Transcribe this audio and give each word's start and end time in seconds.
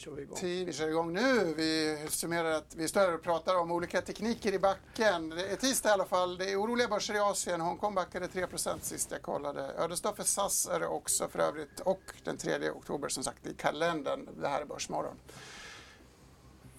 kör 0.00 0.10
vi 0.10 0.22
igång? 0.22 0.36
Tid, 0.36 0.66
vi 0.66 0.72
kör 0.72 0.88
igång 0.88 1.12
nu. 1.12 1.54
Vi 1.56 1.98
summerar 2.08 2.50
att 2.50 2.74
vi 2.76 2.88
står 2.88 3.14
och 3.14 3.22
pratar 3.22 3.56
om 3.56 3.70
olika 3.70 4.00
tekniker 4.00 4.52
i 4.52 4.58
backen. 4.58 5.28
Det 5.28 5.46
är 5.46 5.56
tisdag 5.56 5.88
i 5.88 5.92
alla 5.92 6.04
fall. 6.04 6.38
Det 6.38 6.52
är 6.52 6.60
oroliga 6.60 6.88
börser 6.88 7.14
i 7.14 7.18
Asien. 7.18 7.60
Hongkong 7.60 7.94
backade 7.94 8.26
3% 8.26 8.80
sist 8.80 9.10
jag 9.10 9.22
kollade. 9.22 9.72
Ödesdag 9.78 10.16
för 10.16 10.22
SAS 10.22 10.68
är 10.68 10.80
det 10.80 10.86
också 10.86 11.28
för 11.28 11.38
övrigt. 11.38 11.80
Och 11.80 12.02
den 12.24 12.36
3 12.36 12.70
oktober 12.70 13.08
som 13.08 13.24
sagt 13.24 13.46
i 13.46 13.54
kalendern. 13.54 14.28
Det 14.40 14.48
här 14.48 14.60
är 14.60 14.64
Börsmorgon. 14.64 15.16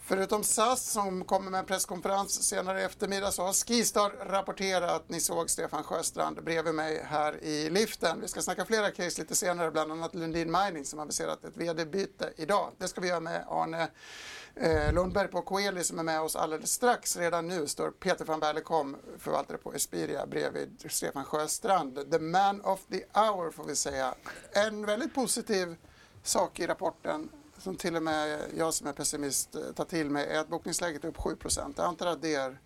Förutom 0.03 0.43
SAS 0.43 0.91
som 0.91 1.25
kommer 1.25 1.51
med 1.51 1.59
en 1.59 1.65
presskonferens 1.65 2.43
senare 2.43 2.81
i 2.81 2.83
eftermiddag 2.83 3.31
så 3.31 3.43
har 3.43 3.53
Skistar 3.53 4.11
rapporterat. 4.25 5.09
Ni 5.09 5.19
såg 5.19 5.49
Stefan 5.49 5.83
Sjöstrand 5.83 6.43
bredvid 6.43 6.73
mig 6.73 7.03
här 7.05 7.43
i 7.43 7.69
liften. 7.69 8.21
Vi 8.21 8.27
ska 8.27 8.41
snacka 8.41 8.65
flera 8.65 8.91
case 8.91 9.21
lite 9.21 9.35
senare, 9.35 9.71
bland 9.71 9.91
annat 9.91 10.15
Lundin 10.15 10.51
Mining 10.51 10.85
som 10.85 10.99
har 10.99 11.05
aviserat 11.05 11.43
ett 11.43 11.57
vd-byte 11.57 12.33
idag. 12.35 12.71
Det 12.77 12.87
ska 12.87 13.01
vi 13.01 13.07
göra 13.07 13.19
med 13.19 13.45
Arne 13.49 13.87
eh, 14.55 14.93
Lundberg 14.93 15.27
på 15.27 15.41
Coeli 15.41 15.83
som 15.83 15.99
är 15.99 16.03
med 16.03 16.21
oss 16.21 16.35
alldeles 16.35 16.71
strax. 16.71 17.17
Redan 17.17 17.47
nu 17.47 17.67
står 17.67 17.91
Peter 17.91 18.25
van 18.25 18.39
Berlekom, 18.39 18.97
förvaltare 19.17 19.57
på 19.57 19.73
Espiria, 19.73 20.25
bredvid 20.25 20.85
Stefan 20.89 21.25
Sjöstrand. 21.25 22.11
The 22.11 22.19
man 22.19 22.61
of 22.61 22.79
the 22.91 23.03
hour 23.19 23.51
får 23.51 23.63
vi 23.63 23.75
säga. 23.75 24.15
En 24.51 24.85
väldigt 24.85 25.13
positiv 25.13 25.75
sak 26.23 26.59
i 26.59 26.67
rapporten 26.67 27.29
som 27.61 27.75
till 27.75 27.95
och 27.95 28.03
med 28.03 28.39
jag 28.57 28.73
som 28.73 28.87
är 28.87 28.93
pessimist 28.93 29.55
eh, 29.55 29.61
tar 29.75 29.85
till 29.85 30.09
mig 30.09 30.27
är 30.27 30.39
att 30.39 30.47
bokningsläget 30.47 31.03
är 31.03 31.07
upp 31.07 31.17
7 31.17 31.37
Jag 31.77 31.85
antar 31.85 32.07
att 32.07 32.21
det 32.21 32.35
är 32.35 32.57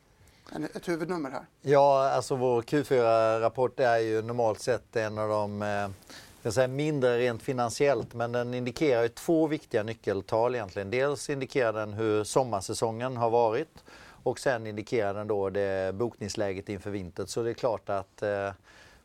ett 0.74 0.88
huvudnummer 0.88 1.30
här. 1.30 1.46
Ja, 1.62 2.10
alltså 2.10 2.36
vår 2.36 2.62
Q4-rapport 2.62 3.80
är 3.80 3.98
ju 3.98 4.22
normalt 4.22 4.60
sett 4.62 4.96
en 4.96 5.18
av 5.18 5.30
de 5.30 5.62
eh, 5.62 5.90
jag 6.42 6.54
säga, 6.54 6.68
mindre 6.68 7.18
rent 7.18 7.44
finansiellt, 7.44 8.14
men 8.14 8.32
den 8.32 8.54
indikerar 8.54 9.04
ju 9.04 9.10
två 9.10 9.48
viktiga 9.48 9.84
nyckeltal 9.84 10.56
egentligen. 10.56 10.90
Dels 10.90 11.30
indikerar 11.30 11.74
den 11.74 11.94
hur 11.94 12.24
sommarsäsongen 12.24 13.18
har 13.18 13.30
varit 13.30 13.84
och 14.24 14.40
sen 14.40 14.68
indikerar 14.68 15.14
den 15.14 15.28
då 15.28 15.50
det 15.50 15.96
bokningsläget 15.96 16.70
inför 16.70 16.90
vintern. 16.90 17.28
Så 17.28 17.44
det 17.44 17.50
är 17.50 17.54
klart 17.54 17.90
att 17.90 18.22
eh, 18.22 18.52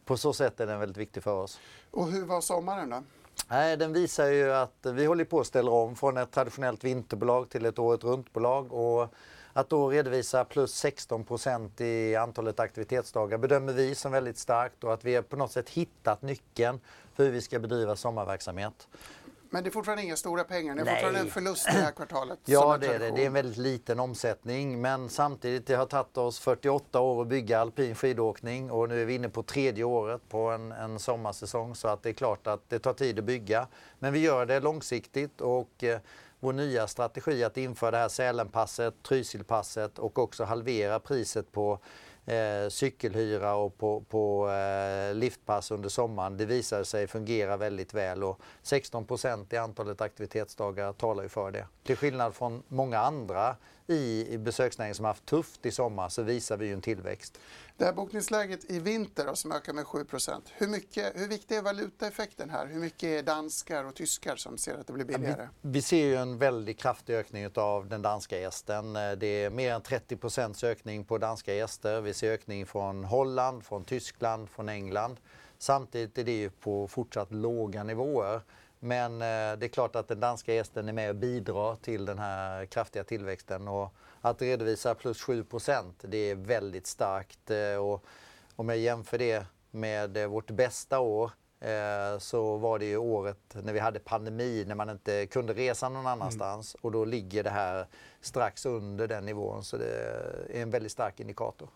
på 0.05 0.17
så 0.17 0.33
sätt 0.33 0.61
är 0.61 0.67
den 0.67 0.81
väldigt 0.81 0.97
viktig 0.97 1.23
för 1.23 1.35
oss. 1.35 1.61
Och 1.91 2.11
hur 2.11 2.25
var 2.25 2.41
sommaren 2.41 2.91
då? 2.91 3.03
Nej, 3.49 3.77
den 3.77 3.93
visar 3.93 4.27
ju 4.27 4.53
att 4.53 4.87
vi 4.95 5.07
håller 5.07 5.25
på 5.25 5.41
att 5.41 5.47
ställa 5.47 5.71
om 5.71 5.97
från 5.97 6.17
ett 6.17 6.31
traditionellt 6.31 6.85
vinterbolag 6.85 7.49
till 7.49 7.67
ett 7.67 7.79
året 7.79 8.05
runt-bolag. 8.05 8.73
Och 8.73 9.15
att 9.53 9.69
då 9.69 9.91
redovisa 9.91 10.45
plus 10.45 10.75
16 10.75 11.25
procent 11.25 11.81
i 11.81 12.17
antalet 12.17 12.61
aktivitetsdagar 12.61 13.39
bedömer 13.39 13.73
vi 13.73 13.95
som 13.95 14.13
väldigt 14.13 14.39
starkt 14.39 14.85
och 14.85 14.93
att 14.93 15.05
vi 15.05 15.15
har 15.15 15.23
på 15.23 15.37
något 15.37 15.53
sätt 15.53 15.69
hittat 15.69 16.23
nyckeln 16.23 16.81
för 17.15 17.25
hur 17.25 17.31
vi 17.31 17.41
ska 17.41 17.59
bedriva 17.59 17.97
sommarverksamhet. 17.97 18.89
Men 19.51 19.65
det 19.65 19.69
är 19.69 19.73
fortfarande 19.73 20.03
inga 20.03 20.17
stora 20.17 20.45
pengar. 20.45 20.75
Ni 20.75 20.81
har 20.81 20.87
fortfarande 20.89 21.21
en 21.21 21.31
förlust 21.31 21.67
det 21.67 21.73
här 21.73 21.91
kvartalet. 21.97 22.39
ja, 22.45 22.79
det 22.79 22.87
är 22.87 22.99
det. 22.99 23.11
Det 23.11 23.23
är 23.23 23.27
en 23.27 23.33
väldigt 23.33 23.57
liten 23.57 24.01
omsättning. 24.01 24.81
Men 24.81 25.09
samtidigt, 25.09 25.67
det 25.67 25.75
har 25.75 25.87
tagit 25.87 26.17
oss 26.17 26.39
48 26.39 27.01
år 27.01 27.23
att 27.23 27.29
bygga 27.29 27.61
alpin 27.61 27.95
skidåkning 27.95 28.71
och 28.71 28.89
nu 28.89 29.03
är 29.03 29.07
vi 29.07 29.15
inne 29.15 29.29
på 29.29 29.43
tredje 29.43 29.85
året 29.85 30.29
på 30.29 30.39
en, 30.39 30.73
en 30.73 30.99
sommarsäsong. 30.99 31.75
Så 31.75 31.89
att 31.89 32.03
det 32.03 32.09
är 32.09 32.13
klart 32.13 32.47
att 32.47 32.61
det 32.69 32.79
tar 32.79 32.93
tid 32.93 33.19
att 33.19 33.25
bygga. 33.25 33.67
Men 33.99 34.13
vi 34.13 34.19
gör 34.19 34.47
det 34.47 34.61
långsiktigt 34.61 35.41
och 35.41 35.85
eh, 35.85 36.01
vår 36.41 36.53
nya 36.53 36.87
strategi 36.87 37.45
att 37.45 37.57
införa 37.57 37.91
det 37.91 37.97
här 37.97 38.09
Sälenpasset, 38.09 38.95
Trysilpasset 39.03 39.99
och 39.99 40.19
också 40.19 40.45
halvera 40.45 41.01
priset 41.01 41.53
på 41.53 41.79
eh, 42.27 42.69
cykelhyra 42.69 43.55
och 43.55 43.79
på, 43.79 44.01
på 44.01 44.51
eh, 44.51 45.15
liftpass 45.15 45.71
under 45.71 45.89
sommaren. 45.89 46.37
Det 46.37 46.47
visade 46.47 46.85
sig 46.85 47.07
fungera 47.07 47.57
väldigt 47.57 47.95
väl 47.95 48.25
och 48.25 48.41
16 48.63 49.05
procent 49.05 49.53
i 49.53 49.57
antalet 49.57 50.01
aktivitetsdagar 50.01 50.93
talar 50.93 51.23
ju 51.23 51.29
för 51.29 51.51
det. 51.51 51.67
Till 51.83 51.97
skillnad 51.97 52.35
från 52.35 52.63
många 52.69 52.99
andra 52.99 53.57
i, 53.87 54.27
i 54.31 54.39
besöksnäringen 54.39 54.95
som 54.95 55.05
haft 55.05 55.27
tufft 55.27 55.67
i 55.67 55.71
sommar 55.71 56.09
så 56.09 56.23
visar 56.23 56.57
vi 56.57 56.67
ju 56.67 56.73
en 56.73 56.81
tillväxt. 56.81 57.39
Det 57.81 57.87
här 57.87 57.93
bokningsläget 57.93 58.71
i 58.71 58.79
vinter 58.79 59.27
då, 59.27 59.37
som 59.37 59.53
ökar 59.53 59.73
med 59.73 59.87
7 59.87 60.07
hur, 60.53 60.69
mycket, 60.69 61.13
hur 61.15 61.29
viktig 61.29 61.57
är 61.57 61.63
valutaeffekten 61.63 62.51
här? 62.51 62.67
Hur 62.67 62.81
mycket 62.81 63.03
är 63.03 63.23
danskar 63.23 63.85
och 63.85 63.95
tyskar 63.95 64.37
som 64.37 64.59
ser 64.59 64.79
att 64.79 64.87
det 64.87 64.93
blir 64.93 65.05
billigare? 65.05 65.49
Vi, 65.61 65.71
vi 65.71 65.83
ser 65.83 66.05
ju 66.05 66.17
en 66.17 66.39
väldigt 66.39 66.79
kraftig 66.79 67.15
ökning 67.15 67.49
av 67.55 67.89
den 67.89 68.03
danska 68.03 68.41
gästen. 68.41 68.93
Det 68.93 69.27
är 69.27 69.51
mer 69.51 69.75
än 69.75 69.81
30% 69.81 70.65
ökning 70.65 71.05
på 71.05 71.19
danska 71.19 71.55
gäster. 71.55 72.01
Vi 72.01 72.15
ser 72.15 72.33
ökning 72.33 72.67
från 72.67 73.05
Holland, 73.05 73.65
från 73.65 73.85
Tyskland, 73.85 74.51
från 74.51 74.69
England. 74.69 75.17
Samtidigt 75.59 76.19
är 76.19 76.25
det 76.25 76.39
ju 76.39 76.51
på 76.51 76.89
fortsatt 76.89 77.33
låga 77.33 77.85
nivåer. 77.85 78.43
Men 78.81 79.13
eh, 79.15 79.59
det 79.59 79.67
är 79.67 79.69
klart 79.69 79.97
att 79.97 80.09
den 80.09 80.21
danska 80.21 80.55
gästen 80.55 80.89
är 80.89 80.93
med 80.93 81.11
och 81.11 81.17
bidrar 81.17 81.77
till 81.77 82.05
den 82.05 82.19
här 82.19 82.67
kraftiga 82.67 83.05
tillväxten. 83.05 83.69
Och 83.69 83.95
att 84.21 84.43
redovisa 84.43 84.95
plus 84.95 85.23
7 85.23 85.45
det 86.03 86.17
är 86.17 86.35
väldigt 86.35 86.87
starkt. 86.87 87.51
Eh, 87.51 87.77
och 87.77 88.05
om 88.57 88.69
jag 88.69 88.79
jämför 88.79 89.19
det 89.19 89.47
med 89.71 90.17
eh, 90.17 90.27
vårt 90.27 90.51
bästa 90.51 90.99
år 90.99 91.31
så 92.19 92.57
var 92.57 92.79
det 92.79 92.85
ju 92.85 92.97
året 92.97 93.39
när 93.63 93.73
vi 93.73 93.79
hade 93.79 93.99
pandemi, 93.99 94.65
när 94.67 94.75
man 94.75 94.91
inte 94.91 95.27
kunde 95.27 95.53
resa 95.53 95.89
någon 95.89 96.07
annanstans. 96.07 96.75
Mm. 96.75 96.81
Och 96.83 96.93
då 96.93 97.05
ligger 97.05 97.45
det 97.45 97.51
här 97.51 97.87
strax 98.21 98.67
under 98.67 99.09
den 99.09 99.25
nivån. 99.25 99.65
Så 99.65 99.77
det 99.77 99.87
är 100.51 100.63
en 100.63 100.71
väldigt 100.71 100.93
stark 100.93 101.21
indikator. 101.21 101.69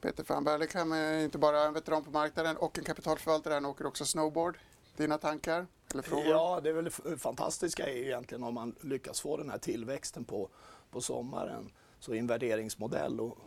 Peter 0.00 0.24
van 0.28 0.44
Berlekham 0.44 0.92
är 0.92 1.18
inte 1.18 1.38
bara 1.38 1.60
en 1.60 1.74
veteran 1.74 2.04
på 2.04 2.10
marknaden 2.10 2.56
och 2.56 2.78
en 2.78 2.84
kapitalförvaltare, 2.84 3.54
han 3.54 3.66
åker 3.66 3.86
också 3.86 4.04
snowboard. 4.04 4.58
Dina 4.98 5.18
tankar 5.18 5.66
eller 5.92 6.02
frågor? 6.02 6.26
Ja, 6.26 6.60
det 6.62 6.68
är 6.68 6.72
väl 6.72 7.18
fantastiska 7.18 7.86
är 7.86 7.96
egentligen 7.96 8.42
om 8.42 8.54
man 8.54 8.74
lyckas 8.80 9.20
få 9.20 9.36
den 9.36 9.50
här 9.50 9.58
tillväxten 9.58 10.24
på, 10.24 10.48
på 10.90 11.00
sommaren. 11.00 11.70
Så 11.98 12.14
invärderingsmodell 12.14 13.20
och 13.20 13.38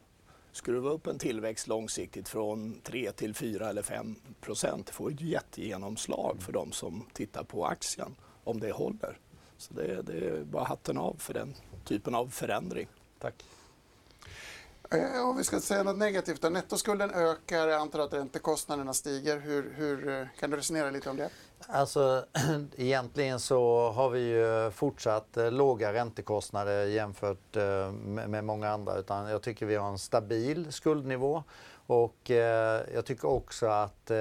skruva 0.51 0.90
upp 0.90 1.07
en 1.07 1.17
tillväxt 1.17 1.67
långsiktigt 1.67 2.29
från 2.29 2.81
3 2.81 3.11
till 3.11 3.35
4 3.35 3.69
eller 3.69 3.81
5 3.81 4.16
procent 4.41 4.90
får 4.90 5.11
ett 5.11 5.22
jättegenomslag 5.22 6.38
för 6.41 6.53
de 6.53 6.72
som 6.72 7.06
tittar 7.13 7.44
på 7.44 7.66
aktien 7.66 8.16
om 8.44 8.59
det 8.59 8.72
håller. 8.72 9.19
Så 9.57 9.73
det, 9.73 10.01
det 10.01 10.28
är 10.28 10.44
bara 10.44 10.63
hatten 10.63 10.97
av 10.97 11.16
för 11.17 11.34
den 11.34 11.56
typen 11.85 12.16
av 12.16 12.28
förändring. 12.28 12.88
Tack. 13.19 13.44
Eh, 14.94 15.29
om 15.29 15.38
vi 15.38 15.44
ska 15.44 15.59
säga 15.59 15.84
något 15.84 15.97
negativt 15.97 16.41
då. 16.41 16.50
Nettoskulden 16.50 17.12
ökar, 17.12 17.68
jag 17.68 17.81
antar 17.81 18.00
att 18.00 18.13
räntekostnaderna 18.13 18.94
stiger. 18.94 19.40
Hur, 19.40 19.74
hur, 19.75 20.09
eh, 20.09 20.28
kan 20.40 20.50
du 20.50 20.57
resonera 20.57 20.90
lite 20.90 21.09
om 21.09 21.18
det? 21.18 21.29
Alltså 21.68 22.25
egentligen 22.78 23.40
så 23.40 23.90
har 23.90 24.09
vi 24.09 24.19
ju 24.19 24.72
fortsatt 24.72 25.38
eh, 25.38 25.52
låga 25.52 25.94
räntekostnader 25.94 26.85
jämfört 26.85 27.56
eh, 27.56 27.91
med 28.28 28.44
många 28.44 28.69
andra. 28.69 28.97
Utan 28.97 29.29
jag 29.29 29.41
tycker 29.41 29.66
vi 29.66 29.75
har 29.75 29.90
en 29.90 30.00
stabil 30.00 30.72
skuldnivå 30.72 31.44
och 31.88 32.29
jag 32.94 33.06
tycker 33.06 33.28
också 33.28 33.66
att 33.66 34.12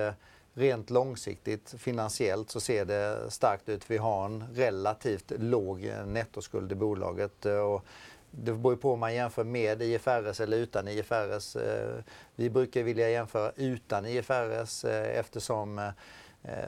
rent 0.54 0.90
långsiktigt 0.90 1.74
finansiellt 1.78 2.50
så 2.50 2.60
ser 2.60 2.84
det 2.84 3.30
starkt 3.30 3.68
ut. 3.68 3.90
Vi 3.90 3.96
har 3.96 4.24
en 4.24 4.44
relativt 4.54 5.32
låg 5.38 5.92
nettoskuld 6.06 6.72
i 6.72 6.74
bolaget. 6.74 7.46
Och 7.46 7.84
det 8.30 8.52
beror 8.52 8.76
på 8.76 8.92
om 8.92 9.00
man 9.00 9.14
jämför 9.14 9.44
med 9.44 9.82
IFRS 9.82 10.40
eller 10.40 10.56
utan 10.56 10.88
IFRS. 10.88 11.56
Eh, 11.56 12.02
vi 12.34 12.50
brukar 12.50 12.82
vilja 12.82 13.10
jämföra 13.10 13.52
utan 13.56 14.06
IFRS 14.06 14.84
eh, 14.84 15.18
eftersom 15.18 15.78
eh, 15.78 15.90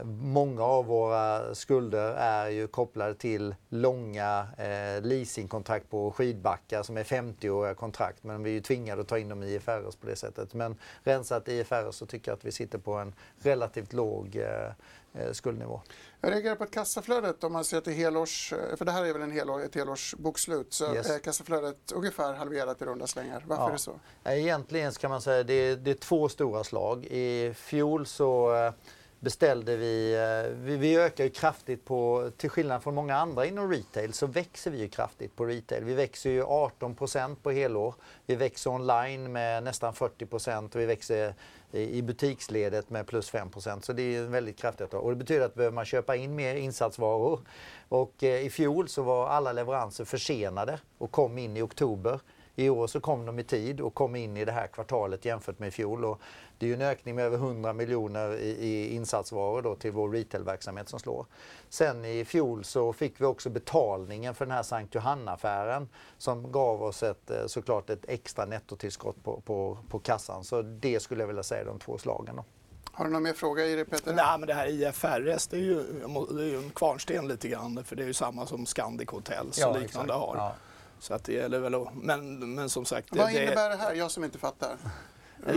Många 0.04 0.62
av 0.62 0.86
våra 0.86 1.54
skulder 1.54 2.14
är 2.14 2.48
ju 2.48 2.66
kopplade 2.66 3.14
till 3.14 3.54
långa 3.68 4.46
leasingkontrakt 5.02 5.90
på 5.90 6.10
skidbackar 6.10 6.82
som 6.82 6.96
är 6.96 7.04
50-åriga 7.04 7.74
kontrakt. 7.74 8.24
Men 8.24 8.42
vi 8.42 8.50
är 8.50 8.54
ju 8.54 8.60
tvingade 8.60 9.02
att 9.02 9.08
ta 9.08 9.18
in 9.18 9.28
dem 9.28 9.42
i 9.42 9.54
IFRS 9.54 9.96
på 9.96 10.06
det 10.06 10.16
sättet. 10.16 10.54
Men 10.54 10.76
rensat 11.02 11.48
IFRS 11.48 11.94
så 11.94 12.06
tycker 12.06 12.30
jag 12.30 12.36
att 12.36 12.44
vi 12.44 12.52
sitter 12.52 12.78
på 12.78 12.92
en 12.92 13.14
relativt 13.38 13.92
låg 13.92 14.42
skuldnivå. 15.32 15.80
Jag 16.20 16.32
reagerar 16.32 16.54
på 16.54 16.64
att 16.64 16.70
kassaflödet, 16.70 17.44
om 17.44 17.52
man 17.52 17.64
ser 17.64 17.80
till 17.80 17.92
helårs, 17.92 18.52
eh, 18.52 18.76
för 18.76 18.84
det 18.84 18.92
här 18.92 19.04
är 19.04 19.12
väl 19.12 19.22
en 19.22 19.30
helår, 19.30 19.64
ett 19.64 19.74
helårsbokslut, 19.74 20.72
så 20.72 20.94
yes. 20.94 21.10
är 21.10 21.18
kassaflödet 21.18 21.92
ungefär 21.94 22.34
halverat 22.34 22.82
i 22.82 22.84
runda 22.84 23.06
slängar. 23.06 23.44
Varför 23.46 23.62
ja. 23.62 23.68
är 23.68 23.72
det 23.72 23.78
så? 23.78 24.00
Egentligen 24.24 24.92
kan 24.92 25.10
man 25.10 25.22
säga 25.22 25.42
det 25.42 25.54
är, 25.54 25.76
det 25.76 25.90
är 25.90 25.94
två 25.94 26.28
stora 26.28 26.64
slag. 26.64 27.04
I 27.04 27.54
fjol 27.54 28.06
så 28.06 28.72
beställde 29.22 29.76
vi, 29.76 30.14
eh, 30.14 30.52
vi, 30.56 30.76
vi 30.76 30.96
ökar 30.96 31.24
ju 31.24 31.30
kraftigt 31.30 31.84
på, 31.84 32.30
till 32.36 32.50
skillnad 32.50 32.82
från 32.82 32.94
många 32.94 33.16
andra 33.16 33.46
inom 33.46 33.72
retail 33.72 34.12
så 34.12 34.26
växer 34.26 34.70
vi 34.70 34.78
ju 34.78 34.88
kraftigt 34.88 35.36
på 35.36 35.46
retail. 35.46 35.84
Vi 35.84 35.94
växer 35.94 36.30
ju 36.30 36.42
18% 36.42 37.36
på 37.42 37.50
helår. 37.50 37.94
Vi 38.26 38.34
växer 38.34 38.70
online 38.70 39.32
med 39.32 39.62
nästan 39.62 39.94
40 39.94 40.74
och 40.74 40.80
vi 40.80 40.86
växer 40.86 41.34
i 41.72 42.02
butiksledet 42.02 42.90
med 42.90 43.06
plus 43.06 43.32
5% 43.32 43.80
Så 43.80 43.92
det 43.92 44.02
är 44.02 44.22
väldigt 44.22 44.58
kraftigt. 44.58 44.94
Och 44.94 45.10
det 45.10 45.16
betyder 45.16 45.44
att 45.44 45.54
behöver 45.54 45.74
man 45.74 45.84
köpa 45.84 46.16
in 46.16 46.34
mer 46.34 46.54
insatsvaror. 46.54 47.40
Och 47.88 48.24
eh, 48.24 48.46
i 48.46 48.50
fjol 48.50 48.88
så 48.88 49.02
var 49.02 49.28
alla 49.28 49.52
leveranser 49.52 50.04
försenade 50.04 50.78
och 50.98 51.10
kom 51.10 51.38
in 51.38 51.56
i 51.56 51.62
oktober. 51.62 52.20
I 52.56 52.68
år 52.68 52.86
så 52.86 53.00
kom 53.00 53.26
de 53.26 53.38
i 53.38 53.44
tid 53.44 53.80
och 53.80 53.94
kom 53.94 54.16
in 54.16 54.36
i 54.36 54.44
det 54.44 54.52
här 54.52 54.66
kvartalet 54.66 55.24
jämfört 55.24 55.58
med 55.58 55.68
i 55.68 55.70
fjol. 55.70 56.04
Och 56.04 56.20
det 56.58 56.66
är 56.66 56.68
ju 56.68 56.74
en 56.74 56.82
ökning 56.82 57.14
med 57.14 57.24
över 57.24 57.36
100 57.36 57.72
miljoner 57.72 58.36
i, 58.36 58.50
i 58.50 58.94
insatsvaror 58.94 59.62
då 59.62 59.74
till 59.74 59.92
vår 59.92 60.10
retailverksamhet 60.10 60.88
som 60.88 60.98
slår. 60.98 61.26
Sen 61.68 62.04
i 62.04 62.24
fjol 62.24 62.64
så 62.64 62.92
fick 62.92 63.20
vi 63.20 63.24
också 63.24 63.50
betalningen 63.50 64.34
för 64.34 64.46
den 64.46 64.54
här 64.54 64.62
Sankt 64.62 64.94
Johanna-affären 64.94 65.88
som 66.18 66.52
gav 66.52 66.82
oss 66.82 67.02
ett, 67.02 67.30
eh, 67.30 67.46
såklart 67.46 67.90
ett 67.90 68.04
extra 68.08 68.44
nettotillskott 68.44 69.24
på, 69.24 69.40
på, 69.40 69.78
på 69.88 69.98
kassan. 69.98 70.44
Så 70.44 70.62
det 70.62 71.00
skulle 71.00 71.22
jag 71.22 71.28
vilja 71.28 71.42
säga 71.42 71.64
de 71.64 71.78
två 71.78 71.98
slagen. 71.98 72.36
Då. 72.36 72.44
Har 72.92 73.04
du 73.04 73.10
någon 73.10 73.22
mer 73.22 73.32
fråga 73.32 73.66
i 73.66 73.76
det 73.76 73.84
Peter? 73.84 74.14
Nej, 74.14 74.38
men 74.38 74.46
det 74.46 74.54
här 74.54 74.66
IFRS 74.66 75.46
det 75.46 75.56
är, 75.56 75.60
ju, 75.60 75.82
det 76.30 76.42
är 76.42 76.46
ju 76.46 76.56
en 76.56 76.70
kvarnsten 76.70 77.28
lite 77.28 77.48
grann 77.48 77.84
för 77.84 77.96
det 77.96 78.02
är 78.02 78.06
ju 78.06 78.14
samma 78.14 78.46
som 78.46 78.66
Scandic 78.66 79.08
Hotels 79.08 79.58
ja, 79.58 79.68
och 79.68 79.80
liknande 79.80 80.14
exakt. 80.14 80.26
har. 80.26 80.36
Ja. 80.36 80.54
Så 81.02 81.14
att 81.14 81.24
det 81.24 81.32
gäller 81.32 81.58
väl 81.58 81.74
att, 81.74 81.94
men, 81.94 82.54
men 82.54 82.68
som 82.68 82.84
sagt. 82.84 83.16
Vad 83.16 83.32
det, 83.32 83.42
innebär 83.42 83.70
det 83.70 83.76
här? 83.76 83.94
Jag 83.94 84.10
som 84.10 84.24
inte 84.24 84.38
fattar. 84.38 84.76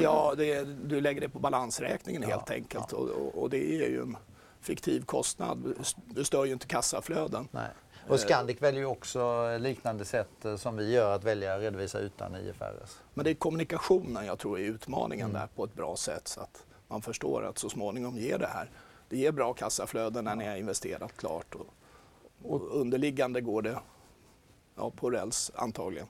Ja, 0.01 0.33
det, 0.38 0.63
du 0.63 1.01
lägger 1.01 1.21
det 1.21 1.30
på 1.30 1.39
balansräkningen 1.39 2.21
ja, 2.21 2.30
helt 2.30 2.51
enkelt 2.51 2.86
ja. 2.92 2.97
och, 2.97 3.44
och, 3.44 3.50
det 3.50 3.57
är 3.57 3.89
ju 3.89 4.01
en 4.01 4.18
fiktiv 4.62 5.06
kostnad. 5.06 5.74
Du 6.06 6.24
stör 6.24 6.45
ju 6.45 6.53
inte 6.53 6.68
kassaflöden. 6.68 7.47
Nej. 7.51 7.69
Och 8.07 8.19
Scandic 8.19 8.62
väljer 8.62 8.81
ju 8.81 8.88
också 8.88 9.57
liknande 9.57 10.06
sätt 10.06 10.45
eh, 10.45 10.56
som 10.56 10.77
vi 10.77 10.92
gör 10.92 11.15
att 11.15 11.24
välja 11.24 11.56
att 11.56 11.62
redovisa 11.62 12.00
utan 12.00 12.36
IFRS. 12.36 13.01
Men 13.13 13.24
det 13.24 13.31
är 13.31 13.36
kommunikationen 13.36 14.25
jag 14.25 14.39
tror 14.39 14.59
är 14.59 14.63
utmaningen 14.63 15.30
mm. 15.30 15.42
där 15.42 15.47
på 15.56 15.63
ett 15.63 15.74
bra 15.74 15.95
sätt 15.95 16.27
så 16.27 16.42
att 16.42 16.65
man 16.88 17.01
förstår 17.01 17.45
att 17.45 17.57
så 17.57 17.69
småningom 17.69 18.18
ger 18.18 18.38
det 18.38 18.47
här. 18.47 18.69
Det 19.09 19.18
ger 19.18 19.31
bra 19.31 19.53
kassaflöden 19.53 20.25
när 20.25 20.36
ni 20.36 20.47
har 20.47 20.56
investerat 20.56 21.18
klart 21.18 21.56
och, 21.56 21.68
och 22.44 22.81
underliggande 22.81 23.42
går 23.42 23.62
det 23.62 23.77
ja, 24.75 24.92
på 24.95 25.10
räls 25.10 25.51
antagligen. 25.56 26.07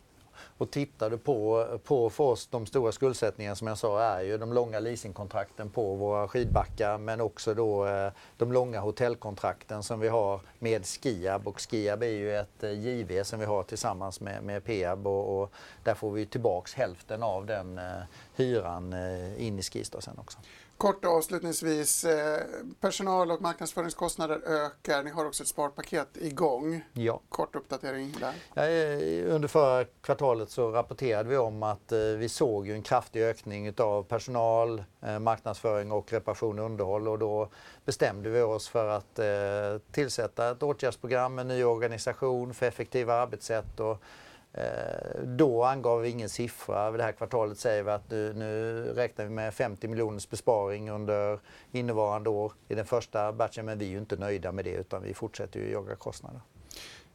Och 0.57 0.71
tittar 0.71 1.09
du 1.09 1.17
på, 1.17 1.67
på 1.83 2.09
för 2.09 2.23
oss, 2.23 2.47
de 2.47 2.65
stora 2.65 2.91
skuldsättningarna 2.91 3.55
som 3.55 3.67
jag 3.67 3.77
sa 3.77 4.01
är 4.01 4.21
ju 4.21 4.37
de 4.37 4.53
långa 4.53 4.79
leasingkontrakten 4.79 5.69
på 5.69 5.95
våra 5.95 6.27
skidbackar 6.27 6.97
men 6.97 7.21
också 7.21 7.53
då 7.53 7.87
eh, 7.87 8.11
de 8.37 8.51
långa 8.51 8.79
hotellkontrakten 8.79 9.83
som 9.83 9.99
vi 9.99 10.07
har 10.07 10.41
med 10.59 10.85
Skiab 10.85 11.47
och 11.47 11.61
Skiab 11.61 12.03
är 12.03 12.07
ju 12.07 12.37
ett 12.37 12.63
eh, 12.63 12.71
JV 12.71 13.23
som 13.23 13.39
vi 13.39 13.45
har 13.45 13.63
tillsammans 13.63 14.21
med, 14.21 14.43
med 14.43 14.63
Peab 14.63 15.07
och, 15.07 15.41
och 15.41 15.51
där 15.83 15.93
får 15.93 16.11
vi 16.11 16.25
tillbaks 16.25 16.73
hälften 16.73 17.23
av 17.23 17.45
den 17.45 17.77
eh, 17.77 18.01
hyran 18.35 18.93
eh, 18.93 19.45
in 19.47 19.59
i 19.59 19.61
Skistar 19.61 19.99
sen 19.99 20.17
också. 20.19 20.37
Kort 20.77 21.05
avslutningsvis, 21.05 22.03
eh, 22.03 22.43
personal 22.79 23.31
och 23.31 23.41
marknadsföringskostnader 23.41 24.41
ökar. 24.45 25.03
Ni 25.03 25.09
har 25.09 25.25
också 25.25 25.43
ett 25.43 25.49
sparpaket 25.49 26.17
igång. 26.17 26.81
Ja. 26.93 27.21
Kort 27.29 27.55
uppdatering 27.55 28.15
där. 28.19 28.33
Eh, 28.63 29.35
under 29.35 29.47
förra 29.47 29.85
kvartalet 30.01 30.49
så 30.49 30.71
rapporterade 30.71 31.29
vi 31.29 31.37
om 31.37 31.63
att 31.63 31.91
eh, 31.91 31.99
vi 31.99 32.29
såg 32.29 32.69
en 32.69 32.81
kraftig 32.81 33.23
ökning 33.23 33.73
av 33.77 34.03
personal, 34.03 34.83
marknadsföring 35.19 35.91
och 35.91 36.13
reparation 36.13 36.59
och 36.59 36.65
underhåll 36.65 37.07
och 37.07 37.19
då 37.19 37.49
bestämde 37.85 38.29
vi 38.29 38.41
oss 38.41 38.67
för 38.69 38.87
att 38.87 39.19
tillsätta 39.91 40.51
ett 40.51 40.63
åtgärdsprogram, 40.63 41.39
en 41.39 41.47
ny 41.47 41.63
organisation 41.63 42.53
för 42.53 42.65
effektiva 42.65 43.13
arbetssätt 43.13 43.79
och 43.79 43.97
Eh, 43.97 43.97
Eh, 44.57 45.21
då 45.23 45.63
angav 45.63 46.01
vi 46.01 46.09
ingen 46.09 46.29
siffra. 46.29 46.91
Det 46.91 47.03
här 47.03 47.11
kvartalet 47.11 47.59
säger 47.59 47.83
vi 47.83 47.91
att 47.91 48.11
nu, 48.11 48.33
nu 48.33 48.83
räknar 48.95 49.25
vi 49.25 49.31
med 49.31 49.53
50 49.53 49.87
miljoners 49.87 50.29
besparing 50.29 50.89
under 50.89 51.39
innevarande 51.71 52.29
år 52.29 52.53
i 52.67 52.75
den 52.75 52.85
första 52.85 53.33
batchen. 53.33 53.65
Men 53.65 53.77
vi 53.77 53.85
är 53.85 53.89
ju 53.89 53.97
inte 53.97 54.15
nöjda 54.15 54.51
med 54.51 54.65
det 54.65 54.71
utan 54.71 55.03
vi 55.03 55.13
fortsätter 55.13 55.59
ju 55.59 55.71
jaga 55.71 55.95
kostnader. 55.95 56.41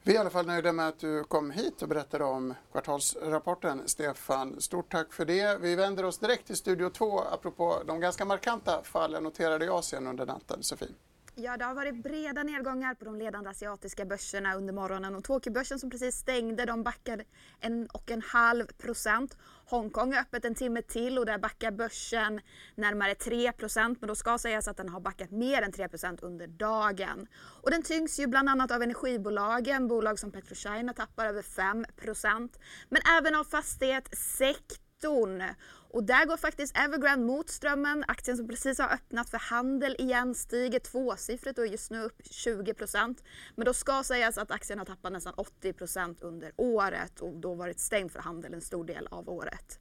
Vi 0.03 0.13
är 0.13 0.17
i 0.17 0.19
alla 0.19 0.31
fall 0.31 0.47
nöjda 0.47 0.73
med 0.73 0.89
att 0.89 0.99
du 0.99 1.25
kom 1.25 1.51
hit 1.51 1.83
och 1.83 1.89
berättade 1.89 2.25
om 2.25 2.55
kvartalsrapporten, 2.73 3.83
Stefan. 3.87 4.61
Stort 4.61 4.93
tack 4.93 5.13
för 5.13 5.25
det. 5.25 5.59
Vi 5.61 5.75
vänder 5.75 6.05
oss 6.05 6.19
direkt 6.19 6.47
till 6.47 6.57
Studio 6.57 6.91
2 6.91 7.21
apropå 7.21 7.83
de 7.87 8.01
ganska 8.01 8.25
markanta 8.25 8.83
fallen 8.85 9.23
noterade 9.23 9.65
i 9.65 9.69
Asien 9.69 10.07
under 10.07 10.27
natten. 10.27 10.63
Sofie. 10.63 10.89
Ja, 11.35 11.57
det 11.57 11.65
har 11.65 11.75
varit 11.75 12.03
breda 12.03 12.43
nedgångar 12.43 12.95
på 12.95 13.05
de 13.05 13.17
ledande 13.17 13.51
asiatiska 13.51 14.05
börserna 14.05 14.55
under 14.55 14.73
morgonen 14.73 15.15
och 15.15 15.25
Tokyobörsen 15.25 15.79
som 15.79 15.91
precis 15.91 16.17
stängde, 16.17 16.65
de 16.65 16.83
backade 16.83 17.25
en 17.61 17.87
och 17.87 18.11
en 18.11 18.23
halv 18.23 18.67
procent. 18.67 19.37
Hongkong 19.67 20.13
är 20.13 20.21
öppet 20.21 20.45
en 20.45 20.55
timme 20.55 20.83
till 20.83 21.19
och 21.19 21.27
där 21.27 21.39
backar 21.39 21.71
börsen 21.71 22.41
närmare 22.75 23.15
3 23.15 23.53
procent, 23.53 24.01
men 24.01 24.09
då 24.09 24.15
ska 24.15 24.39
sägas 24.39 24.69
att 24.69 24.77
den 24.77 24.89
har 24.89 25.01
backat 25.01 25.31
mer 25.31 25.63
än 25.63 25.73
3 25.73 25.89
procent 25.89 26.23
under 26.23 26.47
dagen. 26.47 27.27
Och 27.63 27.71
den 27.71 27.83
tyngs 27.83 28.21
ju 28.21 28.27
bland 28.27 28.49
annat 28.49 28.71
av 28.71 28.83
energibolagen, 28.83 29.89
bolag 29.89 30.19
som 30.19 30.31
PetroChina 30.31 30.93
tappar 30.93 31.27
över 31.27 31.43
5 31.43 31.85
procent, 31.97 32.59
men 32.89 33.03
även 33.19 33.35
av 33.35 33.45
fastighetssektorn. 33.45 35.43
Och 35.93 36.05
där 36.05 36.27
går 36.27 36.37
faktiskt 36.37 36.77
Evergrande 36.77 37.27
mot 37.27 37.51
strömmen. 37.51 38.05
Aktien 38.09 38.37
som 38.37 38.49
precis 38.49 38.79
har 38.79 38.93
öppnat 38.93 39.31
för 39.31 39.39
handel 39.39 39.97
igen 39.99 40.35
stiger 40.35 40.79
tvåsiffrigt 40.79 41.59
och 41.59 41.65
är 41.65 41.71
just 41.71 41.91
nu 41.91 42.03
upp 42.03 42.21
20% 42.21 43.19
Men 43.55 43.65
då 43.65 43.75
ska 43.75 44.03
sägas 44.03 44.39
att 44.39 44.51
aktien 44.51 44.79
har 44.79 44.87
tappat 44.87 45.13
nästan 45.13 45.35
80% 45.35 46.17
under 46.21 46.53
året 46.57 47.21
och 47.21 47.37
då 47.37 47.55
varit 47.55 47.81
stängd 47.81 48.13
för 48.13 48.21
handel 48.21 48.55
en 48.55 48.61
stor 48.61 48.85
del 48.85 49.07
av 49.07 49.29
året. 49.29 49.81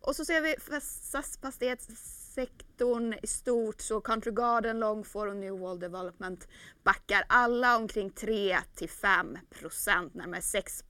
Och 0.00 0.16
så 0.16 0.24
ser 0.24 0.40
vi 0.40 0.56
SAS-fastighetssektorn 0.80 3.14
i 3.22 3.26
stort 3.26 3.80
så 3.80 4.00
Country 4.00 4.32
Garden, 4.32 4.78
Longfor 4.78 5.26
och 5.26 5.36
New 5.36 5.58
Wall 5.58 5.80
Development 5.80 6.48
backar 6.82 7.24
alla 7.28 7.76
omkring 7.76 8.10
3 8.10 8.58
till 8.74 8.88
5% 8.88 10.10
närmare 10.12 10.42
6 10.42 10.84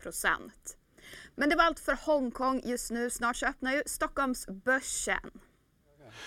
men 1.36 1.48
det 1.48 1.56
var 1.56 1.64
allt 1.64 1.80
för 1.80 1.98
Hongkong 2.06 2.60
just 2.64 2.90
nu. 2.90 3.10
Snart 3.10 3.36
så 3.36 3.46
öppnar 3.46 3.72
ju 3.72 3.82
Stockholmsbörsen. 3.86 5.30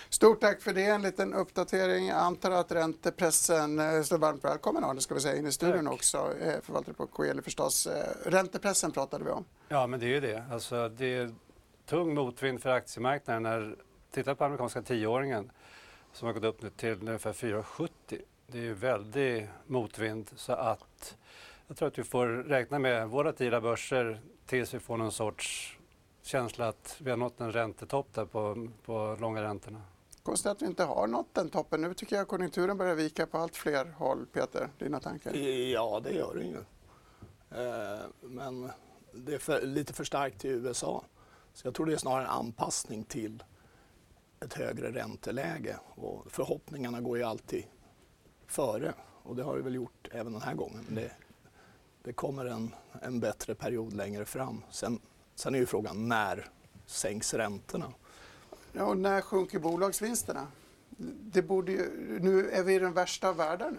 Stort 0.08 0.40
tack 0.40 0.60
för 0.62 0.72
det. 0.72 0.84
En 0.84 1.02
liten 1.02 1.34
uppdatering. 1.34 2.06
Jag 2.06 2.18
antar 2.18 2.50
att 2.50 2.72
räntepressen 2.72 3.78
eh, 3.78 4.02
står 4.02 4.18
varmt 4.18 4.44
välkommen 4.44 4.84
Arne, 4.84 5.00
ska 5.00 5.14
vi 5.14 5.20
säga, 5.20 5.36
in 5.36 5.46
i 5.46 5.52
studion 5.52 5.84
tack. 5.84 5.94
också. 5.94 6.34
Eh, 6.40 6.60
förvaltare 6.62 6.94
på 6.94 7.06
Coeli 7.06 7.42
förstås. 7.42 7.86
Eh, 7.86 8.30
räntepressen 8.30 8.92
pratade 8.92 9.24
vi 9.24 9.30
om. 9.30 9.44
Ja, 9.68 9.86
men 9.86 10.00
det 10.00 10.06
är 10.06 10.10
ju 10.10 10.20
det. 10.20 10.44
Alltså, 10.50 10.88
det 10.88 11.14
är 11.14 11.34
tung 11.86 12.14
motvind 12.14 12.62
för 12.62 12.70
aktiemarknaden. 12.70 13.42
När 13.42 13.76
tittar 14.10 14.34
på 14.34 14.44
amerikanska 14.44 14.82
tioåringen 14.82 15.50
som 16.12 16.26
har 16.26 16.32
gått 16.32 16.44
upp 16.44 16.62
nu 16.62 16.70
till 16.70 17.08
ungefär 17.08 17.32
4,70. 17.32 17.88
Det 18.46 18.58
är 18.58 18.62
ju 18.62 18.74
väldigt 18.74 19.48
motvind 19.66 20.30
så 20.36 20.52
att 20.52 21.16
jag 21.70 21.76
tror 21.76 21.88
att 21.88 21.98
vi 21.98 22.04
får 22.04 22.26
räkna 22.26 22.78
med 22.78 23.08
volatila 23.08 23.60
börser 23.60 24.20
tills 24.46 24.74
vi 24.74 24.80
får 24.80 24.96
någon 24.96 25.12
sorts 25.12 25.78
känsla 26.22 26.68
att 26.68 26.96
vi 27.00 27.10
har 27.10 27.16
nått 27.16 27.40
en 27.40 27.52
räntetopp 27.52 28.14
där 28.14 28.24
på, 28.24 28.68
på 28.84 29.16
långa 29.20 29.42
räntorna. 29.42 29.82
Konstigt 30.22 30.52
att 30.52 30.62
vi 30.62 30.66
inte 30.66 30.84
har 30.84 31.06
nått 31.06 31.34
den 31.34 31.50
toppen. 31.50 31.80
Nu 31.80 31.94
tycker 31.94 32.16
jag 32.16 32.28
konjunkturen 32.28 32.76
börjar 32.76 32.94
vika 32.94 33.26
på 33.26 33.38
allt 33.38 33.56
fler 33.56 33.84
håll. 33.84 34.26
Peter, 34.32 34.68
dina 34.78 35.00
tankar? 35.00 35.34
Ja, 35.34 36.00
det 36.04 36.10
gör 36.10 36.34
den 36.34 36.46
ju. 36.46 36.58
Eh, 37.62 38.00
men 38.20 38.70
det 39.12 39.34
är 39.34 39.38
för, 39.38 39.62
lite 39.62 39.92
för 39.92 40.04
starkt 40.04 40.44
i 40.44 40.48
USA. 40.48 41.04
Så 41.52 41.66
jag 41.66 41.74
tror 41.74 41.86
det 41.86 41.92
är 41.92 41.96
snarare 41.96 42.24
en 42.24 42.30
anpassning 42.30 43.04
till 43.04 43.42
ett 44.40 44.54
högre 44.54 44.92
ränteläge. 44.92 45.76
Och 45.94 46.32
förhoppningarna 46.32 47.00
går 47.00 47.18
ju 47.18 47.24
alltid 47.24 47.64
före. 48.46 48.94
Och 49.22 49.36
det 49.36 49.42
har 49.42 49.56
det 49.56 49.62
väl 49.62 49.74
gjort 49.74 50.08
även 50.12 50.32
den 50.32 50.42
här 50.42 50.54
gången. 50.54 50.84
Men 50.86 50.94
det 50.94 51.12
det 52.04 52.12
kommer 52.12 52.44
en, 52.44 52.74
en 53.02 53.20
bättre 53.20 53.54
period 53.54 53.92
längre 53.92 54.24
fram. 54.24 54.62
Sen, 54.70 55.00
sen 55.34 55.54
är 55.54 55.58
ju 55.58 55.66
frågan 55.66 56.08
när 56.08 56.48
sänks 56.86 57.34
räntorna? 57.34 57.92
Ja, 58.72 58.84
och 58.84 58.98
när 58.98 59.20
sjunker 59.20 59.58
bolagsvinsterna? 59.58 60.46
Det 61.22 61.42
borde 61.42 61.72
ju, 61.72 61.88
nu 62.20 62.50
är 62.50 62.62
vi 62.62 62.74
i 62.74 62.78
den 62.78 62.92
värsta 62.92 63.28
av 63.28 63.36
världar 63.36 63.70
nu. 63.70 63.78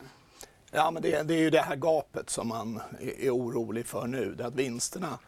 Ja, 0.72 0.92
men 0.92 1.02
det, 1.02 1.24
det, 1.24 1.34
är 1.34 1.40
ju 1.40 1.50
det 1.50 1.62
här 1.62 1.76
gapet 1.76 2.30
som 2.30 2.48
man 2.48 2.82
är, 3.00 3.20
är 3.20 3.36
orolig 3.36 3.86
för 3.86 4.08
nu. 4.08 4.36
Det 4.36 4.46
att 4.46 4.56
vinsterna 4.56 5.20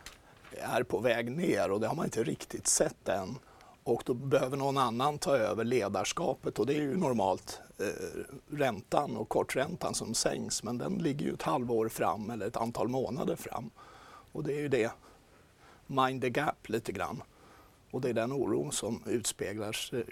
är 0.52 0.84
på 0.84 1.00
väg 1.00 1.32
ner 1.32 1.72
och 1.72 1.80
det 1.80 1.88
har 1.88 1.96
man 1.96 2.06
inte 2.06 2.24
riktigt 2.24 2.68
sett 2.68 3.10
än. 3.10 3.38
Och 3.84 4.04
då 4.06 4.14
behöver 4.14 4.58
någon 4.58 4.78
annan 4.78 5.18
ta 5.18 5.38
över 5.38 5.64
ledarskapet 5.64 6.60
och 6.60 6.66
det 6.66 6.74
är 6.74 6.82
ju 6.82 6.98
normalt 6.98 7.62
eh, 7.80 8.56
räntan 8.58 9.18
och 9.18 9.30
korträntan 9.30 9.94
som 9.94 10.14
sänks 10.14 10.64
men 10.64 10.78
den 10.78 10.94
ligger 10.94 11.26
ju 11.26 11.34
ett 11.34 11.42
halvår 11.42 11.90
fram 11.90 12.30
eller 12.30 12.48
ett 12.48 12.58
antal 12.58 12.88
månader 12.88 13.36
fram. 13.36 13.70
Och 14.32 14.44
det 14.44 14.54
är 14.54 14.60
ju 14.60 14.68
det, 14.68 14.92
mind 15.88 16.22
the 16.22 16.30
gap 16.30 16.70
lite 16.70 16.92
grann. 16.92 17.24
Och 17.92 18.02
det 18.02 18.10
är 18.10 18.14
den 18.14 18.32
oron 18.32 18.72
som 18.72 19.04
utspeglar 19.06 19.72
sig, 19.72 20.06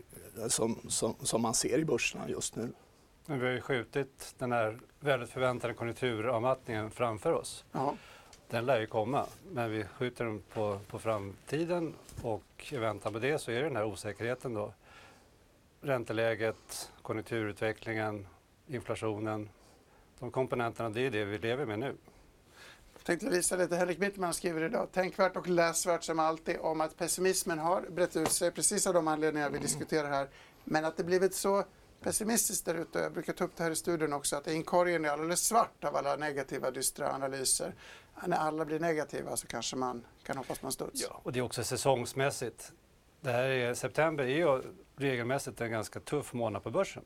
som, 0.48 0.80
som, 0.88 1.16
som 1.22 1.42
man 1.42 1.54
ser 1.54 1.80
i 1.80 1.86
börserna 1.86 2.30
just 2.30 2.56
nu. 2.56 2.74
Men 3.26 3.40
vi 3.40 3.46
har 3.46 3.54
ju 3.54 3.62
skjutit 3.62 4.36
den 4.38 4.52
här 4.52 4.80
väldigt 5.00 5.30
förväntade 5.30 5.74
konjunkturavmattningen 5.74 6.92
framför 6.92 7.34
oss. 7.34 7.66
Ja. 7.72 7.96
Den 8.52 8.66
lär 8.66 8.80
ju 8.80 8.88
komma, 8.88 9.26
men 9.52 9.72
vi 9.72 9.84
skjuter 9.84 10.26
den 10.26 10.42
på, 10.54 10.80
på 10.88 11.00
framtiden 11.00 11.94
och 12.22 12.44
i 12.72 12.78
väntan 12.78 13.14
på 13.14 13.20
det 13.20 13.40
så 13.40 13.52
är 13.52 13.56
det 13.56 13.64
den 13.64 13.76
här 13.76 13.86
osäkerheten 13.86 14.54
då. 14.54 14.74
Ränteläget, 15.82 16.92
konjunkturutvecklingen, 17.02 18.28
inflationen. 18.68 19.50
De 20.20 20.32
komponenterna, 20.32 20.90
det 20.90 21.02
är 21.02 21.12
det 21.12 21.26
vi 21.26 21.38
lever 21.38 21.66
med 21.66 21.80
nu. 21.80 21.96
Jag 22.94 23.04
tänkte 23.04 23.30
visa 23.30 23.56
lite. 23.56 23.76
Henrik 23.76 24.00
Mittman 24.00 24.34
skriver 24.34 24.64
idag, 24.64 24.88
tänkvärt 24.92 25.36
och 25.36 25.48
läsvärt 25.48 26.04
som 26.04 26.20
alltid, 26.20 26.58
om 26.60 26.82
att 26.82 26.98
pessimismen 26.98 27.60
har 27.60 27.82
brett 27.82 28.16
ut 28.16 28.32
sig, 28.32 28.52
precis 28.52 28.88
av 28.88 28.94
de 28.94 29.08
anledningar 29.08 29.50
vi 29.50 29.60
diskuterar 29.60 30.10
här. 30.10 30.28
Men 30.64 30.86
att 30.86 30.98
det 30.98 31.04
blivit 31.04 31.36
så 31.36 31.64
pessimistiskt 32.04 32.66
där 32.66 32.76
ute, 32.76 33.00
jag 33.00 33.14
brukar 33.14 33.34
ta 33.34 33.44
upp 33.44 33.56
det 33.56 33.64
här 33.64 33.72
i 33.72 33.76
studion 33.76 34.14
också, 34.14 34.36
att 34.36 34.48
inkorgen 34.48 35.06
är 35.06 35.10
alldeles 35.10 35.40
svart 35.40 35.84
av 35.84 35.96
alla 35.96 36.16
negativa, 36.16 36.72
dystra 36.72 37.14
analyser. 37.14 37.74
När 38.26 38.38
alla 38.38 38.66
blir 38.66 38.80
negativa 38.80 39.38
så 39.38 39.48
kanske 39.48 39.76
man 39.76 40.06
kan 40.24 40.38
hoppas 40.38 40.60
på 40.60 40.66
en 40.66 40.72
studs. 40.72 41.02
Ja, 41.02 41.22
och 41.24 41.32
det 41.32 41.40
är 41.40 41.44
också 41.44 41.64
säsongsmässigt. 41.64 42.72
Det 43.22 43.32
här 43.32 43.50
är, 43.50 43.74
september 43.74 44.24
är 44.24 44.38
ju 44.38 44.62
regelmässigt 44.96 45.62
en 45.62 45.72
ganska 45.72 46.00
tuff 46.00 46.34
månad 46.34 46.64
på 46.64 46.72
börsen. 46.72 47.04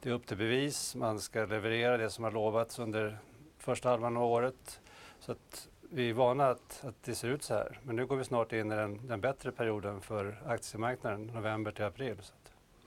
Det 0.00 0.08
är 0.08 0.12
upp 0.12 0.26
till 0.26 0.36
bevis, 0.36 0.94
man 0.94 1.20
ska 1.20 1.46
leverera 1.46 1.96
det 1.96 2.10
som 2.10 2.24
har 2.24 2.30
lovats 2.30 2.78
under 2.78 3.18
första 3.58 3.88
halvan 3.88 4.16
av 4.16 4.22
året. 4.22 4.80
Så 5.20 5.32
att 5.32 5.68
vi 5.90 6.10
är 6.10 6.14
vana 6.14 6.48
att, 6.48 6.84
att 6.84 7.02
det 7.02 7.14
ser 7.14 7.28
ut 7.28 7.42
så 7.42 7.54
här. 7.54 7.80
Men 7.82 7.96
nu 7.96 8.06
går 8.06 8.16
vi 8.16 8.24
snart 8.24 8.52
in 8.52 8.72
i 8.72 8.76
den, 8.76 9.06
den 9.06 9.20
bättre 9.20 9.52
perioden 9.52 10.00
för 10.00 10.42
aktiemarknaden, 10.46 11.26
november 11.26 11.70
till 11.70 11.84
april. 11.84 12.16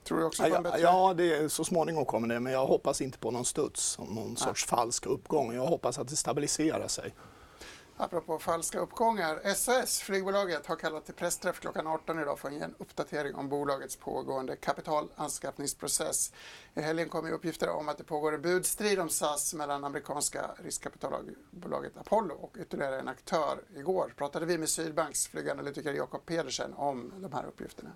Tror 0.08 0.18
du 0.18 0.24
också 0.24 0.42
på 0.42 0.48
en 0.48 0.54
Ja, 0.54 0.60
bättre... 0.60 0.80
ja 0.80 1.14
det 1.16 1.36
är, 1.36 1.48
så 1.48 1.64
småningom 1.64 2.04
kommer 2.04 2.28
det, 2.28 2.40
men 2.40 2.52
jag 2.52 2.66
hoppas 2.66 3.00
inte 3.00 3.18
på 3.18 3.30
någon 3.30 3.44
studs, 3.44 3.98
någon 3.98 4.36
sorts 4.36 4.66
falsk 4.66 5.06
uppgång. 5.06 5.54
Jag 5.54 5.66
hoppas 5.66 5.98
att 5.98 6.08
det 6.08 6.16
stabiliserar 6.16 6.88
sig. 6.88 7.14
Apropå 8.00 8.38
falska 8.38 8.78
uppgångar. 8.78 9.54
SAS, 9.54 10.00
flygbolaget, 10.00 10.66
har 10.66 10.76
kallat 10.76 11.04
till 11.04 11.14
pressträff 11.14 11.60
klockan 11.60 11.86
18 11.86 12.20
idag 12.20 12.38
för 12.38 12.48
att 12.48 12.54
ge 12.54 12.60
en 12.60 12.74
uppdatering 12.78 13.34
om 13.34 13.48
bolagets 13.48 13.96
pågående 13.96 14.56
kapitalanskaffningsprocess. 14.56 16.32
I 16.74 16.80
helgen 16.80 17.08
kom 17.08 17.32
uppgifter 17.32 17.70
om 17.70 17.88
att 17.88 17.98
det 17.98 18.04
pågår 18.04 18.34
en 18.34 18.42
budstrid 18.42 19.00
om 19.00 19.08
SAS 19.08 19.54
mellan 19.54 19.84
amerikanska 19.84 20.50
riskkapitalbolaget 20.64 21.96
Apollo 21.96 22.34
och 22.34 22.56
ytterligare 22.60 22.98
en 22.98 23.08
aktör. 23.08 23.58
Igår 23.76 24.14
pratade 24.16 24.46
vi 24.46 24.58
med 24.58 24.68
Sydbanks 24.68 25.28
flyganalytiker 25.28 25.92
Jakob 25.92 26.26
Pedersen 26.26 26.74
om 26.74 27.12
de 27.16 27.32
här 27.32 27.46
uppgifterna. 27.46 27.90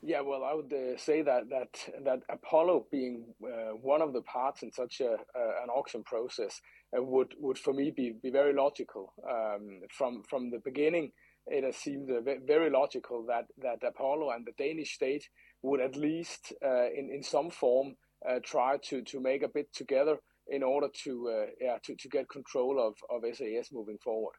Yeah, 0.00 0.20
well, 0.20 0.44
I 0.44 0.54
would 0.54 0.72
uh, 0.72 0.96
say 0.96 1.22
that 1.22 1.48
that 1.50 2.04
that 2.04 2.20
Apollo 2.30 2.86
being 2.90 3.34
uh, 3.42 3.74
one 3.82 4.00
of 4.00 4.12
the 4.12 4.22
parts 4.22 4.62
in 4.62 4.70
such 4.70 5.00
a, 5.00 5.10
uh, 5.10 5.62
an 5.62 5.70
auction 5.70 6.04
process 6.04 6.60
uh, 6.96 7.02
would 7.02 7.34
would 7.40 7.58
for 7.58 7.72
me 7.72 7.90
be, 7.90 8.14
be 8.22 8.30
very 8.30 8.54
logical. 8.54 9.12
Um, 9.28 9.80
from 9.90 10.22
from 10.22 10.50
the 10.50 10.60
beginning, 10.64 11.10
it 11.48 11.64
has 11.64 11.76
seemed 11.76 12.08
uh, 12.10 12.20
very 12.46 12.70
logical 12.70 13.26
that 13.26 13.46
that 13.58 13.86
Apollo 13.86 14.30
and 14.30 14.46
the 14.46 14.52
Danish 14.56 14.94
state 14.94 15.28
would 15.62 15.80
at 15.80 15.96
least, 15.96 16.52
uh, 16.64 16.86
in 16.96 17.10
in 17.12 17.24
some 17.24 17.50
form, 17.50 17.96
try 18.44 18.76
to 18.84 19.02
to 19.02 19.20
make 19.20 19.42
a 19.42 19.48
bid 19.48 19.66
together 19.72 20.18
in 20.46 20.62
order 20.62 20.88
to 21.04 21.46
yeah 21.60 21.78
to, 21.82 21.96
to 21.96 22.08
get 22.08 22.28
control 22.28 22.78
of 22.78 22.94
of 23.10 23.24
SAS 23.34 23.72
moving 23.72 23.98
forward. 23.98 24.36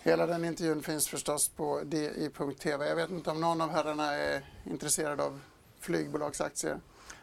Hela 0.00 0.26
den 0.26 0.44
intervjun 0.44 0.82
finns 0.82 1.08
förstås 1.08 1.48
på 1.48 1.80
di.tv. 1.84 2.88
Jag 2.88 2.96
vet 2.96 3.10
inte 3.10 3.30
om 3.30 3.40
någon 3.40 3.60
av 3.60 3.70
herrarna 3.70 4.12
är 4.14 4.44
intresserad 4.64 5.20
av 5.20 5.40
flygbolagsaktier. 5.80 6.80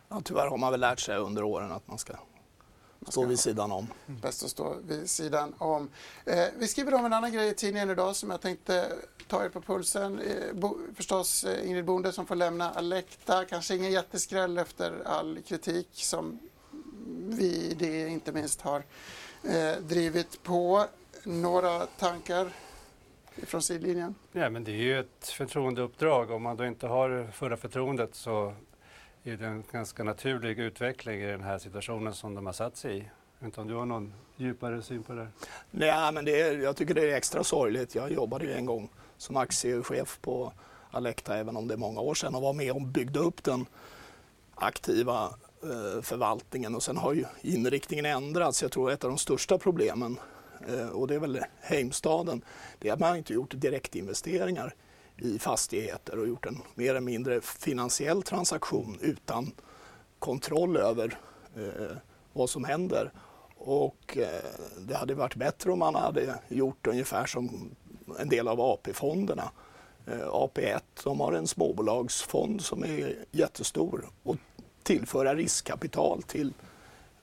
Ja, 0.10 0.22
tyvärr 0.24 0.48
har 0.48 0.58
man 0.58 0.72
väl 0.72 0.80
lärt 0.80 1.00
sig 1.00 1.18
under 1.18 1.44
åren 1.44 1.72
att 1.72 1.88
man 1.88 1.98
ska 1.98 2.14
stå 3.08 3.25
vid 3.25 3.40
sidan 3.40 3.72
om. 3.72 3.88
Bäst 4.06 4.44
att 4.44 4.50
stå 4.50 4.75
vid 4.88 5.10
sidan 5.10 5.54
om. 5.58 5.90
Eh, 6.25 6.46
vi 6.58 6.68
skriver 6.68 6.94
om 6.94 7.06
en 7.06 7.14
annan 7.14 7.34
grej 7.34 7.50
i 7.50 7.54
tidningen 7.54 7.90
idag 7.90 8.16
som 8.16 8.30
jag 8.30 8.42
tänkte 8.42 8.92
ta 9.28 9.46
er 9.46 9.50
på 9.50 9.62
pulsen. 9.62 10.20
Eh, 10.20 10.54
bo, 10.54 10.78
förstås 10.96 11.44
eh, 11.44 11.68
Ingrid 11.68 11.86
Bonde 11.86 12.12
som 12.12 12.25
får 12.25 12.36
lämna 12.36 12.72
Alecta. 12.72 13.46
Kanske 13.46 13.75
ingen 13.75 13.92
jätteskräll 13.92 14.58
efter 14.58 15.02
all 15.06 15.42
kritik 15.48 15.88
som 15.92 16.40
vi 17.28 17.75
det 17.80 18.08
inte 18.08 18.32
minst 18.32 18.62
har 18.62 18.84
eh, 19.44 19.82
drivit 19.82 20.44
på. 20.44 20.86
Några 21.25 21.86
tankar 21.86 22.50
från 23.44 23.62
sidlinjen? 23.62 24.15
ja, 24.32 24.50
men 24.50 24.63
det 24.63 24.72
är 24.72 24.75
ju 24.75 25.00
ett 25.00 25.27
förtroendeuppdrag. 25.27 26.32
Om 26.32 26.44
man 26.44 26.58
då 26.58 26.65
inte 26.65 26.88
har 26.88 27.27
förra 27.34 27.58
förtroendet 27.58 28.15
så 28.15 28.53
är 29.24 29.38
det 29.38 29.46
en 29.46 29.63
ganska 29.72 30.03
naturlig 30.03 30.60
utveckling 30.60 31.22
i 31.22 31.25
den 31.25 31.44
här 31.44 31.58
situationen 31.58 32.13
som 32.13 32.36
de 32.36 32.46
har 32.46 32.53
satt 32.53 32.77
sig 32.77 32.98
i. 32.98 33.03
Inte 33.46 33.62
om 33.62 33.67
du 33.67 33.74
har 33.74 33.86
någon 33.86 34.13
djupare 34.36 34.82
syn 34.82 35.03
på 35.03 35.13
det? 35.13 35.22
här? 35.22 35.32
Nej, 35.72 36.12
men 36.13 36.25
det 36.25 36.41
är, 36.41 36.58
jag 36.58 36.75
tycker 36.75 36.94
det 36.94 37.12
är 37.12 37.15
extra 37.15 37.44
sorgligt. 37.44 37.96
Jag 37.96 38.12
jobbade 38.12 38.46
ju 38.46 38.53
en 38.53 38.65
gång 38.65 38.89
som 39.17 39.38
aktiechef 39.38 40.20
på 40.22 40.53
Alecta, 40.91 41.38
även 41.38 41.58
om 41.58 41.67
det 41.67 41.74
är 41.74 41.77
många 41.77 42.01
år 42.01 42.13
sedan, 42.13 42.36
och 42.36 42.41
var 42.41 42.53
med 42.53 42.72
och 42.72 42.82
byggde 42.82 43.20
upp 43.20 43.44
den 43.44 43.65
aktiva 44.55 45.24
eh, 45.63 46.01
förvaltningen. 46.01 46.75
Och 46.75 46.84
sen 46.84 46.98
har 46.98 47.13
ju 47.13 47.25
inriktningen 47.41 48.05
ändrats. 48.05 48.62
Jag 48.62 48.72
tror 48.72 48.91
ett 48.91 49.03
av 49.03 49.10
de 49.10 49.17
största 49.17 49.58
problemen, 49.58 50.17
Eh, 50.68 50.88
och 50.88 51.08
det 51.08 51.16
är 51.16 51.20
väl 51.20 51.40
Heimstaden, 51.62 52.42
det 52.80 52.90
är 52.90 52.94
att 52.94 53.00
man 53.00 53.18
inte 53.18 53.34
gjort 53.34 53.54
direktinvesteringar 53.56 54.76
i 55.18 55.40
fastigheter 55.40 56.20
och 56.20 56.28
gjort 56.28 56.46
en 56.46 56.62
mer 56.76 56.90
eller 56.90 57.02
mindre 57.02 57.42
finansiell 57.42 58.24
transaktion 58.24 58.98
utan 59.02 59.52
kontroll 60.20 60.78
över 60.78 61.18
eh, 61.56 61.98
vad 62.34 62.50
som 62.50 62.64
händer. 62.64 63.12
Och 63.58 64.18
eh, 64.18 64.28
det 64.80 64.96
hade 64.96 65.14
varit 65.14 65.36
bättre 65.36 65.72
om 65.72 65.80
man 65.80 65.96
hade 65.96 66.40
gjort 66.48 66.88
ungefär 66.88 67.26
som 67.26 67.76
en 68.20 68.30
del 68.30 68.48
av 68.48 68.62
AP-fonderna. 68.62 69.52
Eh, 70.08 70.28
AP1 70.28 70.82
de 71.04 71.20
har 71.20 71.34
en 71.34 71.48
småbolagsfond 71.48 72.62
som 72.62 72.84
är 72.84 73.16
jättestor 73.32 74.10
och 74.24 74.36
tillföra 74.84 75.36
riskkapital 75.36 76.24
till 76.24 76.54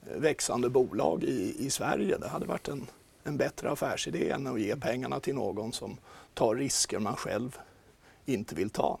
eh, 0.05 0.17
växande 0.17 0.69
bolag 0.69 1.23
i, 1.23 1.65
i 1.65 1.69
Sverige. 1.69 2.17
Det 2.17 2.27
hade 2.27 2.45
varit 2.45 2.67
en, 2.67 2.87
en 3.23 3.37
bättre 3.37 3.71
affärsidé 3.71 4.29
än 4.29 4.47
att 4.47 4.61
ge 4.61 4.75
pengarna 4.75 5.19
till 5.19 5.35
någon 5.35 5.73
som 5.73 5.97
tar 6.33 6.55
risker 6.55 6.99
man 6.99 7.15
själv 7.15 7.57
inte 8.25 8.55
vill 8.55 8.69
ta. 8.69 8.99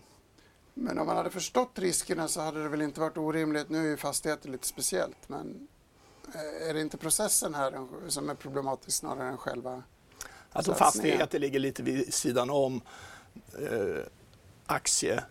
Men 0.73 0.99
om 0.99 1.07
man 1.07 1.17
hade 1.17 1.29
förstått 1.29 1.79
riskerna 1.79 2.27
så 2.27 2.41
hade 2.41 2.63
det 2.63 2.69
väl 2.69 2.81
inte 2.81 2.99
varit 2.99 3.17
orimligt. 3.17 3.69
Nu 3.69 3.77
är 3.77 3.89
ju 3.89 3.97
fastigheter 3.97 4.49
lite 4.49 4.67
speciellt, 4.67 5.29
men 5.29 5.67
eh, 6.33 6.69
är 6.69 6.73
det 6.73 6.81
inte 6.81 6.97
processen 6.97 7.55
här 7.55 7.87
som 8.07 8.29
är 8.29 8.35
problematisk 8.35 8.97
snarare 8.97 9.29
än 9.29 9.37
själva 9.37 9.83
Alltså 10.53 10.73
fastigheter 10.73 11.39
ligger 11.39 11.59
lite 11.59 11.83
vid 11.83 12.13
sidan 12.13 12.49
om 12.49 12.81
eh, 13.59 14.03
aktiesidan 14.65 15.29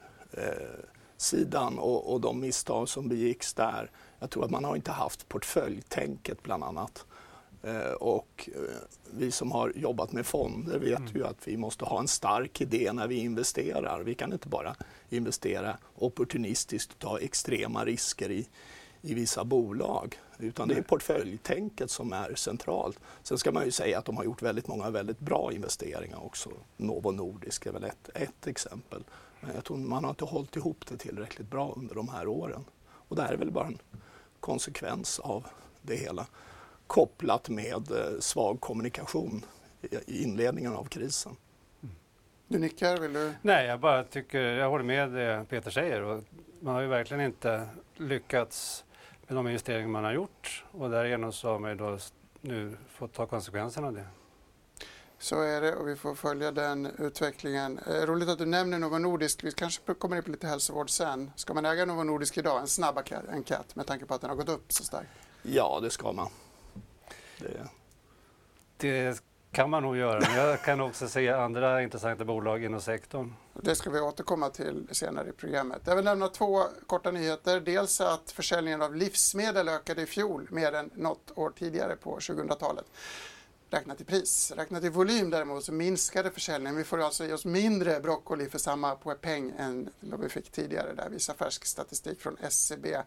eh, 1.72 1.78
och, 1.78 2.12
och 2.12 2.20
de 2.20 2.40
misstag 2.40 2.88
som 2.88 3.08
begicks 3.08 3.54
där. 3.54 3.90
Jag 4.18 4.30
tror 4.30 4.44
att 4.44 4.50
man 4.50 4.64
har 4.64 4.76
inte 4.76 4.92
haft 4.92 5.28
portföljtänket 5.28 6.42
bland 6.42 6.64
annat. 6.64 7.04
Eh, 7.62 7.92
och 7.92 8.48
eh, 8.54 8.60
vi 9.10 9.30
som 9.30 9.52
har 9.52 9.72
jobbat 9.76 10.12
med 10.12 10.26
fonder 10.26 10.78
vet 10.78 11.14
ju 11.14 11.26
att 11.26 11.48
vi 11.48 11.56
måste 11.56 11.84
ha 11.84 12.00
en 12.00 12.08
stark 12.08 12.60
idé 12.60 12.92
när 12.92 13.08
vi 13.08 13.16
investerar. 13.16 14.02
Vi 14.02 14.14
kan 14.14 14.32
inte 14.32 14.48
bara 14.48 14.76
investera 15.10 15.78
opportunistiskt 15.94 16.92
och 16.92 16.98
ta 16.98 17.18
extrema 17.18 17.84
risker 17.84 18.30
i, 18.30 18.48
i 19.02 19.14
vissa 19.14 19.44
bolag. 19.44 20.18
Utan 20.38 20.68
det 20.68 20.74
är 20.74 20.82
portföljtänket 20.82 21.90
som 21.90 22.12
är 22.12 22.34
centralt. 22.34 23.00
Sen 23.22 23.38
ska 23.38 23.52
man 23.52 23.64
ju 23.64 23.70
säga 23.70 23.98
att 23.98 24.04
de 24.04 24.16
har 24.16 24.24
gjort 24.24 24.42
väldigt 24.42 24.68
många 24.68 24.90
väldigt 24.90 25.18
bra 25.18 25.52
investeringar 25.52 26.24
också. 26.26 26.50
Novo 26.76 27.10
Nordisk 27.10 27.66
är 27.66 27.72
väl 27.72 27.84
ett, 27.84 28.10
ett 28.14 28.46
exempel. 28.46 29.04
Men 29.40 29.54
jag 29.54 29.64
tror 29.64 29.76
man 29.76 30.04
har 30.04 30.10
inte 30.10 30.24
hållit 30.24 30.56
ihop 30.56 30.86
det 30.88 30.96
tillräckligt 30.96 31.50
bra 31.50 31.74
under 31.76 31.94
de 31.94 32.08
här 32.08 32.26
åren. 32.26 32.64
Och 32.84 33.16
det 33.16 33.22
här 33.22 33.32
är 33.32 33.36
väl 33.36 33.50
bara 33.50 33.66
en 33.66 33.78
konsekvens 34.40 35.18
av 35.18 35.46
det 35.82 35.96
hela 35.96 36.26
kopplat 36.92 37.48
med 37.48 37.90
eh, 37.90 38.18
svag 38.20 38.60
kommunikation 38.60 39.44
i- 40.06 40.22
inledningen 40.22 40.72
av 40.74 40.84
krisen. 40.84 41.36
Du 42.48 42.58
nickar, 42.58 42.96
vill 42.98 43.12
du? 43.12 43.32
Nej, 43.42 43.66
jag 43.66 43.80
bara 43.80 44.04
tycker, 44.04 44.38
jag 44.40 44.70
håller 44.70 44.84
med 44.84 45.12
det 45.12 45.46
Peter 45.48 45.70
säger. 45.70 46.02
Och 46.02 46.22
man 46.60 46.74
har 46.74 46.80
ju 46.82 46.86
verkligen 46.88 47.20
inte 47.22 47.68
lyckats 47.96 48.84
med 49.26 49.36
de 49.36 49.46
investeringar 49.46 49.88
man 49.88 50.04
har 50.04 50.12
gjort 50.12 50.64
och 50.72 50.90
därigenom 50.90 51.32
så 51.32 51.48
har 51.48 51.58
man 51.58 51.70
ju 51.70 51.76
då 51.76 51.98
nu 52.40 52.76
fått 52.88 53.12
ta 53.12 53.26
konsekvenserna 53.26 53.86
av 53.86 53.92
det. 53.94 54.06
Så 55.18 55.40
är 55.42 55.60
det 55.60 55.74
och 55.74 55.88
vi 55.88 55.96
får 55.96 56.14
följa 56.14 56.50
den 56.52 56.86
utvecklingen. 56.98 57.78
Eh, 57.78 58.06
roligt 58.06 58.28
att 58.28 58.38
du 58.38 58.46
nämner 58.46 58.78
Novo 58.78 58.98
Nordisk. 58.98 59.44
Vi 59.44 59.52
kanske 59.52 59.94
kommer 59.94 60.16
in 60.16 60.22
på 60.22 60.30
lite 60.30 60.46
hälsovård 60.46 60.90
sen. 60.90 61.30
Ska 61.36 61.54
man 61.54 61.64
äga 61.66 61.84
Novo 61.84 62.02
Nordisk 62.02 62.38
idag? 62.38 62.60
En 62.60 62.68
snabb 62.68 62.98
enkät 63.32 63.76
med 63.76 63.86
tanke 63.86 64.06
på 64.06 64.14
att 64.14 64.20
den 64.20 64.30
har 64.30 64.36
gått 64.36 64.48
upp 64.48 64.72
så 64.72 64.84
starkt. 64.84 65.10
Ja, 65.42 65.78
det 65.82 65.90
ska 65.90 66.12
man. 66.12 66.28
Det, 67.42 67.68
Det 68.76 69.22
kan 69.52 69.70
man 69.70 69.82
nog 69.82 69.96
göra. 69.96 70.20
Men 70.20 70.36
jag 70.36 70.62
kan 70.62 70.80
också 70.80 71.08
se 71.08 71.28
andra 71.28 71.82
intressanta 71.82 72.24
bolag 72.24 72.64
inom 72.64 72.80
sektorn. 72.80 73.34
Det 73.62 73.74
ska 73.74 73.90
vi 73.90 74.00
återkomma 74.00 74.48
till 74.48 74.88
senare 74.90 75.28
i 75.28 75.32
programmet. 75.32 75.82
Jag 75.84 75.96
vill 75.96 76.04
nämna 76.04 76.28
två 76.28 76.62
korta 76.86 77.10
nyheter. 77.10 77.60
Dels 77.60 78.00
att 78.00 78.30
försäljningen 78.30 78.82
av 78.82 78.94
livsmedel 78.94 79.68
ökade 79.68 80.02
i 80.02 80.06
fjol 80.06 80.48
mer 80.50 80.72
än 80.72 80.90
något 80.94 81.32
år 81.34 81.52
tidigare 81.58 81.96
på 81.96 82.18
2000-talet 82.18 82.84
räknat 83.72 84.00
i 84.00 84.04
pris. 84.04 84.52
Räknat 84.56 84.84
i 84.84 84.88
volym 84.88 85.30
däremot 85.30 85.64
så 85.64 85.72
minskade 85.72 86.30
försäljningen. 86.30 86.76
Vi 86.76 86.84
får 86.84 87.00
alltså 87.00 87.24
ge 87.24 87.32
oss 87.32 87.44
mindre 87.44 88.00
broccoli 88.00 88.48
för 88.48 88.58
samma 88.58 88.94
peng 88.94 89.52
än 89.58 89.90
vad 90.00 90.20
vi 90.20 90.28
fick 90.28 90.50
tidigare. 90.50 90.94
Där 90.94 91.08
visar 91.08 91.34
färsk 91.34 91.64
statistik 91.64 92.20
från 92.20 92.36
SCB. 92.40 93.02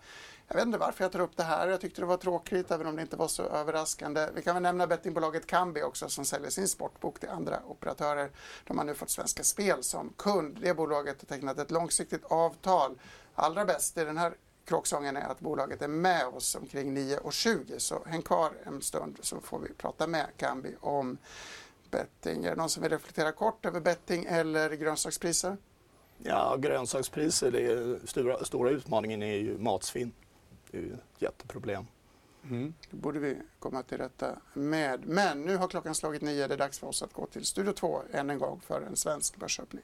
Jag 0.47 0.55
vet 0.55 0.65
inte 0.65 0.77
varför 0.77 1.03
jag 1.03 1.11
tar 1.11 1.19
upp 1.19 1.37
det 1.37 1.43
här. 1.43 1.67
Jag 1.67 1.81
tyckte 1.81 2.01
det 2.01 2.05
var 2.05 2.17
tråkigt 2.17 2.71
även 2.71 2.87
om 2.87 2.95
det 2.95 3.01
inte 3.01 3.15
var 3.15 3.27
så 3.27 3.43
överraskande. 3.43 4.29
Vi 4.35 4.41
kan 4.41 4.55
väl 4.55 4.63
nämna 4.63 4.87
bettingbolaget 4.87 5.47
Kambi 5.47 5.83
också 5.83 6.09
som 6.09 6.25
säljer 6.25 6.49
sin 6.49 6.67
sportbok 6.67 7.19
till 7.19 7.29
andra 7.29 7.59
operatörer. 7.65 8.31
De 8.63 8.77
har 8.77 8.85
nu 8.85 8.93
fått 8.93 9.09
Svenska 9.09 9.43
Spel 9.43 9.83
som 9.83 10.13
kund. 10.17 10.57
Det 10.61 10.73
bolaget 10.73 11.21
har 11.21 11.35
tecknat 11.35 11.59
ett 11.59 11.71
långsiktigt 11.71 12.25
avtal. 12.25 12.99
Allra 13.35 13.65
bäst 13.65 13.97
i 13.97 14.03
den 14.03 14.17
här 14.17 14.33
kråksången 14.65 15.17
är 15.17 15.27
att 15.29 15.39
bolaget 15.39 15.81
är 15.81 15.87
med 15.87 16.27
oss 16.27 16.55
omkring 16.55 16.97
9.20 16.97 17.77
så 17.77 18.03
häng 18.05 18.21
kvar 18.21 18.51
en 18.63 18.81
stund 18.81 19.17
så 19.21 19.41
får 19.41 19.59
vi 19.59 19.73
prata 19.73 20.07
med 20.07 20.27
Kambi 20.37 20.75
om 20.79 21.17
betting. 21.91 22.45
Är 22.45 22.49
det 22.49 22.55
någon 22.55 22.69
som 22.69 22.83
vill 22.83 22.91
reflektera 22.91 23.31
kort 23.31 23.65
över 23.65 23.79
betting 23.79 24.25
eller 24.25 24.69
grönsakspriser? 24.69 25.57
Ja, 26.17 26.55
grönsakspriser, 26.59 27.51
det 27.51 27.61
är 27.61 27.99
stora, 28.07 28.45
stora 28.45 28.69
utmaningen 28.69 29.23
är 29.23 29.35
ju 29.35 29.57
matsvinn. 29.57 30.11
Det 30.71 30.77
är 30.77 30.81
ju 30.81 30.93
ett 30.93 31.21
jätteproblem. 31.21 31.85
Mm. 32.43 32.73
Det 32.89 32.97
borde 32.97 33.19
vi 33.19 33.37
komma 33.59 33.83
till 33.83 33.97
rätta 33.97 34.39
med. 34.53 35.07
Men 35.07 35.41
nu 35.41 35.57
har 35.57 35.67
klockan 35.67 35.95
slagit 35.95 36.21
nio. 36.21 36.47
Det 36.47 36.53
är 36.53 36.57
dags 36.57 36.79
för 36.79 36.87
oss 36.87 37.03
att 37.03 37.13
gå 37.13 37.25
till 37.25 37.45
Studio 37.45 37.73
2 37.73 38.01
än 38.11 38.29
en 38.29 38.39
gång 38.39 38.61
för 38.61 38.81
en 38.81 38.95
svensk 38.95 39.35
börsöppning. 39.35 39.83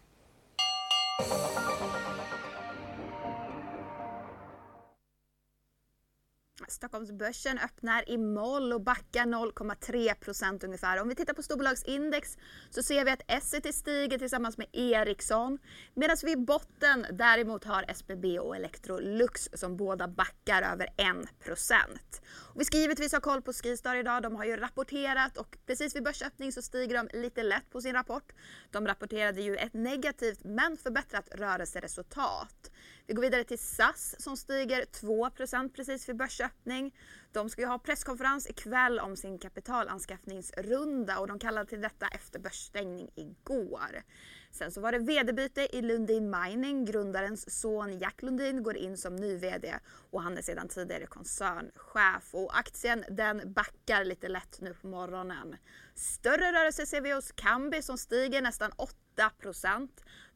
Stockholmsbörsen 6.72 7.60
öppnar 7.60 8.10
i 8.10 8.18
moll 8.18 8.74
och 8.74 8.82
backar 8.82 9.26
0,3 9.26 10.66
ungefär. 10.66 11.02
Om 11.02 11.10
vi 11.10 11.16
tittar 11.16 11.34
på 11.34 11.44
storbolagsindex 11.44 12.38
så 12.70 12.84
ser 12.84 13.06
vi 13.06 13.12
att 13.12 13.22
Essity 13.28 13.74
stiger 13.74 14.18
tillsammans 14.18 14.58
med 14.58 14.68
Ericsson 14.74 15.60
medan 15.94 16.18
vi 16.24 16.32
i 16.32 16.38
botten 16.38 17.06
däremot 17.12 17.64
har 17.64 17.86
SBB 17.88 18.40
och 18.40 18.56
Electrolux 18.56 19.50
som 19.54 19.78
båda 19.78 20.08
backar 20.08 20.62
över 20.62 20.88
1 20.98 21.52
och 21.52 22.60
Vi 22.60 22.66
ska 22.66 22.78
givetvis 22.78 23.14
ha 23.14 23.20
koll 23.20 23.42
på 23.42 23.54
Skistar 23.54 23.96
idag. 23.96 24.24
De 24.24 24.36
har 24.36 24.46
ju 24.46 24.56
rapporterat 24.56 25.38
och 25.38 25.58
precis 25.66 25.96
vid 25.96 26.04
börsöppning 26.04 26.52
så 26.52 26.62
stiger 26.62 27.04
de 27.04 27.20
lite 27.20 27.44
lätt 27.44 27.70
på 27.70 27.82
sin 27.82 27.94
rapport. 27.94 28.32
De 28.72 28.88
rapporterade 28.88 29.42
ju 29.42 29.56
ett 29.56 29.74
negativt 29.74 30.40
men 30.44 30.78
förbättrat 30.78 31.30
rörelseresultat. 31.32 32.71
Vi 33.08 33.14
går 33.14 33.22
vidare 33.22 33.44
till 33.44 33.60
SAS 33.60 34.16
som 34.20 34.38
stiger 34.38 34.86
2% 34.86 35.74
precis 35.74 36.10
vid 36.10 36.18
börsöppning. 36.18 36.96
De 37.32 37.50
ska 37.50 37.62
ju 37.62 37.68
ha 37.68 37.80
presskonferens 37.80 38.50
ikväll 38.50 39.00
om 39.00 39.16
sin 39.16 39.40
kapitalanskaffningsrunda 39.40 41.20
och 41.20 41.28
de 41.28 41.40
kallade 41.40 41.70
till 41.70 41.82
detta 41.82 42.08
efter 42.08 42.40
börsstängning 42.40 43.10
igår. 43.16 44.04
Sen 44.52 44.72
så 44.72 44.82
var 44.82 44.92
det 44.92 45.00
vd-byte 45.00 45.78
i 45.78 45.82
Lundin 45.82 46.30
Mining. 46.30 46.86
Grundarens 46.86 47.60
son 47.60 48.00
Jack 48.00 48.22
Lundin 48.22 48.64
går 48.64 48.78
in 48.78 48.98
som 48.98 49.16
ny 49.16 49.38
vd 49.38 49.76
och 50.12 50.22
han 50.22 50.38
är 50.38 50.42
sedan 50.42 50.68
tidigare 50.68 51.06
koncernchef. 51.06 52.34
Och 52.34 52.58
aktien 52.58 53.06
den 53.10 53.54
backar 53.54 54.06
lite 54.06 54.28
lätt 54.28 54.62
nu 54.62 54.74
på 54.74 54.88
morgonen. 54.88 55.56
Större 55.96 56.52
rörelse 56.52 56.86
ser 56.86 57.02
vi 57.02 57.12
hos 57.12 57.32
Kambi 57.32 57.82
som 57.82 57.98
stiger 57.98 58.42
nästan 58.42 58.72
8 58.76 59.32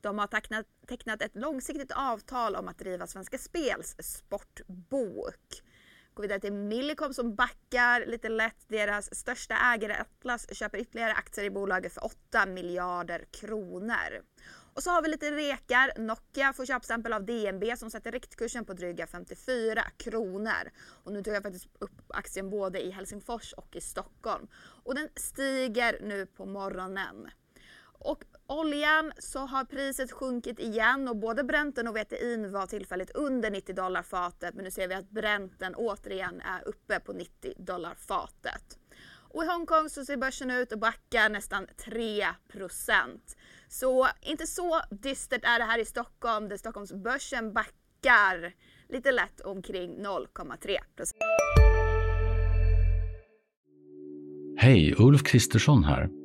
de 0.05 0.19
har 0.19 0.27
tecknat, 0.27 0.65
tecknat 0.87 1.21
ett 1.21 1.35
långsiktigt 1.35 1.91
avtal 1.91 2.55
om 2.55 2.67
att 2.67 2.79
driva 2.79 3.07
Svenska 3.07 3.37
Spels 3.37 3.95
sportbok. 3.99 5.63
Går 6.13 6.21
vidare 6.21 6.39
till 6.39 6.53
Millicom 6.53 7.13
som 7.13 7.35
backar 7.35 8.05
lite 8.05 8.29
lätt. 8.29 8.65
Deras 8.67 9.15
största 9.15 9.55
ägare 9.55 9.93
Atlas 9.93 10.55
köper 10.55 10.77
ytterligare 10.77 11.13
aktier 11.13 11.45
i 11.45 11.49
bolaget 11.49 11.93
för 11.93 12.05
8 12.05 12.45
miljarder 12.45 13.25
kronor. 13.31 14.23
Och 14.73 14.83
så 14.83 14.89
har 14.89 15.01
vi 15.01 15.09
lite 15.09 15.31
rekar. 15.31 15.99
Nokia 15.99 16.53
får 16.53 16.65
köpstämpel 16.65 17.13
av 17.13 17.25
DNB 17.25 17.77
som 17.77 17.91
sätter 17.91 18.11
riktkursen 18.11 18.65
på 18.65 18.73
dryga 18.73 19.07
54 19.07 19.83
kronor. 19.97 20.71
Och 21.03 21.13
nu 21.13 21.23
tog 21.23 21.35
jag 21.35 21.43
faktiskt 21.43 21.67
upp 21.79 22.01
aktien 22.07 22.49
både 22.49 22.85
i 22.85 22.91
Helsingfors 22.91 23.53
och 23.53 23.75
i 23.75 23.81
Stockholm. 23.81 24.47
Och 24.83 24.95
den 24.95 25.09
stiger 25.15 25.99
nu 26.01 26.25
på 26.25 26.45
morgonen. 26.45 27.29
Och 27.99 28.23
oljan 28.47 29.11
så 29.17 29.39
har 29.39 29.65
priset 29.65 30.11
sjunkit 30.11 30.59
igen 30.59 31.07
och 31.07 31.17
både 31.17 31.43
Brenten 31.43 31.87
och 31.87 31.97
VTI 31.97 32.47
var 32.47 32.67
tillfälligt 32.67 33.11
under 33.11 33.51
90 33.51 33.75
dollar 33.75 34.03
fatet 34.03 34.55
men 34.55 34.63
nu 34.63 34.71
ser 34.71 34.87
vi 34.87 34.93
att 34.93 35.09
Brenten 35.09 35.75
återigen 35.75 36.41
är 36.41 36.67
uppe 36.67 36.99
på 36.99 37.13
90 37.13 37.53
dollar 37.57 37.95
fatet. 37.95 38.79
Och 39.35 39.43
i 39.43 39.47
Hongkong 39.47 39.89
så 39.89 40.05
ser 40.05 40.17
börsen 40.17 40.51
ut 40.51 40.73
att 40.73 40.79
backa 40.79 41.29
nästan 41.29 41.67
3% 41.67 42.25
Så 43.67 44.07
inte 44.21 44.47
så 44.47 44.81
dystert 44.91 45.43
är 45.43 45.59
det 45.59 45.65
här 45.65 45.79
i 45.79 45.85
Stockholm 45.85 46.49
där 46.49 46.57
Stockholmsbörsen 46.57 47.53
backar 47.53 48.53
lite 48.89 49.11
lätt 49.11 49.41
omkring 49.41 50.05
0,3 50.05 50.77
Hej, 54.57 54.95
Ulf 54.97 55.23
Kristersson 55.23 55.83
här. 55.83 56.24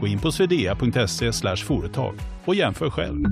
Gå 0.00 0.06
in 0.06 0.20
på 0.20 0.32
swedea.se 0.32 1.32
företag 1.56 2.14
och 2.44 2.54
jämför 2.54 2.90
själv. 2.90 3.24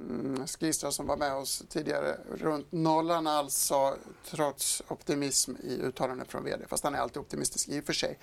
Mm, 0.00 0.46
Skistra 0.46 0.90
som 0.90 1.06
var 1.06 1.16
med 1.16 1.34
oss 1.34 1.62
tidigare 1.68 2.16
runt 2.40 2.72
nollan 2.72 3.26
alltså 3.26 3.96
trots 4.30 4.82
optimism 4.88 5.52
i 5.62 5.78
uttalanden 5.82 6.26
från 6.26 6.44
VD 6.44 6.64
fast 6.68 6.84
han 6.84 6.94
är 6.94 6.98
alltid 6.98 7.16
optimistisk 7.16 7.68
i 7.68 7.80
och 7.80 7.84
för 7.84 7.92
sig. 7.92 8.18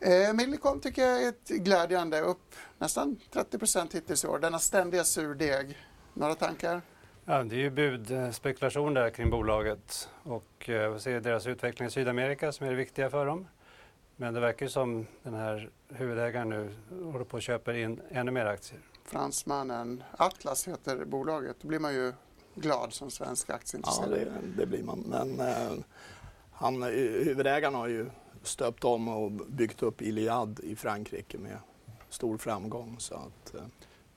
Eh, 0.00 0.32
Millicom 0.32 0.80
tycker 0.80 1.06
jag 1.06 1.22
är 1.22 1.28
ett 1.28 1.48
glädjande 1.48 2.20
upp 2.20 2.54
nästan 2.78 3.16
30 3.32 3.58
hittills 3.92 4.24
i 4.24 4.26
år. 4.26 4.38
Denna 4.38 4.58
ständiga 4.58 5.04
surdeg. 5.04 5.78
Några 6.14 6.34
tankar? 6.34 6.82
Ja, 7.24 7.42
det 7.42 7.54
är 7.56 7.58
ju 7.58 7.70
budspekulation 7.70 8.94
där 8.94 9.10
kring 9.10 9.30
bolaget 9.30 10.08
och 10.22 10.68
eh, 10.68 10.92
vi 10.92 11.00
ser 11.00 11.20
deras 11.20 11.46
utveckling 11.46 11.88
i 11.88 11.90
Sydamerika 11.90 12.52
som 12.52 12.66
är 12.66 12.70
det 12.70 12.76
viktiga 12.76 13.10
för 13.10 13.26
dem. 13.26 13.46
Men 14.16 14.34
det 14.34 14.40
verkar 14.40 14.66
ju 14.66 14.70
som 14.70 15.06
den 15.22 15.34
här 15.34 15.70
huvudägaren 15.88 16.48
nu 16.48 16.74
håller 17.12 17.24
på 17.24 17.36
att 17.36 17.42
köpa 17.42 17.76
in 17.76 18.00
ännu 18.10 18.30
mer 18.30 18.46
aktier. 18.46 18.80
Fransmannen 19.04 20.02
Atlas 20.16 20.68
heter 20.68 21.04
bolaget. 21.04 21.56
Då 21.60 21.68
blir 21.68 21.78
man 21.78 21.94
ju 21.94 22.12
glad 22.54 22.92
som 22.92 23.10
svensk 23.10 23.50
aktieintresserad. 23.50 24.12
Ja, 24.12 24.16
det, 24.16 24.56
det, 24.56 24.66
blir 24.66 24.82
man. 24.82 24.98
Men 24.98 25.40
eh, 25.40 25.84
han, 26.52 26.82
huvudägaren 26.82 27.74
har 27.74 27.88
ju 27.88 28.10
stöpt 28.42 28.84
om 28.84 29.08
och 29.08 29.30
byggt 29.32 29.82
upp 29.82 30.02
Iliad 30.02 30.60
i 30.62 30.76
Frankrike 30.76 31.38
med 31.38 31.58
stor 32.08 32.38
framgång. 32.38 32.96
Så 32.98 33.14
att, 33.14 33.54
eh, 33.54 33.60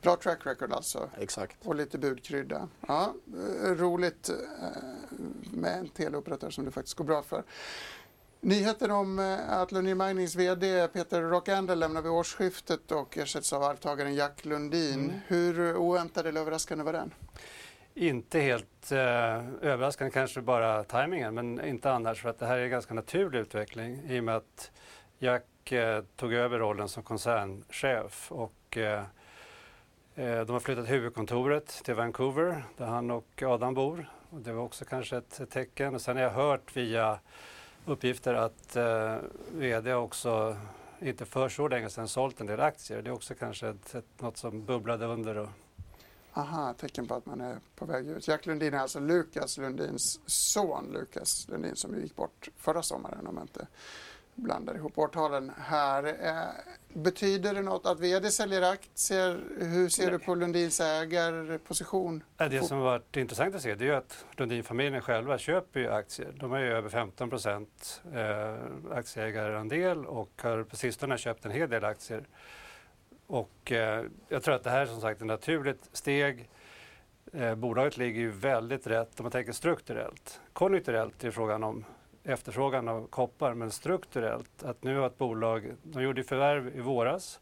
Bra 0.06 0.16
track 0.16 0.46
record 0.46 0.74
alltså. 0.74 1.10
Exakt. 1.18 1.58
Och 1.66 1.76
lite 1.76 1.98
budkrydda. 1.98 2.68
Ja, 2.88 3.14
eh, 3.64 3.72
roligt 3.72 4.30
eh, 4.30 4.36
med 5.54 5.80
en 5.80 5.90
teleoperatör 5.90 6.50
som 6.50 6.66
det 6.66 6.72
faktiskt 6.72 6.98
går 6.98 7.06
bra 7.06 7.22
för. 7.22 7.44
Nyheten 8.42 8.92
om 8.92 9.20
eh, 9.20 9.54
att 9.54 9.72
Lundin 9.72 9.98
Minings 9.98 10.36
VD 10.36 10.88
Peter 10.88 11.22
Rockander 11.22 11.76
lämnar 11.76 12.02
vid 12.02 12.12
årsskiftet 12.12 12.92
och 12.92 13.18
ersätts 13.18 13.54
av 13.54 13.64
arvtagaren 13.64 14.16
Jack 14.16 14.46
Lundin. 14.46 15.04
Mm. 15.04 15.16
Hur 15.28 15.78
oväntad 15.78 16.28
eller 16.28 16.42
överraskande 16.42 16.84
var 16.84 16.94
den? 16.94 17.14
Inte 17.94 18.40
helt 18.40 18.92
eh, 18.92 19.00
överraskande, 19.62 20.12
kanske 20.12 20.42
bara 20.42 20.84
tajmingen, 20.84 21.34
men 21.34 21.66
inte 21.66 21.92
annars 21.92 22.22
för 22.22 22.30
att 22.30 22.40
det 22.40 22.46
här 22.46 22.58
är 22.58 22.64
en 22.64 22.70
ganska 22.70 22.94
naturlig 22.94 23.40
utveckling 23.40 24.02
i 24.10 24.20
och 24.20 24.24
med 24.24 24.36
att 24.36 24.72
Jack 25.20 25.72
eh, 25.72 26.04
tog 26.16 26.34
över 26.34 26.60
rollen 26.60 26.90
som 26.90 27.04
koncernchef 27.04 28.32
och 28.32 28.52
Eh, 28.78 29.04
Eh, 30.18 30.42
de 30.42 30.52
har 30.52 30.60
flyttat 30.60 30.90
huvudkontoret 30.90 31.68
till 31.68 31.94
Vancouver 31.94 32.64
där 32.78 32.86
han 32.86 33.12
och 33.12 33.44
Adam 33.44 33.74
bor. 33.74 34.10
Och 34.30 34.42
det 34.42 34.54
var 34.54 34.64
också 34.64 34.86
kanske 34.86 35.18
ett 35.18 35.50
tecken. 35.50 35.96
Och 35.96 36.02
sen 36.02 36.16
har 36.16 36.24
jag 36.24 36.30
hört 36.30 36.78
via 36.78 37.20
uppgifter 37.86 38.34
att 38.34 38.76
eh, 38.76 39.18
VD 39.52 39.94
också 39.94 40.58
inte 41.00 41.26
för 41.26 41.50
så 41.50 41.68
länge 41.68 41.90
sedan 41.90 42.08
sålt 42.08 42.42
en 42.42 42.48
del 42.48 42.60
aktier. 42.60 43.02
Det 43.02 43.10
är 43.10 43.14
också 43.14 43.34
kanske 43.36 43.68
ett, 43.68 43.96
ett, 43.96 44.22
något 44.22 44.38
som 44.38 44.66
bubblade 44.66 45.06
under. 45.06 45.38
Och... 45.38 45.50
Aha, 46.34 46.74
tecken 46.74 47.08
på 47.08 47.16
att 47.16 47.26
man 47.26 47.42
är 47.42 47.58
på 47.76 47.86
väg 47.86 48.08
ut. 48.08 48.28
Jack 48.28 48.46
Lundin 48.46 48.74
är 48.74 48.80
alltså 48.80 49.00
Lukas 49.00 49.58
Lundins 49.58 50.20
son, 50.26 50.92
Lukas 50.94 51.48
Lundin, 51.48 51.76
som 51.76 51.96
gick 51.96 52.16
bort 52.16 52.50
förra 52.58 52.84
sommaren 52.84 53.28
om 53.28 53.36
jag 53.36 53.44
inte 53.44 53.68
blandar 54.36 54.76
ihop 54.76 54.98
årtalen 54.98 55.52
här. 55.58 56.04
Eh, 56.04 56.74
betyder 56.96 57.54
det 57.54 57.62
något 57.62 57.86
att 57.86 58.00
VD 58.00 58.32
säljer 58.32 58.62
aktier? 58.62 59.40
Hur 59.60 59.90
ser 59.90 60.04
Nej. 60.04 60.12
du 60.12 60.20
på 60.20 60.36
Lundins 60.36 60.80
ägarposition? 60.80 62.24
Det 62.38 62.68
som 62.68 62.78
har 62.78 62.86
varit 62.86 63.18
intressant 63.18 63.56
att 63.56 63.62
se 63.62 63.76
det 63.76 63.88
är 63.88 63.94
att 63.94 64.26
Lundin-familjen 64.38 65.02
själva 65.02 65.38
köper 65.38 65.80
ju 65.80 65.92
aktier. 65.92 66.34
De 66.40 66.52
har 66.52 66.60
ju 66.60 66.72
över 66.72 66.90
15 66.90 67.30
procent 67.30 68.02
eh, 68.14 68.98
aktieägarandel 68.98 70.06
och 70.06 70.32
har 70.42 70.64
på 70.64 70.76
sistone 70.76 71.18
köpt 71.18 71.46
en 71.46 71.52
hel 71.52 71.70
del 71.70 71.86
aktier. 71.86 72.28
Och 73.28 73.72
eh, 73.72 74.06
jag 74.30 74.44
tror 74.44 74.56
att 74.56 74.64
det 74.64 74.70
här 74.70 74.82
är 74.82 74.86
som 74.86 75.02
sagt 75.02 75.22
ett 75.22 75.28
naturligt 75.28 75.90
steg. 75.92 76.50
Eh, 77.34 77.56
bolaget 77.56 77.98
ligger 77.98 78.22
ju 78.22 78.32
väldigt 78.32 78.88
rätt 78.88 79.20
om 79.20 79.24
man 79.24 79.32
tänker 79.32 79.52
strukturellt. 79.52 80.40
Konjunkturellt 80.54 81.24
är 81.24 81.32
frågan 81.32 81.64
om 81.64 81.86
efterfrågan 82.26 82.88
av 82.88 83.08
koppar, 83.08 83.54
men 83.54 83.72
strukturellt 83.72 84.64
att 84.64 84.84
nu 84.84 84.98
har 84.98 85.08
ett 85.08 85.18
bolag, 85.18 85.72
de 85.84 86.04
gjorde 86.04 86.24
förvärv 86.24 86.78
i 86.78 86.82
våras, 86.82 87.40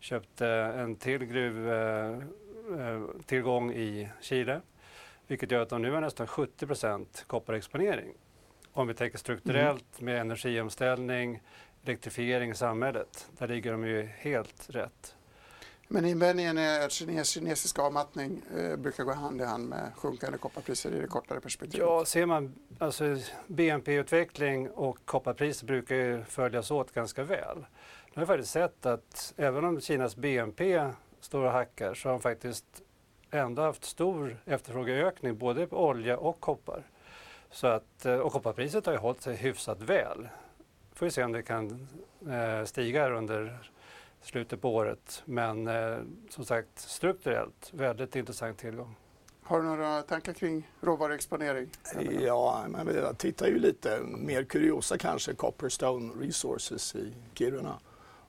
köpte 0.00 0.48
en 0.48 0.96
till 0.96 1.24
gruvtillgång 1.24 3.70
eh, 3.70 3.76
i 3.76 4.08
Chile, 4.20 4.60
vilket 5.26 5.50
gör 5.50 5.60
att 5.60 5.68
de 5.68 5.82
nu 5.82 5.92
har 5.92 6.00
nästan 6.00 6.26
70% 6.26 7.26
kopparexponering. 7.26 8.14
Om 8.72 8.86
vi 8.86 8.94
tänker 8.94 9.18
strukturellt 9.18 10.00
med 10.00 10.20
energiomställning, 10.20 11.40
elektrifiering 11.84 12.50
i 12.50 12.54
samhället, 12.54 13.30
där 13.38 13.48
ligger 13.48 13.72
de 13.72 13.86
ju 13.86 14.02
helt 14.02 14.70
rätt. 14.70 15.15
Men 15.88 16.04
invändningen 16.04 16.58
är 16.58 16.78
att 16.78 16.82
eh, 16.82 16.88
kines, 16.88 17.28
kinesisk 17.28 17.78
avmattning 17.78 18.42
eh, 18.56 18.76
brukar 18.76 19.04
gå 19.04 19.12
hand 19.12 19.40
i 19.40 19.44
hand 19.44 19.68
med 19.68 19.92
sjunkande 19.96 20.38
kopparpriser 20.38 20.94
i 20.94 21.00
det 21.00 21.06
kortare 21.06 21.40
perspektivet. 21.40 21.86
Ja, 21.86 22.04
ser 22.04 22.26
man 22.26 22.54
alltså 22.78 23.16
BNP-utveckling 23.46 24.70
och 24.70 24.98
kopparpriser 25.04 25.66
brukar 25.66 25.96
ju 25.96 26.24
följas 26.24 26.70
åt 26.70 26.92
ganska 26.92 27.24
väl. 27.24 27.58
Nu 27.58 27.64
har 28.14 28.20
vi 28.20 28.26
faktiskt 28.26 28.52
sett 28.52 28.86
att 28.86 29.34
även 29.36 29.64
om 29.64 29.80
Kinas 29.80 30.16
BNP 30.16 30.90
står 31.20 31.44
och 31.44 31.52
hackar 31.52 31.94
så 31.94 32.08
har 32.08 32.12
de 32.12 32.20
faktiskt 32.20 32.64
ändå 33.30 33.62
haft 33.62 33.84
stor 33.84 34.36
efterfrågeökning 34.44 35.38
både 35.38 35.66
på 35.66 35.86
olja 35.86 36.18
och 36.18 36.40
koppar. 36.40 36.82
Så 37.50 37.66
att, 37.66 38.06
eh, 38.06 38.14
och 38.14 38.32
kopparpriset 38.32 38.86
har 38.86 38.92
ju 38.92 38.98
hållit 38.98 39.22
sig 39.22 39.36
hyfsat 39.36 39.82
väl. 39.82 40.28
Får 40.94 41.06
vi 41.06 41.12
se 41.12 41.24
om 41.24 41.32
det 41.32 41.42
kan 41.42 41.88
eh, 42.28 42.64
stiga 42.64 43.10
under 43.10 43.70
slutet 44.22 44.60
på 44.60 44.74
året. 44.74 45.22
Men 45.24 45.66
eh, 45.66 45.98
som 46.30 46.44
sagt 46.44 46.78
strukturellt 46.78 47.70
väldigt 47.72 48.16
intressant 48.16 48.58
tillgång. 48.58 48.96
Har 49.42 49.60
du 49.60 49.64
några 49.64 50.02
tankar 50.02 50.32
kring 50.32 50.70
råvaruexponering? 50.80 51.70
Ja, 52.20 52.64
men 52.68 52.94
jag 52.94 53.18
tittar 53.18 53.46
ju 53.46 53.58
lite 53.58 54.00
mer 54.02 54.44
kuriosa 54.44 54.98
kanske, 54.98 55.34
Copperstone 55.34 56.12
Resources 56.26 56.94
i 56.94 57.12
Kiruna 57.34 57.78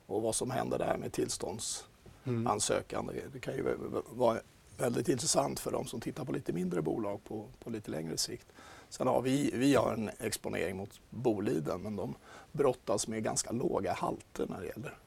och 0.06 0.22
vad 0.22 0.34
som 0.34 0.50
händer 0.50 0.78
där 0.78 0.96
med 0.96 1.12
tillståndsansökan. 1.12 3.08
Mm. 3.10 3.22
Det 3.32 3.40
kan 3.40 3.54
ju 3.54 3.76
vara 4.10 4.38
väldigt 4.78 5.08
intressant 5.08 5.60
för 5.60 5.70
de 5.70 5.86
som 5.86 6.00
tittar 6.00 6.24
på 6.24 6.32
lite 6.32 6.52
mindre 6.52 6.82
bolag 6.82 7.24
på, 7.24 7.46
på 7.64 7.70
lite 7.70 7.90
längre 7.90 8.16
sikt. 8.16 8.46
Sen 8.88 9.06
har 9.06 9.22
vi, 9.22 9.50
vi 9.54 9.74
har 9.74 9.92
en 9.92 10.10
exponering 10.18 10.76
mot 10.76 11.00
Boliden 11.10 11.82
men 11.82 11.96
de 11.96 12.14
brottas 12.52 13.08
med 13.08 13.24
ganska 13.24 13.52
låga 13.52 13.92
halter 13.92 14.46
när 14.48 14.60
det 14.60 14.66
gäller 14.66 14.98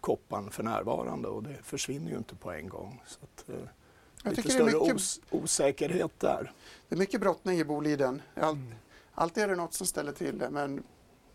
kopparn 0.00 0.50
för 0.50 0.62
närvarande 0.62 1.28
och 1.28 1.42
det 1.42 1.56
försvinner 1.62 2.10
ju 2.10 2.16
inte 2.16 2.34
på 2.34 2.52
en 2.52 2.68
gång. 2.68 3.02
Så 3.06 3.18
att, 3.22 3.48
eh, 3.48 3.68
jag 4.22 4.36
lite 4.36 4.50
större 4.50 4.64
mycket, 4.64 4.94
os 4.94 5.20
osäkerhet 5.30 6.20
där. 6.20 6.52
Det 6.88 6.94
är 6.94 6.98
mycket 6.98 7.20
brottning 7.20 7.58
i 7.58 7.64
Boliden. 7.64 8.22
All, 8.34 8.54
mm. 8.54 8.74
Alltid 9.12 9.42
är 9.42 9.48
det 9.48 9.56
något 9.56 9.74
som 9.74 9.86
ställer 9.86 10.12
till 10.12 10.38
det 10.38 10.50
men 10.50 10.82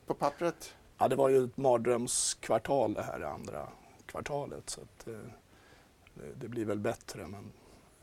på 0.06 0.14
pappret? 0.14 0.74
Ja, 0.98 1.08
det 1.08 1.16
var 1.16 1.30
ju 1.30 1.44
ett 1.44 1.58
mardrömskvartal 1.58 2.94
det 2.94 3.04
här 3.04 3.22
andra 3.22 3.68
kvartalet 4.06 4.70
så 4.70 4.82
att, 4.82 5.08
eh, 5.08 5.14
det, 6.14 6.34
det, 6.36 6.48
blir 6.48 6.66
väl 6.66 6.80
bättre 6.80 7.28
men 7.28 7.52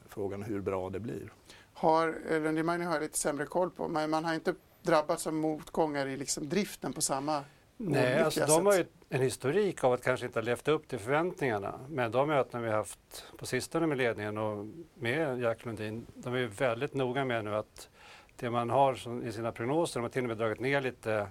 frågan 0.09 0.42
är 0.42 0.46
hur 0.46 0.61
bra 0.61 0.90
det 0.90 1.01
blir. 1.01 1.33
Har, 1.73 2.40
Lundin 2.40 2.68
har 2.68 3.01
lite 3.01 3.18
sämre 3.18 3.46
koll 3.46 3.70
på 3.70 3.88
men 3.88 4.11
man 4.11 4.25
har 4.25 4.35
inte 4.35 4.55
drabbats 4.83 5.27
av 5.27 5.35
motgångar 5.35 6.07
i 6.07 6.16
liksom 6.16 6.49
driften 6.49 6.92
på 6.92 7.01
samma 7.01 7.44
Nej, 7.83 8.23
alltså 8.23 8.47
de 8.47 8.66
har 8.66 8.75
ju 8.75 8.85
en 9.09 9.21
historik 9.21 9.85
av 9.85 9.93
att 9.93 10.05
kanske 10.05 10.27
inte 10.27 10.38
ha 10.38 10.45
levt 10.45 10.69
upp 10.69 10.88
till 10.88 10.99
förväntningarna. 10.99 11.81
Men 11.88 12.11
de 12.11 12.29
möten 12.29 12.62
vi 12.62 12.71
haft 12.71 13.25
på 13.38 13.47
sistone 13.47 13.87
med 13.87 13.99
ledningen 13.99 14.38
och 14.38 14.66
med 14.95 15.40
Jack 15.40 15.64
Lundin, 15.64 16.07
de 16.14 16.35
är 16.35 16.47
väldigt 16.47 16.95
noga 16.95 17.25
med 17.25 17.45
nu 17.45 17.55
att 17.55 17.88
det 18.37 18.51
man 18.51 18.71
har 18.71 19.25
i 19.25 19.33
sina 19.33 19.53
prognoser, 19.53 20.01
de 20.01 20.03
har 20.03 20.11
till 20.11 20.23
och 20.23 20.29
med 20.29 20.37
dragit 20.37 20.61
ner 20.61 20.81
lite 20.81 21.27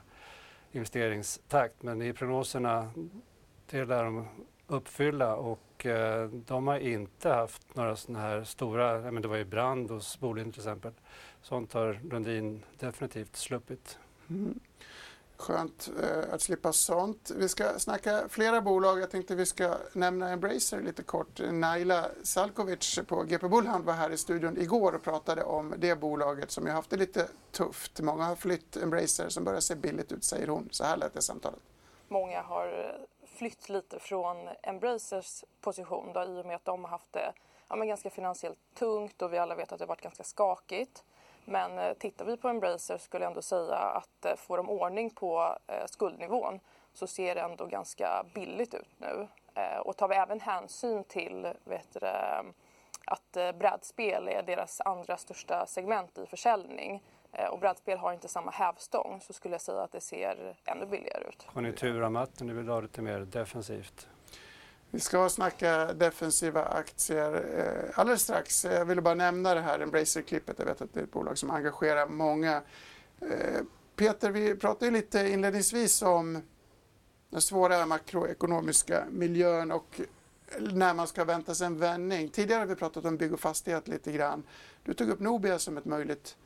investeringstakt, 0.71 1.83
men 1.83 2.01
i 2.01 2.13
prognoserna, 2.13 2.91
det 3.69 3.85
lär 3.85 4.03
de 4.03 4.27
uppfylla 4.67 5.35
och 5.35 5.85
eh, 5.85 6.29
de 6.29 6.67
har 6.67 6.79
inte 6.79 7.29
haft 7.29 7.75
några 7.75 7.95
sådana 7.95 8.19
här 8.19 8.43
stora, 8.43 9.11
men 9.11 9.21
det 9.21 9.27
var 9.27 9.37
ju 9.37 9.45
brand 9.45 9.91
hos 9.91 10.19
Boliden 10.19 10.51
till 10.51 10.61
exempel. 10.61 10.91
Sånt 11.41 11.73
har 11.73 11.99
Lundin 12.11 12.63
definitivt 12.79 13.35
sluppit. 13.35 13.99
Mm. 14.29 14.59
Skönt 15.39 15.89
eh, 16.03 16.33
att 16.33 16.41
slippa 16.41 16.73
sånt. 16.73 17.31
Vi 17.35 17.49
ska 17.49 17.79
snacka 17.79 18.29
flera 18.29 18.61
bolag. 18.61 18.99
Jag 18.99 19.11
tänkte 19.11 19.35
vi 19.35 19.45
ska 19.45 19.75
nämna 19.93 20.29
Embracer 20.29 20.81
lite 20.81 21.03
kort. 21.03 21.39
Naila 21.51 22.05
Salkovic 22.23 22.99
på 23.07 23.23
GP 23.23 23.47
Bullhand 23.47 23.85
var 23.85 23.93
här 23.93 24.09
i 24.09 24.17
studion 24.17 24.57
igår 24.57 24.95
och 24.95 25.03
pratade 25.03 25.43
om 25.43 25.73
det 25.77 25.95
bolaget 25.95 26.51
som 26.51 26.65
ju 26.65 26.71
haft 26.71 26.89
det 26.89 26.97
lite 26.97 27.27
tufft. 27.51 27.99
Många 27.99 28.23
har 28.23 28.35
flytt 28.35 28.77
Embracer 28.77 29.29
som 29.29 29.43
börjar 29.43 29.59
se 29.59 29.75
billigt 29.75 30.11
ut, 30.11 30.23
säger 30.23 30.47
hon. 30.47 30.69
Så 30.71 30.83
här 30.83 30.97
lät 30.97 31.13
det 31.13 31.21
samtalet. 31.21 31.59
Många 32.07 32.41
har 32.41 32.67
eh, 32.67 33.27
flytt 33.37 33.69
lite 33.69 33.99
från 33.99 34.37
Embracers 34.63 35.43
position 35.61 36.13
då, 36.13 36.23
i 36.23 36.41
och 36.41 36.45
med 36.45 36.55
att 36.55 36.65
de 36.65 36.83
har 36.83 36.91
haft 36.91 37.13
det 37.13 37.33
ja, 37.69 37.75
men 37.75 37.87
ganska 37.87 38.09
finansiellt 38.09 38.59
tungt 38.73 39.21
och 39.21 39.33
vi 39.33 39.37
alla 39.37 39.55
vet 39.55 39.71
att 39.71 39.79
det 39.79 39.85
har 39.85 39.87
varit 39.87 40.01
ganska 40.01 40.23
skakigt. 40.23 41.03
Men 41.49 41.79
eh, 41.79 41.93
tittar 41.93 42.25
vi 42.25 42.37
på 42.37 42.47
Embracer 42.47 42.97
skulle 42.97 43.23
jag 43.23 43.29
ändå 43.29 43.41
säga 43.41 43.75
att 43.75 44.25
eh, 44.25 44.35
får 44.35 44.57
de 44.57 44.69
ordning 44.69 45.09
på 45.09 45.57
eh, 45.67 45.85
skuldnivån 45.85 46.59
så 46.93 47.07
ser 47.07 47.35
det 47.35 47.41
ändå 47.41 47.65
ganska 47.65 48.25
billigt 48.33 48.73
ut 48.73 48.89
nu. 48.97 49.27
Och 49.79 49.97
tar 49.97 50.07
vi 50.07 50.15
även 50.15 50.39
hänsyn 50.39 51.03
till 51.03 51.53
vet 51.63 51.87
du, 51.93 52.07
att 53.05 53.57
brädspel 53.59 54.27
är 54.27 54.43
deras 54.43 54.81
andra 54.81 55.17
största 55.17 55.65
segment 55.65 56.17
i 56.17 56.25
försäljning 56.25 57.03
och 57.51 57.59
brädspel 57.59 57.97
har 57.97 58.13
inte 58.13 58.27
samma 58.27 58.51
hävstång 58.51 59.21
så 59.21 59.33
skulle 59.33 59.53
jag 59.53 59.61
säga 59.61 59.81
att 59.81 59.91
det 59.91 60.01
ser 60.01 60.55
ännu 60.65 60.85
billigare 60.85 61.23
ut. 61.29 61.47
Konjunkturavmattning, 61.53 62.49
du 62.49 62.55
vill 62.55 62.69
ha 62.69 62.81
lite 62.81 63.01
mer 63.01 63.19
defensivt? 63.19 64.07
Vi 64.91 64.99
ska 64.99 65.29
snacka 65.29 65.93
defensiva 65.93 66.65
aktier 66.65 67.45
eh, 67.57 67.99
alldeles 67.99 68.21
strax. 68.21 68.65
Jag 68.65 68.85
ville 68.85 69.01
bara 69.01 69.15
nämna 69.15 69.53
det 69.53 69.61
här 69.61 69.79
Embracer-klippet. 69.79 70.59
Jag 70.59 70.65
vet 70.65 70.81
att 70.81 70.93
det 70.93 70.99
är 70.99 71.03
ett 71.03 71.11
bolag 71.11 71.37
som 71.37 71.51
engagerar 71.51 72.07
många. 72.07 72.61
Eh, 73.21 73.61
Peter, 73.95 74.31
vi 74.31 74.55
pratade 74.55 74.91
lite 74.91 75.19
inledningsvis 75.19 76.01
om 76.01 76.41
den 77.29 77.41
svåra 77.41 77.85
makroekonomiska 77.85 79.03
miljön 79.11 79.71
och 79.71 80.01
när 80.59 80.93
man 80.93 81.07
ska 81.07 81.23
vänta 81.23 81.55
sig 81.55 81.67
en 81.67 81.79
vändning. 81.79 82.29
Tidigare 82.29 82.59
har 82.59 82.65
vi 82.65 82.75
pratat 82.75 83.05
om 83.05 83.17
bygg 83.17 83.33
och 83.33 83.39
fastighet 83.39 83.87
lite 83.87 84.11
grann. 84.11 84.43
Du 84.83 84.93
tog 84.93 85.09
upp 85.09 85.19
Nobia 85.19 85.59
som 85.59 85.77
ett 85.77 85.85
möjligt 85.85 86.37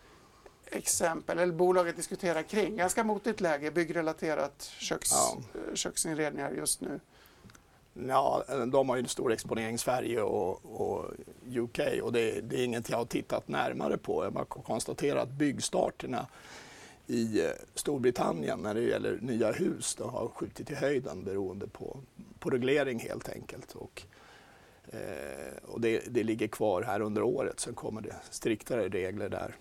exempel, 0.65 1.39
eller 1.39 1.53
bolaget 1.53 1.95
diskuterar 1.95 2.41
kring. 2.41 2.77
Ganska 2.77 3.03
motigt 3.03 3.41
läge, 3.41 3.71
byggrelaterat 3.71 4.71
köks, 4.79 5.11
ja. 5.11 5.41
Köksinredningar 5.73 6.51
just 6.51 6.81
nu. 6.81 6.99
Ja, 7.93 8.43
de 8.71 8.89
har 8.89 8.95
ju 8.95 8.99
en 8.99 9.07
stor 9.07 9.31
exponering 9.31 9.75
i 9.75 9.77
Sverige 9.77 10.21
och, 10.21 10.81
och 10.81 11.05
UK 11.55 11.79
och 12.03 12.13
det, 12.13 12.41
det, 12.41 12.59
är 12.59 12.65
inget 12.65 12.89
jag 12.89 12.97
har 12.97 13.05
tittat 13.05 13.47
närmare 13.47 13.97
på. 13.97 14.23
Jag 14.23 14.33
bara 14.33 14.45
konstaterar 14.45 15.19
att 15.19 15.31
byggstarterna 15.31 16.27
i 17.07 17.41
eh, 17.41 17.51
Storbritannien 17.75 18.59
när 18.59 18.73
det 18.73 18.81
gäller 18.81 19.17
nya 19.21 19.51
hus 19.51 19.95
de 19.95 20.09
har 20.09 20.27
skjutit 20.27 20.71
i 20.71 20.75
höjden 20.75 21.23
beroende 21.23 21.67
på, 21.67 21.97
på 22.39 22.49
reglering 22.49 22.99
helt 22.99 23.29
enkelt. 23.29 23.75
Och, 23.75 24.01
eh, 24.87 25.53
och 25.63 25.81
det, 25.81 26.03
det, 26.07 26.23
ligger 26.23 26.47
kvar 26.47 26.81
här 26.81 26.99
under 27.01 27.21
året. 27.21 27.59
Sen 27.59 27.73
kommer 27.73 28.01
det 28.01 28.15
striktare 28.29 28.89
regler 28.89 29.29
där 29.29 29.55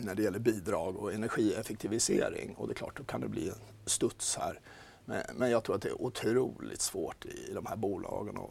när 0.00 0.14
det 0.14 0.22
gäller 0.22 0.38
bidrag 0.38 0.96
och 0.96 1.12
energieffektivisering 1.12 2.54
och 2.56 2.68
det 2.68 2.72
är 2.72 2.74
klart 2.74 2.96
då 2.96 3.04
kan 3.04 3.20
det 3.20 3.28
bli 3.28 3.48
en 3.48 3.54
studs 3.86 4.36
här 4.36 4.60
men, 5.04 5.22
men 5.34 5.50
jag 5.50 5.64
tror 5.64 5.76
att 5.76 5.82
det 5.82 5.88
är 5.88 6.02
otroligt 6.02 6.80
svårt 6.80 7.24
i 7.24 7.52
de 7.54 7.66
här 7.66 7.76
bolagen 7.76 8.36
att 8.36 8.50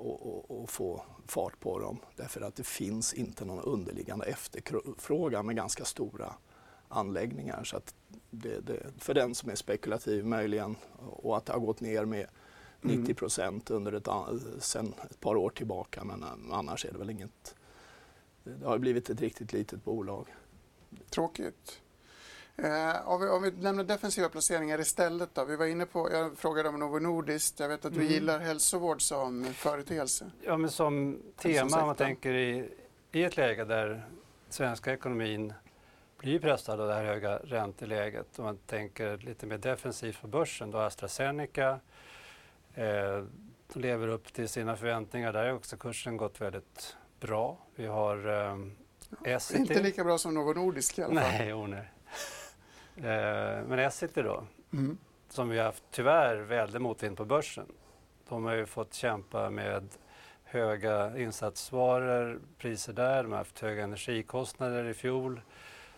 och, 0.00 0.26
och, 0.26 0.60
och, 0.60 0.70
få 0.70 1.02
fart 1.26 1.60
på 1.60 1.78
dem. 1.78 1.98
Därför 2.16 2.40
att 2.40 2.56
det 2.56 2.66
finns 2.66 3.14
inte 3.14 3.44
någon 3.44 3.64
underliggande 3.64 4.24
efterfrågan 4.24 5.46
med 5.46 5.56
ganska 5.56 5.84
stora 5.84 6.34
anläggningar. 6.88 7.64
Så 7.64 7.76
att 7.76 7.94
det, 8.30 8.60
det, 8.60 8.86
för 8.98 9.14
den 9.14 9.34
som 9.34 9.50
är 9.50 9.54
spekulativ 9.54 10.26
möjligen 10.26 10.76
och 10.98 11.36
att 11.36 11.46
det 11.46 11.52
har 11.52 11.60
gått 11.60 11.80
ner 11.80 12.04
med 12.04 12.26
90 12.80 13.00
mm. 13.00 13.14
procent 13.14 13.70
under 13.70 13.92
ett, 13.92 14.08
sen 14.62 14.94
ett 15.10 15.20
par 15.20 15.36
år 15.36 15.50
tillbaka 15.50 16.04
men 16.04 16.24
annars 16.52 16.84
är 16.84 16.92
det 16.92 16.98
väl 16.98 17.10
inget. 17.10 17.54
Det 18.44 18.66
har 18.66 18.78
blivit 18.78 19.10
ett 19.10 19.20
riktigt 19.20 19.52
litet 19.52 19.84
bolag. 19.84 20.26
Tråkigt. 21.10 21.80
Eh, 22.62 23.08
om, 23.08 23.20
vi, 23.20 23.28
om 23.28 23.42
vi 23.42 23.50
lämnar 23.50 23.84
defensiva 23.84 24.28
placeringar 24.28 24.80
istället 24.80 25.34
då. 25.34 25.44
Vi 25.44 25.56
var 25.56 25.66
inne 25.66 25.86
på, 25.86 26.12
jag 26.12 26.38
frågade 26.38 26.68
om 26.68 26.78
Novo 26.78 26.98
Nordisk. 26.98 27.54
Jag 27.56 27.68
vet 27.68 27.84
att 27.84 27.94
du 27.94 28.00
mm. 28.00 28.12
gillar 28.12 28.38
hälsovård 28.38 29.02
som 29.02 29.44
företeelse. 29.44 30.30
Ja, 30.42 30.56
men 30.56 30.70
som 30.70 31.22
tema 31.36 31.80
om 31.80 31.86
man 31.86 31.96
tänker 31.96 32.32
i, 32.34 32.68
i 33.12 33.22
ett 33.22 33.36
läge 33.36 33.64
där 33.64 34.06
svenska 34.48 34.92
ekonomin 34.92 35.52
blir 36.18 36.38
pressad 36.38 36.80
av 36.80 36.88
det 36.88 36.94
här 36.94 37.04
höga 37.04 37.36
ränteläget. 37.36 38.38
Om 38.38 38.44
man 38.44 38.56
tänker 38.56 39.16
lite 39.16 39.46
mer 39.46 39.58
defensivt 39.58 40.20
på 40.20 40.26
börsen, 40.26 40.70
då 40.70 40.78
AstraZeneca 40.78 41.80
eh, 42.74 43.24
lever 43.72 44.08
upp 44.08 44.32
till 44.32 44.48
sina 44.48 44.76
förväntningar. 44.76 45.32
Där 45.32 45.46
har 45.46 45.52
också 45.52 45.76
kursen 45.76 46.16
gått 46.16 46.40
väldigt 46.40 46.96
bra. 47.20 47.58
Vi 47.74 47.86
har 47.86 48.28
eh, 48.28 49.34
Essity. 49.34 49.60
Inte 49.60 49.82
lika 49.82 50.04
bra 50.04 50.18
som 50.18 50.34
Novo 50.34 50.52
Nordisk 50.52 50.98
i 50.98 51.02
alla 51.02 51.20
fall. 51.20 51.30
Nej, 51.30 51.52
oh, 51.52 51.68
nej. 51.68 51.88
Eh, 53.02 53.64
men 53.66 53.78
Essity 53.78 54.22
då, 54.22 54.44
mm. 54.72 54.98
som 55.28 55.48
vi 55.48 55.58
har 55.58 55.64
haft 55.64 55.84
tyvärr 55.90 56.36
väldigt 56.36 56.82
motvind 56.82 57.16
på 57.16 57.24
börsen. 57.24 57.66
De 58.28 58.44
har 58.44 58.54
ju 58.54 58.66
fått 58.66 58.94
kämpa 58.94 59.50
med 59.50 59.88
höga 60.44 61.18
insatsvaror, 61.18 62.40
priser 62.58 62.92
där. 62.92 63.22
De 63.22 63.32
har 63.32 63.38
haft 63.38 63.58
höga 63.58 63.84
energikostnader 63.84 64.84
i 64.84 64.94
fjol. 64.94 65.40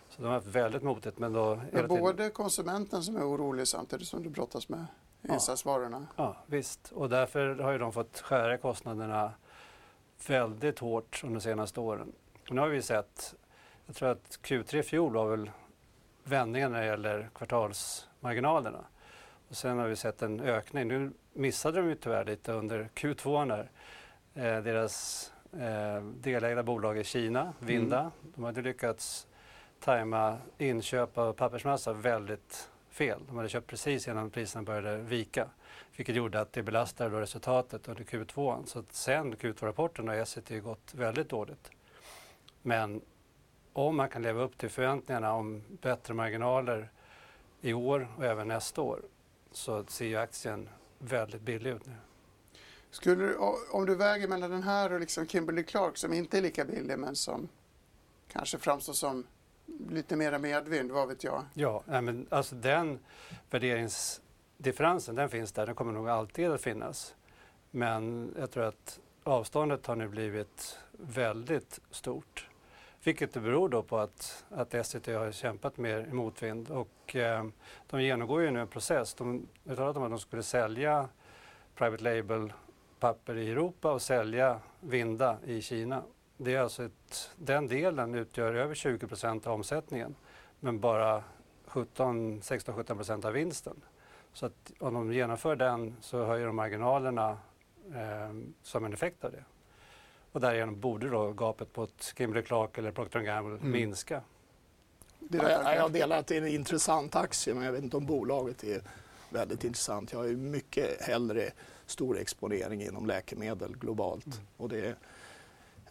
Så 0.09 0.21
de 0.21 0.27
har 0.27 0.33
haft 0.33 0.47
väldigt 0.47 0.83
motigt. 0.83 1.19
Men 1.19 1.33
då 1.33 1.61
är 1.71 1.87
både 1.87 2.29
konsumenten 2.29 3.03
som 3.03 3.15
är 3.15 3.21
orolig 3.21 3.67
samtidigt 3.67 4.07
som 4.07 4.23
du 4.23 4.29
brottas 4.29 4.69
med 4.69 4.85
insatsvarorna? 5.29 6.07
Ja, 6.15 6.23
ja, 6.23 6.43
visst. 6.45 6.91
Och 6.91 7.09
därför 7.09 7.55
har 7.55 7.71
ju 7.71 7.77
de 7.77 7.93
fått 7.93 8.19
skära 8.19 8.57
kostnaderna 8.57 9.31
väldigt 10.27 10.79
hårt 10.79 11.21
under 11.23 11.39
de 11.39 11.41
senaste 11.41 11.79
åren. 11.79 12.11
Och 12.49 12.55
nu 12.55 12.61
har 12.61 12.67
vi 12.67 12.81
sett, 12.81 13.35
jag 13.85 13.95
tror 13.95 14.09
att 14.09 14.39
Q3 14.43 14.75
i 14.75 14.83
fjol 14.83 15.13
var 15.13 15.29
väl 15.29 15.51
vändningen 16.23 16.71
när 16.71 16.81
det 16.81 16.85
gäller 16.85 17.29
kvartalsmarginalerna. 17.35 18.85
Och 19.49 19.55
sen 19.55 19.77
har 19.77 19.87
vi 19.87 19.95
sett 19.95 20.21
en 20.21 20.39
ökning. 20.39 20.87
Nu 20.87 21.11
missade 21.33 21.81
de 21.81 21.89
ju 21.89 21.95
tyvärr 21.95 22.25
lite 22.25 22.51
under 22.51 22.89
Q2 22.95 23.45
när 23.45 23.71
eh, 24.33 24.63
deras 24.63 25.31
eh, 25.53 26.03
delägda 26.03 26.63
bolag 26.63 26.97
i 26.97 27.03
Kina, 27.03 27.53
Vinda, 27.59 27.99
mm. 27.99 28.11
de 28.35 28.43
hade 28.43 28.61
lyckats 28.61 29.27
tajma 29.79 30.37
inköp 30.57 31.17
av 31.17 31.33
pappersmassa 31.33 31.93
väldigt 31.93 32.69
fel. 32.89 33.19
De 33.27 33.37
hade 33.37 33.49
köpt 33.49 33.67
precis 33.67 34.07
innan 34.07 34.29
priserna 34.29 34.63
började 34.63 34.97
vika. 34.97 35.47
Vilket 35.95 36.15
gjorde 36.15 36.41
att 36.41 36.53
det 36.53 36.63
belastade 36.63 37.21
resultatet 37.21 37.87
under 37.87 38.03
Q2. 38.03 38.65
Så 38.65 38.79
att 38.79 38.93
sen 38.93 39.35
Q2-rapporten 39.35 40.07
har 40.07 40.15
Essity 40.15 40.59
gått 40.59 40.93
väldigt 40.93 41.29
dåligt. 41.29 41.71
Men 42.61 43.01
om 43.73 43.95
man 43.95 44.09
kan 44.09 44.21
leva 44.21 44.41
upp 44.41 44.57
till 44.57 44.69
förväntningarna 44.69 45.33
om 45.33 45.63
bättre 45.81 46.13
marginaler 46.13 46.89
i 47.61 47.73
år 47.73 48.07
och 48.17 48.25
även 48.25 48.47
nästa 48.47 48.81
år 48.81 49.01
så 49.51 49.83
ser 49.87 50.05
ju 50.05 50.17
aktien 50.17 50.69
väldigt 50.99 51.41
billig 51.41 51.69
ut 51.69 51.85
nu. 51.85 51.93
Skulle 52.91 53.15
du, 53.15 53.37
om 53.71 53.85
du 53.85 53.95
väger 53.95 54.27
mellan 54.27 54.51
den 54.51 54.63
här 54.63 54.93
och 54.93 54.99
liksom 54.99 55.27
Kimberly 55.27 55.63
Clark 55.63 55.97
som 55.97 56.13
inte 56.13 56.37
är 56.37 56.41
lika 56.41 56.65
billig 56.65 56.99
men 56.99 57.15
som 57.15 57.47
kanske 58.27 58.57
framstår 58.57 58.93
som 58.93 59.23
lite 59.89 60.15
mera 60.15 60.39
medvind, 60.39 60.91
vad 60.91 61.07
vet 61.07 61.23
jag? 61.23 61.45
Ja, 61.53 61.83
nej, 61.85 62.01
men 62.01 62.27
alltså 62.29 62.55
den 62.55 62.99
värderingsdifferensen 63.49 65.15
den 65.15 65.29
finns 65.29 65.51
där, 65.51 65.65
den 65.65 65.75
kommer 65.75 65.91
nog 65.91 66.09
alltid 66.09 66.51
att 66.51 66.61
finnas. 66.61 67.15
Men 67.71 68.33
jag 68.39 68.51
tror 68.51 68.63
att 68.63 68.99
avståndet 69.23 69.85
har 69.85 69.95
nu 69.95 70.07
blivit 70.07 70.79
väldigt 70.91 71.79
stort. 71.91 72.49
Vilket 73.03 73.33
det 73.33 73.39
beror 73.39 73.69
då 73.69 73.83
på 73.83 73.97
att, 73.97 74.45
att 74.49 74.85
SCT 74.85 75.07
har 75.07 75.31
kämpat 75.31 75.77
mer 75.77 76.07
i 76.09 76.13
motvind 76.13 76.69
och 76.69 77.15
eh, 77.15 77.45
de 77.89 78.03
genomgår 78.03 78.41
ju 78.41 78.51
nu 78.51 78.61
en 78.61 78.67
process. 78.67 79.13
De 79.13 79.47
har 79.67 79.75
talat 79.75 79.97
om 79.97 80.03
att 80.03 80.09
de 80.09 80.19
skulle 80.19 80.43
sälja 80.43 81.09
private 81.75 82.03
label 82.03 82.53
papper 82.99 83.37
i 83.37 83.51
Europa 83.51 83.91
och 83.91 84.01
sälja 84.01 84.59
Vinda 84.79 85.37
i 85.45 85.61
Kina. 85.61 86.03
Det 86.37 86.55
är 86.55 86.59
alltså 86.59 86.83
ett, 86.83 87.31
den 87.35 87.67
delen 87.67 88.15
utgör 88.15 88.53
över 88.53 88.75
20 88.75 89.07
procent 89.07 89.47
av 89.47 89.53
omsättningen 89.53 90.15
men 90.59 90.79
bara 90.79 91.23
16-17% 91.67 93.25
av 93.25 93.33
vinsten. 93.33 93.81
Så 94.33 94.45
att 94.45 94.71
om 94.79 94.93
de 94.93 95.13
genomför 95.13 95.55
den 95.55 95.95
så 96.01 96.25
höjer 96.25 96.45
de 96.45 96.55
marginalerna 96.55 97.37
eh, 97.93 98.33
som 98.61 98.85
en 98.85 98.93
effekt 98.93 99.23
av 99.23 99.31
det. 99.31 99.43
Och 100.33 100.41
därigenom 100.41 100.79
borde 100.79 101.09
då 101.09 101.31
gapet 101.31 101.75
mot 101.75 102.13
Kimberly 102.17 102.45
Clark 102.45 102.77
eller 102.77 102.91
Procter 102.91 103.19
Gamble 103.19 103.57
mm. 103.57 103.71
minska. 103.71 104.21
Jag, 105.31 105.75
jag 105.75 105.91
delar 105.91 106.17
att 106.17 106.27
det 106.27 106.37
är 106.37 106.41
en 106.41 106.47
intressant 106.47 107.15
aktie 107.15 107.53
men 107.53 107.63
jag 107.63 107.71
vet 107.71 107.83
inte 107.83 107.97
om 107.97 108.05
bolaget 108.05 108.63
är 108.63 108.81
väldigt 109.29 109.63
intressant. 109.63 110.11
Jag 110.11 110.19
har 110.19 110.25
ju 110.25 110.37
mycket 110.37 111.01
hellre 111.01 111.51
stor 111.85 112.17
exponering 112.17 112.81
inom 112.81 113.05
läkemedel 113.05 113.77
globalt. 113.77 114.25
Mm. 114.25 114.37
Och 114.57 114.69
det, 114.69 114.87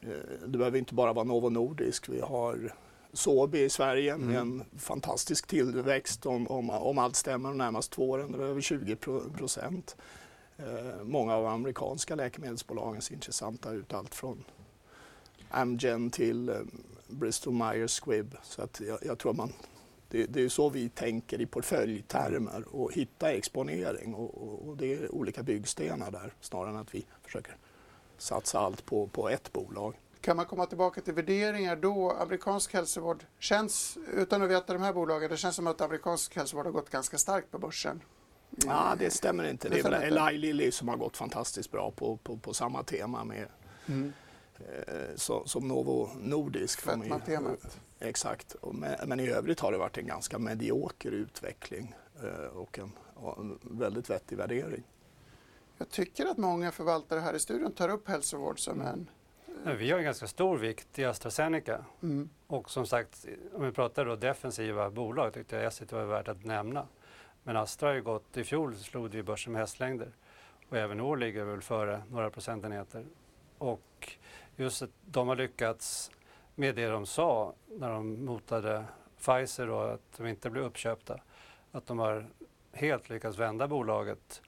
eh, 0.00 0.08
det 0.46 0.58
behöver 0.58 0.78
inte 0.78 0.94
bara 0.94 1.12
vara 1.12 1.24
Novo 1.24 1.50
Nordisk. 1.50 2.08
Vi 2.08 2.20
har 2.20 2.72
Sobi 3.12 3.64
i 3.64 3.70
Sverige 3.70 4.16
med 4.16 4.36
mm. 4.36 4.60
en 4.60 4.78
fantastisk 4.78 5.46
tillväxt 5.46 6.26
om, 6.26 6.48
om, 6.48 6.70
om 6.70 6.98
allt 6.98 7.16
stämmer 7.16 7.48
de 7.48 7.58
närmaste 7.58 7.94
två 7.94 8.10
åren, 8.10 8.34
över 8.34 8.60
20 8.60 8.96
procent. 9.36 9.96
Eh, 10.66 11.04
många 11.04 11.34
av 11.34 11.46
amerikanska 11.46 12.14
läkemedelsbolagens 12.14 13.10
intressanta 13.10 13.70
ut, 13.72 13.94
allt 13.94 14.14
från 14.14 14.44
Amgen 15.50 16.10
till 16.10 16.48
eh, 16.48 16.54
Bristol 17.08 17.54
Myers 17.54 18.00
Squibb. 18.00 18.36
Så 18.42 18.62
att 18.62 18.80
jag, 18.80 18.98
jag 19.02 19.18
tror 19.18 19.32
man, 19.32 19.52
det, 20.08 20.26
det, 20.26 20.42
är 20.42 20.48
så 20.48 20.68
vi 20.68 20.88
tänker 20.88 21.40
i 21.40 21.46
portföljtermer 21.46 22.64
och 22.70 22.92
hitta 22.92 23.32
exponering 23.32 24.14
och, 24.14 24.42
och, 24.42 24.68
och, 24.68 24.76
det 24.76 24.94
är 24.94 25.14
olika 25.14 25.42
byggstenar 25.42 26.10
där 26.10 26.34
snarare 26.40 26.70
än 26.70 26.76
att 26.76 26.94
vi 26.94 27.06
försöker 27.22 27.56
satsa 28.18 28.58
allt 28.58 28.84
på, 28.84 29.06
på 29.06 29.28
ett 29.28 29.52
bolag. 29.52 29.94
Kan 30.20 30.36
man 30.36 30.46
komma 30.46 30.66
tillbaka 30.66 31.00
till 31.00 31.14
värderingar 31.14 31.76
då? 31.76 32.10
Amerikansk 32.10 32.74
hälsovård 32.74 33.24
känns, 33.38 33.98
utan 34.14 34.42
att 34.42 34.50
veta 34.50 34.72
de 34.72 34.82
här 34.82 34.92
bolagen, 34.92 35.30
det 35.30 35.36
känns 35.36 35.56
som 35.56 35.66
att 35.66 35.80
amerikansk 35.80 36.36
hälsovård 36.36 36.66
har 36.66 36.72
gått 36.72 36.90
ganska 36.90 37.18
starkt 37.18 37.50
på 37.50 37.58
börsen. 37.58 38.00
Ja, 38.56 38.96
det 38.98 39.10
stämmer 39.10 39.44
inte. 39.44 39.68
Det, 39.68 39.78
är 39.78 39.82
väl 39.82 39.94
Eli 39.94 40.38
Lilly 40.38 40.70
som 40.70 40.88
har 40.88 40.96
gått 40.96 41.16
fantastiskt 41.16 41.70
bra 41.70 41.90
på, 41.90 42.16
på, 42.16 42.36
på 42.36 42.54
samma 42.54 42.82
tema 42.82 43.24
med 43.24 43.46
mm. 43.86 44.12
eh, 44.58 45.16
så, 45.16 45.42
som 45.46 45.68
Novo 45.68 46.10
Nordisk. 46.20 46.80
Fetma-temat. 46.80 47.80
Exakt. 48.00 48.56
Men, 48.72 49.08
men, 49.08 49.20
i 49.20 49.28
övrigt 49.28 49.60
har 49.60 49.72
det 49.72 49.78
varit 49.78 49.98
en 49.98 50.06
ganska 50.06 50.38
medioker 50.38 51.10
utveckling 51.10 51.94
eh, 52.22 52.56
och 52.56 52.78
en, 52.78 52.92
och 53.14 53.38
en 53.38 53.58
väldigt 53.62 54.10
vettig 54.10 54.38
värdering. 54.38 54.82
Jag 55.78 55.90
tycker 55.90 56.26
att 56.26 56.38
många 56.38 56.72
förvaltare 56.72 57.20
här 57.20 57.34
i 57.34 57.38
studion 57.38 57.72
tar 57.72 57.88
upp 57.88 58.08
hälsovård 58.08 58.60
som 58.60 58.80
en 58.80 59.08
vi 59.64 59.90
har 59.90 59.98
en 59.98 60.04
ganska 60.04 60.26
stor 60.26 60.56
vikt 60.56 60.98
i 60.98 61.04
AstraZeneca. 61.04 61.84
Mm. 62.02 62.28
Och 62.46 62.70
som 62.70 62.86
sagt, 62.86 63.26
om 63.54 63.64
vi 63.64 63.72
pratar 63.72 64.04
då 64.04 64.16
defensiva 64.16 64.90
bolag 64.90 65.34
tyckte 65.34 65.56
jag 65.56 65.64
Essity 65.64 65.94
var 65.94 66.04
värt 66.04 66.28
att 66.28 66.44
nämna. 66.44 66.86
Men 67.44 67.56
Astra 67.56 67.88
har 67.88 67.94
ju 67.94 68.02
gått, 68.02 68.36
i 68.36 68.44
fjol 68.44 68.74
slog 68.74 69.10
det 69.10 69.16
ju 69.16 69.22
börsen 69.22 69.52
med 69.52 69.60
hästlängder. 69.60 70.12
Och 70.68 70.76
även 70.76 70.98
i 70.98 71.02
år 71.02 71.16
ligger 71.16 71.44
väl 71.44 71.62
före 71.62 72.02
några 72.10 72.30
procentenheter. 72.30 73.06
Och 73.58 74.12
just 74.56 74.82
att 74.82 74.90
de 75.04 75.28
har 75.28 75.36
lyckats 75.36 76.10
med 76.54 76.74
det 76.74 76.88
de 76.88 77.06
sa 77.06 77.54
när 77.66 77.90
de 77.90 78.24
motade 78.24 78.84
Pfizer 79.18 79.70
och 79.70 79.92
att 79.92 80.16
de 80.16 80.26
inte 80.26 80.50
blev 80.50 80.64
uppköpta. 80.64 81.20
Att 81.72 81.86
de 81.86 81.98
har 81.98 82.26
helt 82.72 83.08
lyckats 83.08 83.38
vända 83.38 83.68
bolaget 83.68 84.42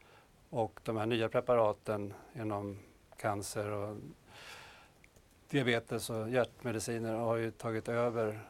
och 0.50 0.80
de 0.82 0.96
här 0.96 1.06
nya 1.06 1.28
preparaten 1.28 2.14
inom 2.34 2.78
cancer 3.16 3.70
och 3.70 3.96
diabetes 5.48 6.10
och 6.10 6.30
hjärtmediciner 6.30 7.14
har 7.14 7.36
ju 7.36 7.50
tagit 7.50 7.88
över. 7.88 8.40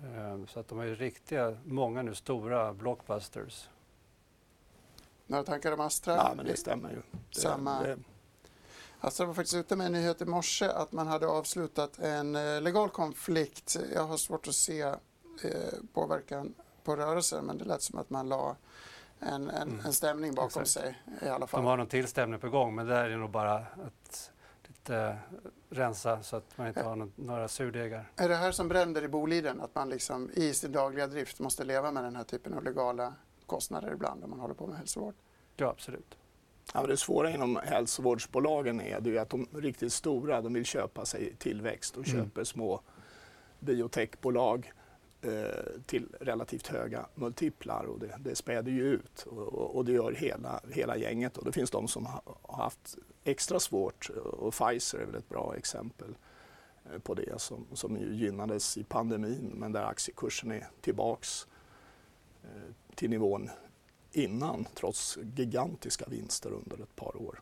Ehm, 0.00 0.46
så 0.46 0.60
att 0.60 0.68
de 0.68 0.78
har 0.78 0.84
ju 0.84 0.94
riktiga, 0.94 1.56
många 1.64 2.02
nu 2.02 2.14
stora 2.14 2.72
blockbusters. 2.72 3.68
Några 5.26 5.44
tankar 5.44 5.72
om 5.72 5.80
Astra? 5.80 6.16
Ja, 6.16 6.32
men 6.36 6.46
det 6.46 6.56
stämmer 6.56 6.90
ju. 6.90 7.02
Det, 7.34 7.40
Samma. 7.40 7.82
Det. 7.82 7.98
Astra 9.00 9.26
var 9.26 9.34
faktiskt 9.34 9.56
ute 9.56 9.76
med 9.76 9.86
en 9.86 9.92
nyhet 9.92 10.22
i 10.22 10.24
morse 10.24 10.66
att 10.66 10.92
man 10.92 11.06
hade 11.06 11.26
avslutat 11.26 11.98
en 11.98 12.36
eh, 12.36 12.60
legal 12.60 12.88
konflikt. 12.88 13.76
Jag 13.94 14.04
har 14.04 14.16
svårt 14.16 14.48
att 14.48 14.54
se 14.54 14.82
eh, 14.82 14.96
påverkan 15.92 16.54
på 16.84 16.96
rörelser 16.96 17.42
men 17.42 17.58
det 17.58 17.64
lät 17.64 17.82
som 17.82 17.98
att 17.98 18.10
man 18.10 18.28
la 18.28 18.56
en, 19.20 19.50
en, 19.50 19.68
mm. 19.68 19.86
en 19.86 19.92
stämning 19.92 20.34
bakom 20.34 20.62
Exakt. 20.62 20.68
sig 20.68 21.02
i 21.22 21.28
alla 21.28 21.46
fall. 21.46 21.62
De 21.62 21.66
har 21.66 21.76
någon 21.76 21.86
till 21.86 22.06
stämning 22.06 22.40
på 22.40 22.48
gång 22.48 22.74
men 22.74 22.86
det 22.86 22.96
är 22.96 23.16
nog 23.16 23.30
bara 23.30 23.60
ett 23.60 24.30
lite 24.66 25.18
rensa 25.70 26.22
så 26.22 26.36
att 26.36 26.58
man 26.58 26.66
inte 26.66 26.82
har 26.82 27.08
några 27.16 27.48
surdegar. 27.48 28.10
Är 28.16 28.28
det 28.28 28.36
här 28.36 28.52
som 28.52 28.68
bränder 28.68 29.02
i 29.04 29.08
Boliden, 29.08 29.60
att 29.60 29.74
man 29.74 29.88
liksom 29.88 30.30
i 30.34 30.54
sin 30.54 30.72
dagliga 30.72 31.06
drift 31.06 31.40
måste 31.40 31.64
leva 31.64 31.90
med 31.90 32.04
den 32.04 32.16
här 32.16 32.24
typen 32.24 32.54
av 32.54 32.64
legala 32.64 33.14
kostnader 33.46 33.92
ibland 33.92 34.24
om 34.24 34.30
man 34.30 34.40
håller 34.40 34.54
på 34.54 34.66
med 34.66 34.76
hälsovård? 34.76 35.14
Ja, 35.56 35.68
absolut. 35.68 36.16
Ja, 36.72 36.86
det 36.86 36.96
svåra 36.96 37.30
inom 37.30 37.56
hälsovårdsbolagen 37.64 38.80
är 38.80 39.00
det 39.00 39.18
att 39.18 39.30
de 39.30 39.48
riktigt 39.52 39.92
stora 39.92 40.40
de 40.40 40.52
vill 40.52 40.64
köpa 40.64 41.04
sig 41.04 41.34
tillväxt 41.38 41.96
och 41.96 42.08
mm. 42.08 42.24
köper 42.24 42.44
små 42.44 42.80
biotechbolag 43.58 44.72
eh, 45.22 45.82
till 45.86 46.08
relativt 46.20 46.66
höga 46.66 47.06
multiplar 47.14 47.84
och 47.84 47.98
det, 47.98 48.16
det 48.18 48.34
späder 48.34 48.72
ju 48.72 48.82
ut 48.82 49.22
och, 49.22 49.76
och, 49.76 49.84
det 49.84 49.92
gör 49.92 50.12
hela, 50.12 50.60
hela 50.70 50.96
gänget. 50.96 51.36
Och 51.36 51.44
det 51.44 51.52
finns 51.52 51.70
de 51.70 51.88
som 51.88 52.06
har 52.06 52.22
haft 52.48 52.98
extra 53.24 53.60
svårt 53.60 54.10
och 54.32 54.54
Pfizer 54.54 54.98
är 54.98 55.06
väl 55.06 55.14
ett 55.14 55.28
bra 55.28 55.54
exempel 55.56 56.16
eh, 56.92 56.98
på 56.98 57.14
det 57.14 57.40
som, 57.40 57.66
som 57.72 57.96
ju 57.96 58.14
gynnades 58.14 58.78
i 58.78 58.84
pandemin 58.84 59.52
men 59.54 59.72
där 59.72 59.84
aktiekursen 59.84 60.52
är 60.52 60.68
tillbaks 60.80 61.46
eh, 62.42 62.72
till 62.94 63.10
nivån 63.10 63.50
innan 64.12 64.66
trots 64.74 65.18
gigantiska 65.36 66.04
vinster 66.08 66.52
under 66.52 66.82
ett 66.82 66.96
par 66.96 67.22
år. 67.22 67.40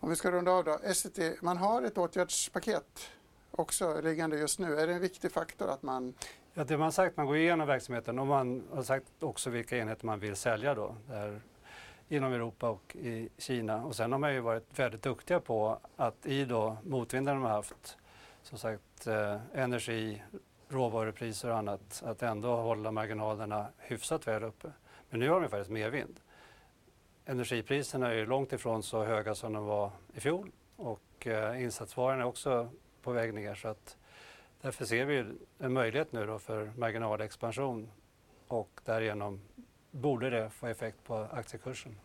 Om 0.00 0.10
vi 0.10 0.16
ska 0.16 0.30
runda 0.30 0.50
av 0.50 0.64
då. 0.64 0.78
SCT, 0.94 1.18
man 1.40 1.56
har 1.56 1.82
ett 1.82 1.98
åtgärdspaket 1.98 3.10
också 3.50 4.00
liggande 4.00 4.38
just 4.38 4.58
nu. 4.58 4.78
Är 4.78 4.86
det 4.86 4.92
en 4.92 5.00
viktig 5.00 5.32
faktor 5.32 5.68
att 5.68 5.82
man... 5.82 6.14
Ja, 6.54 6.64
det 6.64 6.78
man 6.78 6.92
sagt, 6.92 7.16
man 7.16 7.26
går 7.26 7.36
igenom 7.36 7.66
verksamheten 7.66 8.18
och 8.18 8.26
man 8.26 8.62
har 8.72 8.82
sagt 8.82 9.06
också 9.20 9.50
vilka 9.50 9.78
enheter 9.78 10.06
man 10.06 10.18
vill 10.18 10.36
sälja 10.36 10.74
då. 10.74 10.96
Där 11.08 11.40
inom 12.08 12.32
Europa 12.32 12.68
och 12.68 12.96
i 12.96 13.28
Kina. 13.38 13.84
Och 13.84 13.96
sen 13.96 14.12
har 14.12 14.18
man 14.18 14.34
ju 14.34 14.40
varit 14.40 14.78
väldigt 14.78 15.02
duktiga 15.02 15.40
på 15.40 15.78
att 15.96 16.26
i 16.26 16.44
då 16.44 16.76
motvinden 16.84 17.34
de 17.34 17.42
har 17.42 17.50
haft, 17.50 17.96
som 18.42 18.58
sagt 18.58 19.06
eh, 19.06 19.40
energi, 19.54 20.22
råvarupriser 20.68 21.50
och 21.50 21.58
annat, 21.58 22.02
att 22.06 22.22
ändå 22.22 22.56
hålla 22.56 22.90
marginalerna 22.90 23.68
hyfsat 23.78 24.26
väl 24.26 24.44
uppe. 24.44 24.72
Men 25.10 25.20
nu 25.20 25.30
har 25.30 25.40
de 25.40 25.48
faktiskt 25.48 25.70
medvind. 25.70 26.20
Energipriserna 27.24 28.10
är 28.10 28.14
ju 28.14 28.26
långt 28.26 28.52
ifrån 28.52 28.82
så 28.82 29.04
höga 29.04 29.34
som 29.34 29.52
de 29.52 29.64
var 29.64 29.90
i 30.14 30.20
fjol 30.20 30.50
och 30.76 31.26
eh, 31.26 31.62
insatsvarorna 31.62 32.22
är 32.22 32.26
också 32.26 32.68
på 33.02 33.12
väg 33.12 33.34
ner 33.34 33.54
så 33.54 33.68
att 33.68 33.96
därför 34.60 34.84
ser 34.84 35.04
vi 35.04 35.24
en 35.58 35.72
möjlighet 35.72 36.12
nu 36.12 36.26
då 36.26 36.38
för 36.38 36.72
marginalexpansion 36.76 37.90
och 38.48 38.80
därigenom 38.84 39.40
borde 39.90 40.30
det 40.30 40.50
få 40.50 40.66
effekt 40.66 41.04
på 41.04 41.16
aktiekursen. 41.16 41.96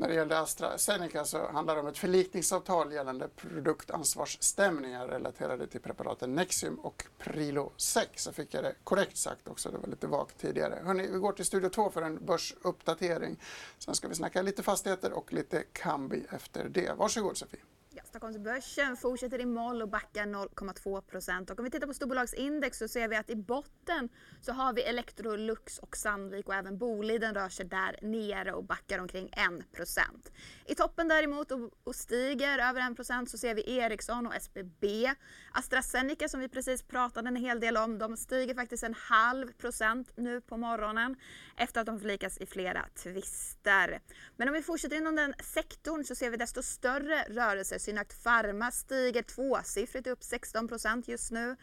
När 0.00 0.08
det 0.08 0.14
gällde 0.14 0.40
AstraZeneca 0.40 1.24
så 1.24 1.46
handlar 1.52 1.74
det 1.74 1.80
om 1.80 1.86
ett 1.86 1.98
förlikningsavtal 1.98 2.92
gällande 2.92 3.28
produktansvarsstämningar 3.28 5.08
relaterade 5.08 5.66
till 5.66 5.80
preparaten 5.80 6.34
Nexium 6.34 6.74
och 6.74 7.04
Prilo 7.18 7.72
6. 7.76 8.22
Så 8.22 8.32
fick 8.32 8.54
jag 8.54 8.64
det 8.64 8.74
korrekt 8.84 9.16
sagt 9.16 9.48
också, 9.48 9.70
det 9.70 9.78
var 9.78 9.88
lite 9.88 10.06
vagt 10.06 10.38
tidigare. 10.40 10.82
Hörrni, 10.84 11.08
vi 11.12 11.18
går 11.18 11.32
till 11.32 11.44
Studio 11.44 11.68
2 11.68 11.90
för 11.90 12.02
en 12.02 12.26
börsuppdatering. 12.26 13.40
Sen 13.78 13.94
ska 13.94 14.08
vi 14.08 14.14
snacka 14.14 14.42
lite 14.42 14.62
fastigheter 14.62 15.12
och 15.12 15.32
lite 15.32 15.64
Kambi 15.72 16.24
efter 16.30 16.68
det. 16.68 16.92
Varsågod 16.96 17.36
Sofie. 17.36 17.60
Stockholmsbörsen 18.08 18.96
fortsätter 18.96 19.40
i 19.40 19.46
moll 19.46 19.82
och 19.82 19.88
backar 19.88 20.26
0,2 20.26 21.00
procent. 21.00 21.50
Och 21.50 21.58
om 21.58 21.64
vi 21.64 21.70
tittar 21.70 21.86
på 21.86 21.94
storbolagsindex 21.94 22.78
så 22.78 22.88
ser 22.88 23.08
vi 23.08 23.16
att 23.16 23.30
i 23.30 23.36
botten 23.36 24.08
så 24.40 24.52
har 24.52 24.72
vi 24.72 24.82
Electrolux 24.82 25.78
och 25.78 25.96
Sandvik 25.96 26.48
och 26.48 26.54
även 26.54 26.78
Boliden 26.78 27.34
rör 27.34 27.48
sig 27.48 27.66
där 27.66 27.98
nere 28.02 28.52
och 28.52 28.64
backar 28.64 28.98
omkring 28.98 29.28
1 29.28 29.72
procent. 29.72 30.32
I 30.66 30.74
toppen 30.74 31.08
däremot 31.08 31.52
och 31.84 31.94
stiger 31.94 32.58
över 32.58 32.90
1 32.90 32.96
procent 32.96 33.30
så 33.30 33.38
ser 33.38 33.54
vi 33.54 33.78
Ericsson 33.78 34.26
och 34.26 34.34
SBB. 34.34 35.14
AstraZeneca 35.52 36.28
som 36.28 36.40
vi 36.40 36.48
precis 36.48 36.82
pratade 36.82 37.28
en 37.28 37.36
hel 37.36 37.60
del 37.60 37.76
om, 37.76 37.98
de 37.98 38.16
stiger 38.16 38.54
faktiskt 38.54 38.82
en 38.82 38.94
halv 38.94 39.52
procent 39.52 40.12
nu 40.16 40.40
på 40.40 40.56
morgonen 40.56 41.16
efter 41.56 41.80
att 41.80 41.86
de 41.86 42.00
förlikas 42.00 42.38
i 42.38 42.46
flera 42.46 42.86
tvister. 42.94 44.00
Men 44.36 44.48
om 44.48 44.54
vi 44.54 44.62
fortsätter 44.62 44.96
inom 44.96 45.16
den 45.16 45.34
sektorn 45.42 46.04
så 46.04 46.14
ser 46.14 46.30
vi 46.30 46.36
desto 46.36 46.62
större 46.62 47.22
rörelser 47.28 47.78
Synact 47.98 48.24
Pharma 48.24 48.70
stiger 48.70 49.22
tvåsiffrigt 49.22 50.06
upp 50.06 50.20
16% 50.20 51.02
just 51.06 51.30
nu. 51.30 51.56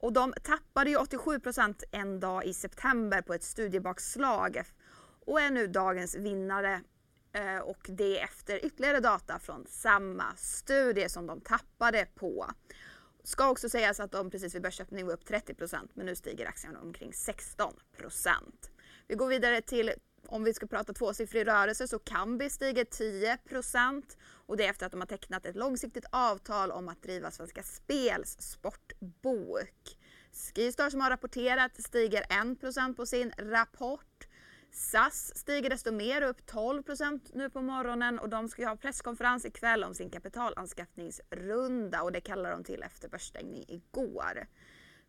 Och 0.00 0.12
de 0.12 0.34
tappade 0.42 0.90
ju 0.90 0.96
87% 0.96 1.82
en 1.90 2.20
dag 2.20 2.44
i 2.44 2.54
september 2.54 3.22
på 3.22 3.34
ett 3.34 3.42
studiebakslag 3.42 4.62
och 5.26 5.40
är 5.40 5.50
nu 5.50 5.66
dagens 5.66 6.14
vinnare. 6.14 6.80
Eh, 7.32 7.58
och 7.58 7.86
det 7.88 8.20
efter 8.20 8.64
ytterligare 8.64 9.00
data 9.00 9.38
från 9.38 9.66
samma 9.68 10.36
studie 10.36 11.08
som 11.08 11.26
de 11.26 11.40
tappade 11.40 12.06
på. 12.14 12.50
Ska 13.24 13.48
också 13.48 13.68
sägas 13.68 14.00
att 14.00 14.12
de 14.12 14.30
precis 14.30 14.54
vid 14.54 14.62
börsöppning 14.62 15.06
var 15.06 15.12
upp 15.12 15.24
30% 15.28 15.88
men 15.94 16.06
nu 16.06 16.14
stiger 16.14 16.46
aktien 16.46 16.76
omkring 16.76 17.10
16% 17.10 17.72
Vi 19.06 19.14
går 19.14 19.28
vidare 19.28 19.60
till 19.60 19.92
om 20.32 20.44
vi 20.44 20.54
ska 20.54 20.66
prata 20.66 20.92
tvåsiffrig 20.92 21.46
rörelse 21.46 21.88
så 21.88 21.98
Kambi 21.98 22.50
stiger 22.50 22.84
10 22.84 23.38
och 24.46 24.56
det 24.56 24.66
är 24.66 24.70
efter 24.70 24.86
att 24.86 24.92
de 24.92 25.00
har 25.00 25.06
tecknat 25.06 25.46
ett 25.46 25.56
långsiktigt 25.56 26.04
avtal 26.10 26.70
om 26.70 26.88
att 26.88 27.02
driva 27.02 27.30
Svenska 27.30 27.62
Spels 27.62 28.36
sportbok. 28.40 29.98
Skistar 30.32 30.90
som 30.90 31.00
har 31.00 31.10
rapporterat 31.10 31.82
stiger 31.82 32.22
1% 32.22 32.94
på 32.94 33.06
sin 33.06 33.32
rapport. 33.38 34.28
SAS 34.70 35.36
stiger 35.36 35.70
desto 35.70 35.92
mer, 35.92 36.22
upp 36.22 36.40
12% 36.50 37.20
nu 37.34 37.50
på 37.50 37.62
morgonen 37.62 38.18
och 38.18 38.28
de 38.28 38.48
ska 38.48 38.68
ha 38.68 38.76
presskonferens 38.76 39.44
ikväll 39.44 39.84
om 39.84 39.94
sin 39.94 40.10
kapitalanskaffningsrunda 40.10 42.02
och 42.02 42.12
det 42.12 42.20
kallar 42.20 42.50
de 42.50 42.64
till 42.64 42.82
efter 42.82 43.08
börsstängning 43.08 43.64
igår. 43.68 44.46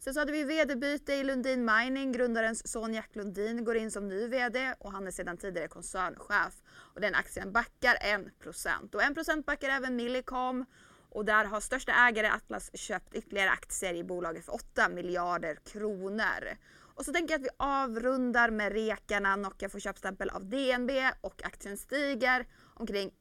Sen 0.03 0.13
så 0.13 0.19
hade 0.19 0.31
vi 0.31 0.43
vd-byte 0.43 1.13
i 1.13 1.23
Lundin 1.23 1.65
Mining. 1.65 2.11
Grundarens 2.11 2.71
son 2.71 2.93
Jack 2.93 3.15
Lundin 3.15 3.63
går 3.65 3.75
in 3.75 3.91
som 3.91 4.07
ny 4.07 4.27
vd 4.27 4.73
och 4.79 4.91
han 4.91 5.07
är 5.07 5.11
sedan 5.11 5.37
tidigare 5.37 5.67
koncernchef. 5.67 6.53
Och 6.67 7.01
den 7.01 7.15
aktien 7.15 7.51
backar 7.51 7.95
1%. 7.95 8.95
Och 8.95 9.01
1% 9.01 9.43
backar 9.43 9.69
även 9.69 9.95
Millicom. 9.95 10.65
Och 11.09 11.25
där 11.25 11.45
har 11.45 11.59
största 11.59 11.91
ägare 11.91 12.27
Atlas 12.27 12.69
köpt 12.73 13.13
ytterligare 13.13 13.49
aktier 13.49 13.93
i 13.93 14.03
bolaget 14.03 14.45
för 14.45 14.53
8 14.53 14.89
miljarder 14.89 15.55
kronor. 15.55 16.57
Och 16.95 17.05
så 17.05 17.13
tänker 17.13 17.33
jag 17.33 17.39
att 17.39 17.45
vi 17.45 17.55
avrundar 17.57 18.49
med 18.49 18.71
rekarna. 18.71 19.35
Nokia 19.35 19.69
får 19.69 19.79
köpstämpel 19.79 20.29
av 20.29 20.45
DNB 20.49 20.91
och 21.21 21.45
aktien 21.45 21.77
stiger 21.77 22.47
omkring 22.73 23.11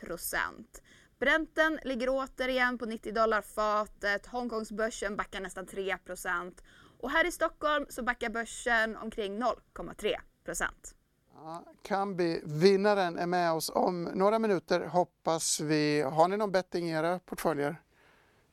1%. 0.00 0.22
Brenten 1.22 1.78
ligger 1.84 2.08
återigen 2.10 2.78
på 2.78 2.86
90 2.86 3.12
dollar 3.12 3.42
fatet. 3.42 4.26
Hongkongsbörsen 4.26 5.16
backar 5.16 5.40
nästan 5.40 5.66
3 5.66 5.96
och 7.00 7.10
här 7.10 7.26
i 7.26 7.32
Stockholm 7.32 7.86
så 7.88 8.02
backar 8.02 8.30
börsen 8.30 8.96
omkring 8.96 9.42
0,3 9.42 10.16
Ja, 11.34 11.64
Kambi, 11.82 12.42
vinnaren, 12.44 13.18
är 13.18 13.26
med 13.26 13.52
oss 13.52 13.70
om 13.74 14.04
några 14.04 14.38
minuter 14.38 14.80
hoppas 14.80 15.60
vi. 15.60 16.02
Har 16.02 16.28
ni 16.28 16.36
någon 16.36 16.52
betting 16.52 16.88
i 16.88 16.92
era 16.92 17.18
portföljer? 17.18 17.76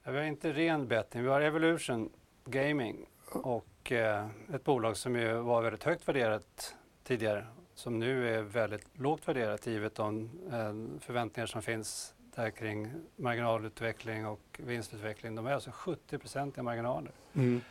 Ja, 0.03 0.11
vi 0.11 0.17
har 0.17 0.25
inte 0.25 0.53
ren 0.53 0.87
betting. 0.87 1.23
Vi 1.23 1.29
har 1.29 1.41
Evolution 1.41 2.09
Gaming 2.45 3.09
och 3.31 3.91
eh, 3.91 4.27
ett 4.53 4.63
bolag 4.63 4.97
som 4.97 5.15
ju 5.15 5.33
var 5.33 5.61
väldigt 5.61 5.83
högt 5.83 6.07
värderat 6.07 6.75
tidigare 7.03 7.47
som 7.73 7.99
nu 7.99 8.35
är 8.35 8.41
väldigt 8.41 8.97
lågt 8.97 9.27
värderat 9.27 9.67
givet 9.67 9.95
de 9.95 10.29
eh, 10.51 10.99
förväntningar 11.01 11.47
som 11.47 11.61
finns 11.61 12.15
där 12.39 12.49
kring 12.49 12.91
marginalutveckling 13.15 14.27
och 14.27 14.41
vinstutveckling. 14.57 15.35
De 15.35 15.47
är 15.47 15.53
alltså 15.53 15.69
70% 15.69 16.59
i 16.59 16.61
marginaler. 16.61 17.11
Mm. 17.33 17.61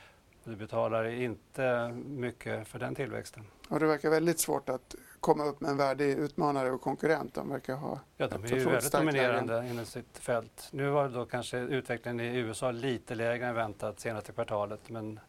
Du 0.44 0.57
betalar 0.57 1.04
inte 1.04 1.88
mycket 2.07 2.68
för 2.68 2.78
den 2.78 2.94
tillväxten. 2.94 3.44
Och 3.68 3.81
det 3.81 3.87
verkar 3.87 4.11
väldigt 4.11 4.40
svårt 4.40 4.68
att 4.68 4.94
komma 5.20 5.44
upp 5.44 5.61
med 5.61 5.70
en 5.70 5.76
värdig 5.76 6.09
utmanare 6.18 6.70
och 6.70 6.81
konkurrent. 6.81 7.35
De 7.35 7.50
verkar 7.50 7.76
ha 7.76 8.00
Ja, 8.16 8.28
de 8.28 8.44
är 8.44 8.48
ju 8.48 8.64
väldigt 8.64 8.92
dominerande 8.92 9.68
inom 9.70 9.85
sitt 9.85 10.18
fält. 10.18 10.68
Nu 10.72 10.88
var 10.88 11.09
då 11.09 11.26
kanske 11.26 11.59
utvecklingen 11.59 12.20
i 12.20 12.38
USA 12.38 12.70
lite 12.70 13.14
lägre 13.14 13.46
än 13.46 13.54
väntat 13.54 14.00
senaste 14.00 14.33
kvartalet 14.33 14.90
men 14.90 15.20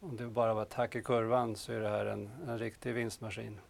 om 0.00 0.16
det 0.16 0.26
bara 0.26 0.54
var 0.54 0.62
ett 0.62 0.74
hack 0.74 0.96
i 0.96 1.02
kurvan 1.02 1.56
så 1.56 1.72
är 1.72 1.80
det 1.80 1.88
här 1.88 2.06
en, 2.06 2.30
en 2.48 2.58
riktig 2.58 2.94
vinstmaskin. 2.94 3.60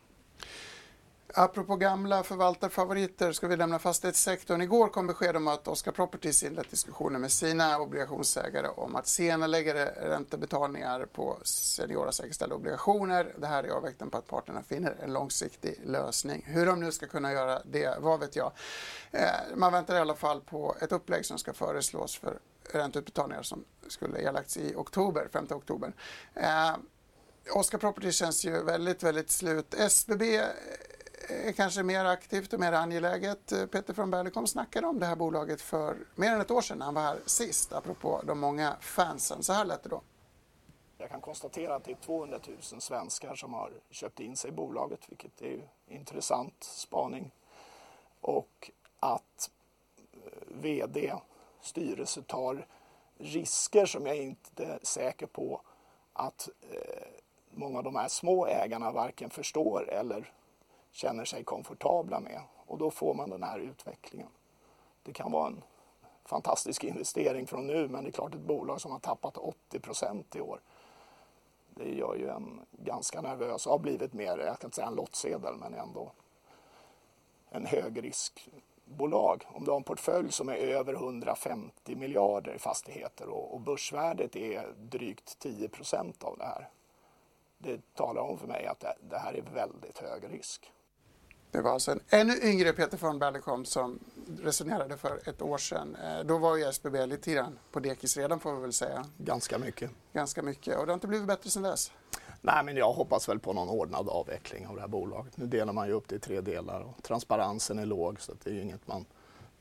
Apropå 1.35 1.77
gamla 1.77 2.23
förvaltarfavoriter 2.23 3.33
ska 3.33 3.49
vi 3.49 3.57
lämna 3.57 3.79
fastighetssektorn. 3.79 4.62
Igår 4.62 4.88
kom 4.88 5.07
besked 5.07 5.37
om 5.37 5.49
att 5.49 5.69
Oscar 5.69 5.93
Properties 5.93 6.43
inlett 6.43 6.71
diskussioner 6.71 7.19
med 7.19 7.33
sina 7.33 7.79
obligationsägare 7.79 8.69
om 8.69 8.97
att 8.97 9.07
senarelägga 9.07 9.75
räntebetalningar 9.85 11.07
på 11.12 11.39
seniora 11.43 12.12
säkerställda 12.12 12.55
obligationer. 12.55 13.35
Det 13.39 13.47
här 13.47 13.64
är 13.64 13.68
avvaktan 13.68 14.11
på 14.11 14.18
att 14.18 14.26
parterna 14.26 14.62
finner 14.62 14.97
en 15.03 15.12
långsiktig 15.12 15.81
lösning. 15.85 16.45
Hur 16.47 16.66
de 16.66 16.81
nu 16.81 16.93
ska 16.93 17.07
kunna 17.07 17.33
göra 17.33 17.62
det, 17.64 17.99
vad 18.01 18.20
vet 18.20 18.37
jag. 18.37 18.53
Eh, 19.11 19.31
man 19.57 19.72
väntar 19.72 19.95
i 19.95 19.99
alla 19.99 20.14
fall 20.14 20.41
på 20.41 20.76
ett 20.81 20.93
upplägg 20.93 21.26
som 21.26 21.39
ska 21.39 21.53
föreslås 21.53 22.16
för 22.16 22.39
ränteutbetalningar 22.72 23.43
som 23.43 23.64
skulle 23.89 24.18
erlagts 24.18 24.57
i 24.57 24.74
oktober, 24.76 25.29
5 25.33 25.47
oktober. 25.51 25.93
Eh, 26.35 26.76
Oscar 27.55 27.79
Properties 27.79 28.16
känns 28.16 28.45
ju 28.45 28.62
väldigt, 28.62 29.03
väldigt 29.03 29.31
slut. 29.31 29.74
SBB 29.74 30.41
är 31.31 31.53
kanske 31.53 31.83
mer 31.83 32.05
aktivt 32.05 32.53
och 32.53 32.61
mer 32.61 32.72
angeläget. 32.72 33.53
Eh, 33.53 33.66
Peter 33.66 33.95
från 33.95 34.11
Berlekom 34.11 34.47
snackade 34.47 34.87
om 34.87 35.01
det 35.01 35.07
här 35.07 35.16
bolaget 35.16 35.61
för 35.61 35.97
mer 36.14 36.33
än 36.33 36.41
ett 36.41 36.51
år 36.51 36.61
sedan 36.61 36.79
när 36.79 36.85
han 36.85 36.95
var 36.95 37.03
här 37.03 37.18
sist, 37.26 37.72
apropå 37.72 38.22
de 38.24 38.41
många 38.41 38.76
fansen. 38.81 39.43
Så 39.43 39.53
här 39.53 39.64
lät 39.64 39.83
det 39.83 39.89
då. 39.89 40.03
Jag 40.99 41.11
kan 41.11 41.20
konstatera 41.20 41.74
att 41.74 41.85
det 41.85 41.91
är 41.91 41.97
200 41.97 42.39
000 42.72 42.81
svenskar 42.81 43.35
som 43.35 43.55
har 43.55 43.72
köpt 43.91 44.20
in 44.20 44.37
sig 44.37 44.49
i 44.49 44.53
bolaget, 44.53 45.01
vilket 45.09 45.41
är 45.41 45.47
ju 45.47 45.62
intressant 45.89 46.64
spaning. 46.64 47.31
Och 48.20 48.70
att 49.01 49.51
eh, 50.12 50.33
VD, 50.49 51.14
styrelse 51.61 52.22
tar 52.22 52.66
risker 53.18 53.87
som 53.87 54.07
jag 54.07 54.16
inte 54.16 54.64
är 54.64 54.79
säker 54.83 55.26
på 55.26 55.61
att 56.12 56.49
eh, 56.70 57.09
många 57.51 57.79
av 57.79 57.85
de 57.85 57.97
här 57.97 58.09
små 58.09 58.47
ägarna 58.47 58.93
varken 58.93 59.31
förstår 59.31 59.91
eller 59.91 60.33
känner 60.93 61.24
sig 61.24 61.45
komfortabla 61.45 62.20
med. 62.20 62.41
Och 62.66 62.78
då 62.78 62.91
får 62.91 63.14
man 63.14 63.30
den 63.30 63.43
här 63.43 63.59
utvecklingen. 63.59 64.28
Det 65.03 65.12
kan 65.12 65.32
vara 65.32 65.47
en 65.47 65.62
fantastisk 66.24 66.84
investering 66.84 67.47
från 67.47 67.66
nu 67.66 67.89
men 67.89 68.05
det 68.05 68.11
är 68.11 68.12
klart 68.12 68.34
ett 68.34 68.41
bolag 68.41 68.80
som 68.80 68.93
har 68.93 68.99
tappat 68.99 69.36
80 69.36 69.80
procent 69.80 70.36
i 70.36 70.41
år. 70.41 70.61
Det 71.74 71.95
gör 71.95 72.14
ju 72.14 72.28
en 72.28 72.61
ganska 72.70 73.20
nervös 73.20 73.66
och 73.66 73.72
har 73.72 73.78
blivit 73.78 74.12
mer, 74.12 74.39
jag 74.39 74.59
kan 74.59 74.66
inte 74.66 74.76
säga 74.76 74.86
en 74.86 74.95
lottsedel 74.95 75.55
men 75.55 75.74
ändå 75.74 76.12
en 77.51 77.66
högriskbolag. 77.66 79.45
Om 79.49 79.64
du 79.64 79.70
har 79.70 79.76
en 79.76 79.84
portfölj 79.84 80.32
som 80.32 80.49
är 80.49 80.57
över 80.57 80.95
150 80.95 81.97
miljarder 81.97 82.55
i 82.55 82.59
fastigheter 82.59 83.28
och, 83.28 83.55
och 83.55 83.61
börsvärdet 83.61 84.36
är 84.36 84.74
drygt 84.78 85.39
10 85.39 85.68
procent 85.68 86.24
av 86.24 86.39
det 86.39 86.45
här 86.45 86.68
det 87.59 87.95
talar 87.95 88.22
om 88.22 88.39
för 88.39 88.47
mig 88.47 88.66
att 88.66 88.80
det, 88.80 88.95
det 89.01 89.18
här 89.18 89.34
är 89.34 89.43
väldigt 89.43 89.99
hög 89.99 90.32
risk. 90.32 90.72
Det 91.51 91.61
var 91.61 91.72
alltså 91.72 91.90
en 91.90 92.01
ännu 92.09 92.40
yngre 92.42 92.72
Peter 92.72 92.99
von 92.99 93.18
Berlekom 93.18 93.64
som 93.64 93.99
resonerade 94.40 94.96
för 94.96 95.28
ett 95.28 95.42
år 95.42 95.59
sedan. 95.59 95.96
Eh, 96.05 96.24
då 96.24 96.38
var 96.38 96.57
ju 96.57 96.64
SBB 96.64 97.07
lite 97.07 97.32
grann 97.32 97.59
på 97.72 97.80
dekis 97.80 98.16
redan 98.16 98.40
får 98.40 98.55
vi 98.55 98.61
väl 98.61 98.72
säga. 98.72 99.05
Ganska 99.18 99.59
mycket. 99.59 99.90
Ganska 100.12 100.42
mycket 100.42 100.76
och 100.76 100.86
det 100.86 100.92
har 100.92 100.94
inte 100.94 101.07
blivit 101.07 101.26
bättre 101.26 101.51
sedan 101.51 101.62
dess. 101.62 101.92
Nej, 102.40 102.64
men 102.64 102.76
jag 102.76 102.92
hoppas 102.92 103.28
väl 103.28 103.38
på 103.38 103.53
någon 103.53 103.68
ordnad 103.68 104.09
avveckling 104.09 104.66
av 104.66 104.74
det 104.74 104.80
här 104.80 104.88
bolaget. 104.88 105.36
Nu 105.36 105.46
delar 105.46 105.72
man 105.72 105.86
ju 105.86 105.92
upp 105.92 106.09
det 106.09 106.16
i 106.16 106.18
tre 106.18 106.40
delar 106.40 106.80
och 106.80 107.03
transparensen 107.03 107.78
är 107.78 107.86
låg 107.86 108.20
så 108.20 108.32
det 108.44 108.51
är 108.51 108.55
ju 108.55 108.62
inget 108.62 108.86
man 108.86 109.05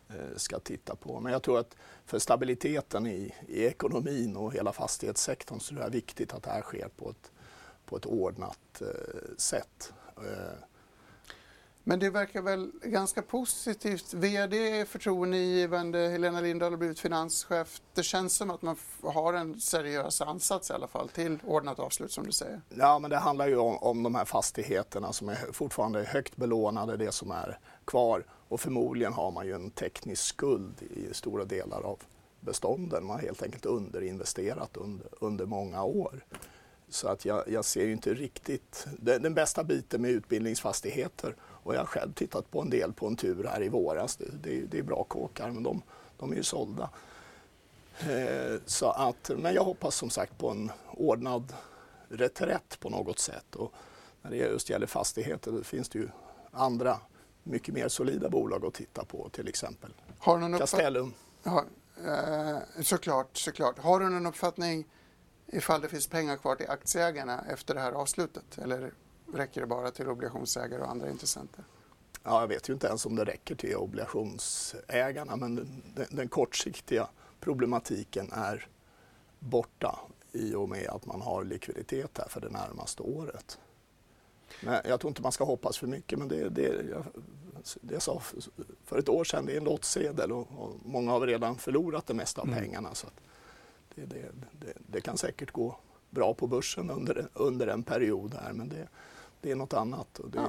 eh, 0.10 0.36
ska 0.36 0.60
titta 0.60 0.96
på. 0.96 1.20
Men 1.20 1.32
jag 1.32 1.44
tror 1.44 1.60
att 1.60 1.76
för 2.06 2.20
stabiliteten 2.20 3.08
i, 3.08 3.34
i 3.48 3.66
ekonomin 3.66 4.38
och 4.38 4.54
hela 4.54 4.74
fastighetssektorn 4.74 5.60
så 5.60 5.76
är 5.76 5.80
det 5.80 5.90
viktigt 5.90 6.34
att 6.34 6.44
det 6.44 6.50
här 6.50 6.62
sker 6.62 6.88
på 6.98 7.10
ett 7.10 7.32
på 7.86 7.98
ett 7.98 8.06
ordnat 8.06 8.82
eh, 8.82 8.88
sätt. 9.38 9.94
Eh, 10.18 10.60
men 11.88 12.00
det 12.00 12.10
verkar 12.10 12.42
väl 12.42 12.72
ganska 12.82 13.22
positivt. 13.22 14.14
VD 14.14 14.80
är 14.80 14.86
förtroendeingivande, 14.86 16.00
Helena 16.00 16.42
Lindahl 16.42 16.72
har 16.72 16.78
blivit 16.78 17.00
finanschef. 17.00 17.82
Det 17.94 18.04
känns 18.04 18.34
som 18.34 18.50
att 18.52 18.62
man 18.62 18.76
har 19.04 19.34
en 19.34 19.60
seriös 19.60 20.22
ansats 20.22 20.70
i 20.70 20.74
alla 20.74 20.88
fall 20.88 21.10
till 21.10 21.40
ordnat 21.46 21.80
avslut 21.80 22.12
som 22.12 22.26
du 22.26 22.32
säger. 22.32 22.62
Ja, 22.70 23.00
men 23.00 23.10
det 23.10 23.18
handlar 23.18 23.48
ju 23.48 23.58
om, 23.58 23.78
om 23.78 24.04
de 24.04 24.16
här 24.16 24.26
fastigheterna 24.26 25.14
som 25.14 25.30
är 25.30 25.36
fortfarande 25.54 26.04
högt 26.04 26.36
belånade, 26.36 26.98
det 26.98 27.12
som 27.12 27.32
är 27.32 27.60
kvar. 27.86 28.26
Och 28.48 28.62
förmodligen 28.62 29.14
har 29.14 29.32
man 29.32 29.46
ju 29.46 29.54
en 29.54 29.72
teknisk 29.72 30.24
skuld 30.24 30.82
i 30.82 31.14
stora 31.14 31.46
delar 31.46 31.82
av 31.82 32.00
bestånden. 32.40 33.06
Man 33.06 33.16
har 33.16 33.24
helt 33.24 33.44
enkelt 33.44 33.66
underinvesterat 33.66 34.78
under, 34.78 35.08
under 35.20 35.46
många 35.46 35.84
år. 35.84 36.26
Så 36.90 37.08
att 37.08 37.26
jag, 37.26 37.44
jag 37.48 37.66
ser 37.66 37.86
ju 37.86 37.92
inte 37.92 38.14
riktigt 38.14 38.88
den, 39.00 39.22
den, 39.22 39.34
bästa 39.34 39.64
biten 39.64 40.02
med 40.02 40.12
utbildningsfastigheter. 40.12 41.36
Och 41.68 41.76
jag 41.76 41.80
har 41.80 41.86
själv 41.86 42.14
tittat 42.14 42.52
på 42.52 42.62
en 42.62 42.70
del 42.70 42.94
på 42.94 43.08
en 43.08 43.16
tur 43.16 43.44
här 43.44 43.64
i 43.64 43.70
våras. 43.70 44.16
Det, 44.16 44.26
det, 44.44 44.62
det 44.62 44.80
är 44.80 44.84
bra 44.84 45.04
kåkar 45.04 45.52
men 45.52 45.64
de, 45.64 45.82
de 46.18 46.32
är 46.32 46.36
ju 46.36 46.44
sålda. 46.44 46.90
Eh, 48.00 48.60
så 48.66 48.90
att, 48.90 49.32
men 49.38 49.54
jag 49.54 49.64
hoppas 49.64 49.96
som 49.96 50.10
sagt 50.10 50.38
på 50.38 50.50
en 50.50 50.72
ordnad 50.92 51.54
reträtt 52.10 52.80
på 52.80 52.90
något 52.90 53.20
sätt. 53.20 53.56
Och 53.56 53.74
när 54.22 54.32
det 54.32 54.38
just 54.38 54.70
gäller 54.70 54.88
fastigheter 54.88 55.52
då 55.52 55.64
finns 55.64 55.90
det 55.90 56.00
ju 56.00 56.10
andra 56.52 57.00
mycket 57.44 57.74
mer 57.74 57.88
solida 57.88 58.30
bolag 58.30 58.66
att 58.66 58.74
titta 58.74 59.06
på, 59.06 59.30
till 59.30 59.48
exempel 59.48 59.94
Har 60.20 60.38
du 60.38 60.48
någon 60.48 60.60
Castellum. 60.60 61.14
Ja, 61.44 61.66
eh, 62.06 62.58
såklart, 62.82 63.38
såklart. 63.38 63.80
Har 63.80 64.00
du 64.00 64.10
någon 64.10 64.26
uppfattning 64.26 64.86
ifall 65.48 65.82
det 65.82 65.90
finns 65.90 66.08
pengar 66.08 66.38
kvar 66.38 66.56
till 66.56 66.70
aktieägarna 66.70 67.46
efter 67.50 67.74
det 67.74 67.82
här 67.82 67.92
avslutet? 67.92 68.58
Eller 68.58 68.92
räcker 69.34 69.62
det 69.62 69.68
bara 69.68 69.92
till 69.92 70.10
obligationsägare 70.10 70.82
och 70.82 70.90
andra 70.90 71.10
intressenter? 71.10 71.64
Ja, 72.24 72.42
jag 72.42 72.48
vet 72.48 72.70
ju 72.70 72.74
inte 72.74 72.88
ens 72.88 73.06
om 73.06 73.16
det 73.16 73.24
räcker 73.24 73.56
till 73.56 73.76
obligationsägarna 73.76 75.36
men 75.36 75.56
den, 75.56 76.08
den 76.10 76.30
kortsiktiga 76.30 77.08
problematiken 77.40 78.32
är 78.32 78.68
borta 79.40 80.00
i 80.32 80.56
och 80.56 80.70
med 80.70 80.88
att 80.90 81.06
man 81.06 81.22
har 81.22 81.44
likviditet 81.44 82.18
här 82.18 82.28
för 82.28 82.42
det 82.42 82.50
närmaste 82.50 83.04
året. 83.04 83.60
Men 84.64 84.82
jag 84.86 85.00
tror 85.00 85.10
inte 85.10 85.22
man 85.22 85.32
ska 85.32 85.44
hoppas 85.44 85.78
för 85.78 85.88
mycket 85.88 86.20
men 86.20 86.28
det, 86.28 86.50
det, 86.50 86.86
jag, 86.92 87.04
det 87.82 87.94
jag 87.94 88.02
sa 88.02 88.22
för 88.86 88.98
ett 89.00 89.10
år 89.10 89.24
sedan, 89.24 89.46
det 89.46 89.54
är 89.54 89.58
en 89.58 89.64
lottsedel 89.64 90.32
och, 90.32 90.48
och 90.58 90.76
många 90.86 91.12
har 91.12 91.28
redan 91.28 91.58
förlorat 91.58 92.08
det 92.08 92.14
mesta 92.14 92.42
av 92.42 92.48
mm. 92.48 92.60
pengarna. 92.60 92.96
Så 92.96 93.08
det, 93.96 94.06
det, 94.06 94.32
det, 94.52 94.74
det, 94.88 95.02
kan 95.02 95.18
säkert 95.18 95.52
gå 95.52 95.80
bra 96.10 96.34
på 96.34 96.48
börsen 96.48 96.90
under, 96.90 97.28
under 97.34 97.68
en 97.68 97.84
period 97.84 98.34
här 98.34 98.54
men 98.54 98.70
det, 98.70 98.88
det 99.42 99.52
är 99.52 99.56
något 99.56 99.74
annat. 99.74 100.20
Och 100.20 100.30
det, 100.30 100.38
ja. 100.38 100.48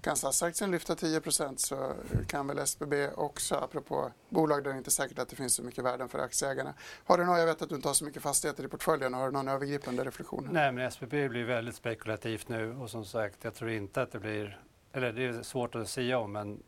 Kan 0.00 0.16
SAS-aktien 0.16 0.70
lyfta 0.70 0.94
10% 0.94 1.56
så 1.56 1.92
kan 2.26 2.46
väl 2.46 2.58
SBB 2.58 3.08
också, 3.14 3.54
apropå 3.54 4.12
bolag 4.28 4.64
där 4.64 4.72
det 4.72 4.78
inte 4.78 4.88
är 4.88 4.90
säkert 4.90 5.18
att 5.18 5.28
det 5.28 5.36
finns 5.36 5.54
så 5.54 5.62
mycket 5.62 5.84
värden 5.84 6.08
för 6.08 6.18
aktieägarna. 6.18 6.74
Har 7.04 7.18
du 7.18 7.24
någon, 7.24 7.38
jag 7.38 7.46
vet 7.46 7.62
att 7.62 7.68
du 7.68 7.74
inte 7.74 7.88
har 7.88 7.94
så 7.94 8.04
mycket 8.04 8.22
fastigheter 8.22 8.64
i 8.64 8.68
portföljen, 8.68 9.14
har 9.14 9.26
du 9.26 9.32
någon 9.32 9.48
övergripande 9.48 10.04
reflektion? 10.04 10.48
Nej, 10.52 10.72
men 10.72 10.84
SBB 10.86 11.28
blir 11.28 11.44
väldigt 11.44 11.74
spekulativt 11.74 12.48
nu 12.48 12.76
och 12.76 12.90
som 12.90 13.04
sagt, 13.04 13.44
jag 13.44 13.54
tror 13.54 13.70
inte 13.70 14.02
att 14.02 14.12
det 14.12 14.18
blir, 14.18 14.60
eller 14.92 15.12
det 15.12 15.24
är 15.24 15.42
svårt 15.42 15.74
att 15.74 15.88
säga 15.88 16.18
om, 16.18 16.32
men, 16.32 16.62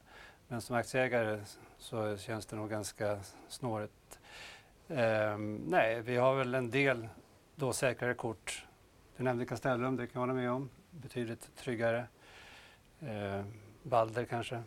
men 0.48 0.60
som 0.60 0.76
aktieägare 0.76 1.40
så 1.78 2.16
känns 2.16 2.46
det 2.46 2.56
nog 2.56 2.70
ganska 2.70 3.20
snårigt 3.48 4.18
Um, 4.90 5.54
nej, 5.54 6.00
vi 6.00 6.16
har 6.16 6.34
väl 6.34 6.54
en 6.54 6.70
del 6.70 7.08
då 7.54 7.72
säkrare 7.72 8.14
kort. 8.14 8.66
Du 9.16 9.22
nämnde 9.22 9.46
Castellum, 9.46 9.96
det 9.96 10.06
kan 10.06 10.12
jag 10.12 10.20
hålla 10.20 10.40
med 10.40 10.50
om. 10.50 10.70
Betydligt 11.02 11.56
tryggare. 11.56 12.06
Uh, 13.02 13.44
Balder 13.82 14.24
kanske. 14.24 14.54
Mm. 14.54 14.64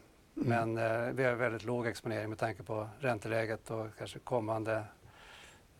Men 0.73 0.77
uh, 0.77 1.13
vi 1.13 1.23
har 1.23 1.33
väldigt 1.33 1.63
låg 1.63 1.87
exponering 1.87 2.29
med 2.29 2.37
tanke 2.37 2.63
på 2.63 2.89
ränteläget 2.99 3.71
och 3.71 3.87
kanske 3.97 4.19
kommande 4.19 4.83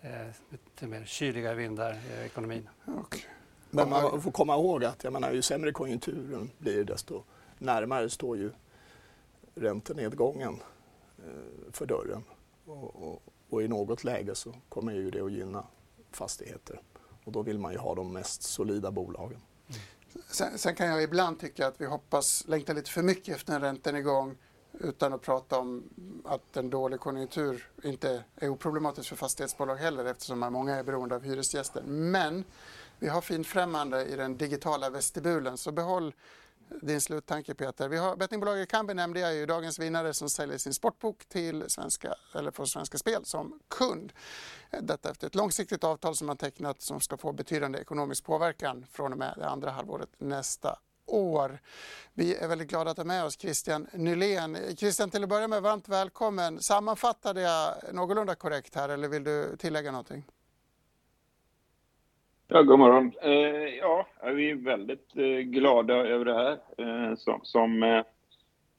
uh, 0.03 0.09
lite 0.49 0.87
mer 0.87 1.05
kyliga 1.05 1.53
vindar 1.53 1.93
i 1.93 2.25
ekonomin. 2.25 2.69
Okay. 2.85 3.21
Men 3.69 3.89
man 3.89 4.21
får 4.21 4.31
komma 4.31 4.53
ihåg 4.53 4.85
att 4.85 5.03
jag 5.03 5.13
menar, 5.13 5.31
ju 5.31 5.41
sämre 5.41 5.71
konjunkturen 5.71 6.49
blir 6.57 6.83
desto 6.83 7.23
närmare 7.57 8.09
står 8.09 8.37
ju 8.37 8.51
räntenedgången 9.55 10.59
eh, 11.17 11.71
för 11.71 11.85
dörren. 11.85 12.23
Och, 12.65 12.95
och, 12.95 13.21
och 13.49 13.63
i 13.63 13.67
något 13.67 14.03
läge 14.03 14.35
så 14.35 14.53
kommer 14.69 14.93
ju 14.93 15.11
det 15.11 15.21
att 15.21 15.31
gynna 15.31 15.63
fastigheter. 16.11 16.81
Och 17.23 17.31
då 17.31 17.41
vill 17.41 17.59
man 17.59 17.71
ju 17.71 17.77
ha 17.77 17.95
de 17.95 18.13
mest 18.13 18.43
solida 18.43 18.91
bolagen. 18.91 19.41
Mm. 19.67 19.81
Sen, 20.27 20.57
sen, 20.57 20.75
kan 20.75 20.87
jag 20.87 21.03
ibland 21.03 21.39
tycka 21.39 21.67
att 21.67 21.81
vi 21.81 21.85
hoppas, 21.85 22.43
längtar 22.47 22.73
lite 22.73 22.91
för 22.91 23.03
mycket 23.03 23.35
efter 23.35 23.53
en 23.53 23.61
räntenedgång 23.61 24.37
utan 24.79 25.13
att 25.13 25.21
prata 25.21 25.59
om 25.59 25.83
att 26.25 26.57
en 26.57 26.69
dålig 26.69 26.99
konjunktur 26.99 27.69
inte 27.83 28.23
är 28.35 28.49
oproblematisk 28.49 29.09
för 29.09 29.15
fastighetsbolag 29.15 29.75
heller 29.75 30.05
eftersom 30.05 30.39
många 30.39 30.75
är 30.75 30.83
beroende 30.83 31.15
av 31.15 31.23
hyresgäster. 31.23 31.81
Men 31.83 32.43
vi 32.99 33.07
har 33.07 33.21
finfrämmande 33.21 34.05
i 34.05 34.15
den 34.15 34.37
digitala 34.37 34.89
vestibulen 34.89 35.57
så 35.57 35.71
behåll 35.71 36.13
din 36.81 37.01
sluttanke 37.01 37.53
Peter. 37.53 37.89
Vi 37.89 37.97
har 37.97 38.15
bettingbolaget 38.15 38.69
Kambi 38.69 38.93
nämnde 38.93 39.19
jag 39.19 39.35
ju, 39.35 39.45
dagens 39.45 39.79
vinnare 39.79 40.13
som 40.13 40.29
säljer 40.29 40.57
sin 40.57 40.73
sportbok 40.73 41.25
till 41.25 41.63
svenska, 41.67 42.13
eller 42.35 42.51
på 42.51 42.65
Svenska 42.65 42.97
Spel 42.97 43.25
som 43.25 43.59
kund. 43.67 44.13
Detta 44.81 45.11
efter 45.11 45.27
ett 45.27 45.35
långsiktigt 45.35 45.83
avtal 45.83 46.15
som 46.15 46.27
man 46.27 46.37
tecknat 46.37 46.81
som 46.81 46.99
ska 46.99 47.17
få 47.17 47.31
betydande 47.33 47.79
ekonomisk 47.79 48.23
påverkan 48.23 48.85
från 48.91 49.11
och 49.11 49.17
med 49.17 49.33
det 49.37 49.49
andra 49.49 49.71
halvåret 49.71 50.09
nästa 50.17 50.79
år. 51.05 51.59
Vi 52.13 52.35
är 52.35 52.47
väldigt 52.47 52.67
glada 52.67 52.91
att 52.91 52.97
ha 52.97 53.03
med 53.03 53.25
oss 53.25 53.37
Christian 53.39 53.87
Nylén. 53.93 54.57
Christian, 54.77 55.09
till 55.09 55.23
att 55.23 55.29
börja 55.29 55.47
med, 55.47 55.61
varmt 55.61 55.87
välkommen. 55.87 56.61
Sammanfattade 56.61 57.41
jag 57.41 57.75
någorlunda 57.93 58.35
korrekt 58.35 58.75
här 58.75 58.89
eller 58.89 59.07
vill 59.07 59.23
du 59.23 59.57
tillägga 59.57 59.91
någonting? 59.91 60.25
Ja, 62.53 62.61
god 62.61 62.79
morgon. 62.79 63.11
Eh, 63.21 63.75
ja, 63.79 64.07
vi 64.35 64.49
är 64.49 64.55
väldigt 64.55 65.17
eh, 65.17 65.39
glada 65.39 65.93
över 65.93 66.25
det 66.25 66.33
här. 66.33 66.59
Eh, 66.77 67.15
som 67.15 67.39
som 67.43 67.83
eh, 67.83 68.03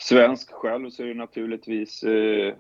svensk 0.03 0.53
själv 0.53 0.91
så 0.91 1.03
är 1.03 1.07
det 1.07 1.14
naturligtvis 1.14 2.03
eh, 2.03 2.55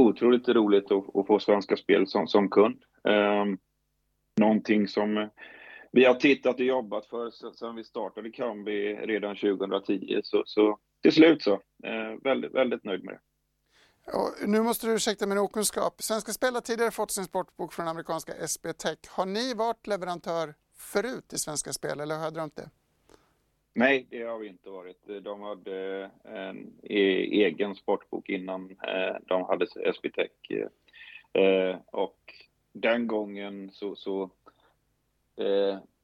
otroligt 0.00 0.48
roligt 0.48 0.92
att, 0.92 1.16
att, 1.16 1.26
få 1.26 1.38
Svenska 1.38 1.76
Spel 1.76 2.06
som, 2.06 2.26
som 2.26 2.50
kund. 2.50 2.82
Eh, 3.08 3.44
någonting 4.40 4.88
som 4.88 5.16
eh, 5.16 5.28
vi 5.92 6.04
har 6.04 6.14
tittat 6.14 6.54
och 6.54 6.66
jobbat 6.66 7.06
för 7.06 7.30
sedan 7.30 7.76
vi 7.76 7.84
startade 7.84 8.30
Kambi 8.30 8.94
redan 8.94 9.36
2010. 9.36 10.20
Så, 10.22 10.42
så 10.46 10.78
till 11.02 11.12
slut 11.12 11.42
så. 11.42 11.52
Eh, 11.84 12.22
väldigt, 12.22 12.54
väldigt 12.54 12.84
nöjd 12.84 13.04
med 13.04 13.14
det. 13.14 13.20
Och 14.12 14.48
nu 14.48 14.62
måste 14.62 14.86
du 14.86 14.94
ursäkta 14.94 15.26
min 15.26 15.38
okunskap. 15.38 16.02
Svenska 16.02 16.32
Spel 16.32 16.54
har 16.54 16.60
tidigare 16.60 16.90
fått 16.90 17.10
sin 17.10 17.24
sportbok 17.24 17.72
från 17.72 17.88
amerikanska 17.88 18.32
SB 18.34 18.72
Tech. 18.72 18.98
Har 19.08 19.26
ni 19.26 19.54
varit 19.54 19.86
leverantör 19.86 20.54
förut 20.76 21.32
i 21.32 21.38
Svenska 21.38 21.72
Spel 21.72 22.00
eller 22.00 22.16
har 22.16 22.24
jag 22.24 22.34
drömt 22.34 22.56
det? 22.56 22.70
Nej, 23.74 24.06
det 24.10 24.22
har 24.22 24.38
vi 24.38 24.48
inte 24.48 24.70
varit. 24.70 25.24
De 25.24 25.42
hade 25.42 26.02
eh, 26.24 26.34
en 26.34 26.72
e-, 26.82 27.44
egen 27.46 27.74
sportbok 27.74 28.28
innan 28.28 28.70
eh, 28.70 29.16
de 29.26 29.44
hade 29.44 29.66
SB 29.94 30.10
Tech. 30.10 30.30
Eh, 31.32 31.76
och 31.86 32.34
den 32.72 33.06
gången 33.06 33.70
så, 33.72 33.96
så 33.96 34.30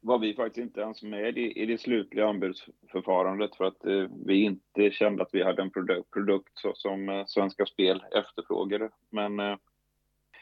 var 0.04 0.18
vi 0.18 0.34
faktiskt 0.34 0.64
inte 0.64 0.80
ens 0.80 1.02
med 1.02 1.38
i, 1.38 1.62
i 1.62 1.66
det 1.66 1.78
slutliga 1.78 2.26
anbudsförfarandet 2.26 3.56
för 3.56 3.64
att 3.64 3.86
eh, 3.86 4.06
vi 4.26 4.42
inte 4.42 4.90
kände 4.90 5.22
att 5.22 5.34
vi 5.34 5.42
hade 5.42 5.62
en 5.62 5.70
produkt, 5.70 6.10
produkt 6.10 6.52
så, 6.54 6.72
som 6.74 7.08
eh, 7.08 7.24
Svenska 7.26 7.66
Spel 7.66 8.04
efterfrågade. 8.16 8.90
Men 9.10 9.40
eh, 9.40 9.56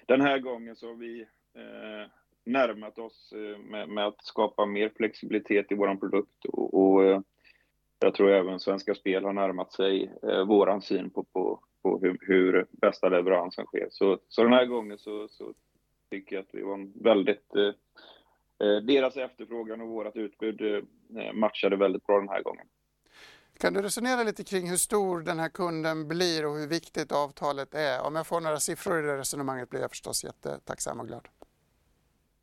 den 0.07 0.21
här 0.21 0.39
gången 0.39 0.77
så 0.77 0.89
har 0.89 0.95
vi 0.95 1.21
eh, 1.55 2.11
närmat 2.45 2.99
oss 2.99 3.33
eh, 3.33 3.59
med, 3.59 3.89
med, 3.89 4.07
att 4.07 4.25
skapa 4.25 4.67
mer 4.67 4.93
flexibilitet 4.97 5.73
i 5.73 5.75
vår 5.75 5.95
produkt 5.95 6.45
och, 6.45 6.75
och 6.75 7.05
eh, 7.05 7.21
jag 7.99 8.15
tror 8.15 8.31
även 8.31 8.61
Svenska 8.61 8.95
Spel 8.95 9.25
har 9.25 9.33
närmat 9.33 9.73
sig 9.73 10.13
eh, 10.23 10.45
våran 10.45 10.83
syn 10.83 11.11
på, 11.11 11.25
på, 11.25 11.61
på 11.83 11.99
hur, 11.99 12.19
hur, 12.21 12.67
bästa 12.71 13.09
leveransen 13.09 13.67
sker. 13.67 13.89
Så, 13.91 14.19
så 14.29 14.43
den 14.43 14.53
här 14.53 14.67
gången 14.67 14.99
så, 14.99 15.29
så 15.29 15.55
tycker 16.11 16.37
jag 16.37 16.43
att 16.43 16.55
vi 16.55 16.63
var 16.63 16.75
en 16.75 16.93
väldigt 16.95 17.57
Eh, 17.57 17.73
deras 18.67 19.17
efterfrågan 19.17 19.81
och 19.81 19.89
vårt 19.89 20.17
utbud 20.17 20.61
eh, 20.61 21.33
matchade 21.33 21.77
väldigt 21.77 22.07
bra 22.07 22.21
den 22.21 22.29
här 22.29 22.43
gången. 22.43 22.67
Kan 23.61 23.73
du 23.73 23.83
resonera 23.83 24.23
lite 24.23 24.45
kring 24.45 24.71
hur 24.71 24.77
stor 24.77 25.21
den 25.21 25.39
här 25.39 25.49
kunden 25.49 26.09
blir 26.09 26.47
och 26.47 26.57
hur 26.57 26.69
viktigt 26.69 27.13
avtalet 27.13 27.75
är? 27.75 28.07
Om 28.07 28.17
jag 28.17 28.27
får 28.27 28.41
några 28.41 28.57
siffror 28.57 28.99
i 28.99 29.03
det 29.03 29.19
resonemanget 29.19 29.71
blir 29.71 29.81
jag 29.81 29.91
förstås 29.91 30.25
jättetacksam 30.25 31.01
och 31.01 31.07
glad. 31.07 31.29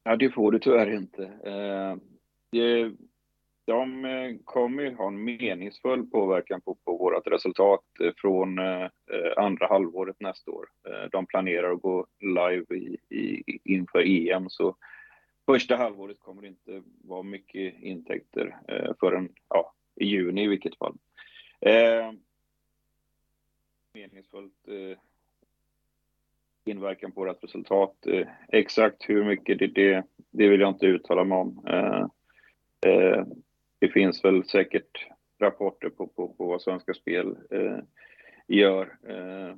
Ja, 0.03 0.15
det 0.15 0.29
får 0.29 0.51
du 0.51 0.59
tyvärr 0.59 0.95
inte. 0.95 1.23
Eh, 1.23 1.95
de 3.65 4.39
kommer 4.45 4.83
ju 4.83 4.95
ha 4.95 5.07
en 5.07 5.23
meningsfull 5.23 6.09
påverkan 6.09 6.61
på, 6.61 6.75
på 6.85 6.97
vårt 6.97 7.27
resultat 7.27 7.83
från 8.17 8.59
andra 9.37 9.67
halvåret 9.67 10.15
nästa 10.19 10.51
år. 10.51 10.65
De 11.11 11.25
planerar 11.25 11.71
att 11.71 11.81
gå 11.81 12.07
live 12.19 12.75
i, 12.75 12.97
i, 13.09 13.43
inför 13.63 13.99
EM, 13.99 14.49
så 14.49 14.75
första 15.53 15.75
halvåret 15.75 16.19
kommer 16.19 16.41
det 16.41 16.47
inte 16.47 16.83
vara 17.01 17.23
mycket 17.23 17.81
intäkter 17.81 18.57
eh, 18.67 18.91
förrän 18.99 19.29
ja, 19.49 19.73
i 19.95 20.05
juni 20.05 20.43
i 20.43 20.47
vilket 20.47 20.77
fall. 20.77 20.97
Eh, 21.61 22.11
meningsfullt 23.93 24.67
eh, 24.67 24.97
inverkan 26.65 27.11
på 27.11 27.25
vårt 27.25 27.43
resultat. 27.43 28.07
Eh, 28.07 28.27
exakt 28.47 29.09
hur 29.09 29.25
mycket 29.25 29.59
det, 29.59 29.67
det, 29.67 30.03
det 30.31 30.47
vill 30.47 30.59
jag 30.59 30.69
inte 30.69 30.85
uttala 30.85 31.23
mig 31.23 31.37
om. 31.37 31.65
Eh, 31.67 32.05
eh, 32.91 33.25
det 33.79 33.87
finns 33.87 34.25
väl 34.25 34.43
säkert 34.45 35.07
rapporter 35.39 35.89
på, 35.89 36.07
på, 36.07 36.27
på 36.27 36.45
vad 36.47 36.61
Svenska 36.61 36.93
Spel 36.93 37.37
eh, 37.51 37.79
gör 38.47 38.97
eh, 39.07 39.55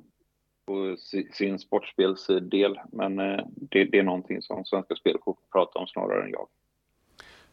på 0.66 0.96
sin 1.32 1.58
sportspelsdel. 1.58 2.80
Men 2.92 3.18
eh, 3.18 3.44
det, 3.54 3.84
det 3.84 3.98
är 3.98 4.02
någonting 4.02 4.42
som 4.42 4.64
Svenska 4.64 4.94
Spel 4.94 5.18
får 5.24 5.36
prata 5.52 5.78
om 5.78 5.86
snarare 5.86 6.24
än 6.24 6.30
jag. 6.30 6.48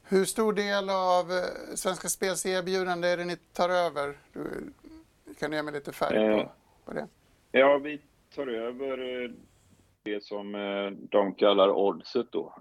Hur 0.03 0.25
stor 0.25 0.53
del 0.53 0.89
av 0.89 1.31
eh, 1.31 1.75
Svenska 1.75 2.07
Spels 2.07 2.45
erbjudande 2.45 3.07
är 3.07 3.17
det 3.17 3.25
ni 3.25 3.35
tar 3.35 3.69
över? 3.69 4.17
Du, 4.33 4.73
kan 5.39 5.51
du 5.51 5.57
ge 5.57 5.63
mig 5.63 5.73
lite 5.73 5.91
färg 5.91 6.15
på, 6.15 6.39
eh, 6.39 6.47
på 6.85 6.93
det? 6.93 7.07
Ja, 7.51 7.77
vi 7.77 8.01
tar 8.35 8.47
över 8.47 9.31
det 10.03 10.23
som 10.23 10.51
de 11.11 11.33
kallar 11.33 11.69
oddset 11.69 12.31
då. 12.31 12.53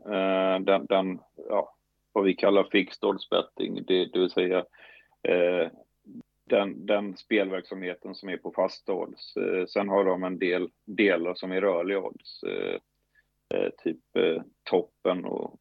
Den, 0.61 0.87
den 0.87 1.21
ja, 1.49 1.75
vad 2.13 2.25
vi 2.25 2.35
kallar 2.35 2.65
fixed 2.65 3.09
odds 3.09 3.31
betting, 3.31 3.85
det, 3.87 4.07
det 4.07 4.19
vill 4.19 4.31
säga 4.31 4.65
den, 6.49 6.87
den 6.87 7.17
spelverksamheten 7.17 8.15
som 8.15 8.29
är 8.29 8.37
på 8.37 8.53
fasta 8.53 8.93
odds. 8.93 9.37
Eh, 9.37 9.67
sen 9.67 9.89
har 9.89 10.05
de 10.05 10.25
en 10.25 10.39
del 10.39 10.71
delar 10.85 11.35
som 11.35 11.53
är 11.53 11.61
rörliga 11.61 11.99
odds, 11.99 12.43
eh, 12.43 12.81
eh, 13.55 13.71
typ 13.85 14.01
toppen 14.71 15.25
och, 15.25 15.59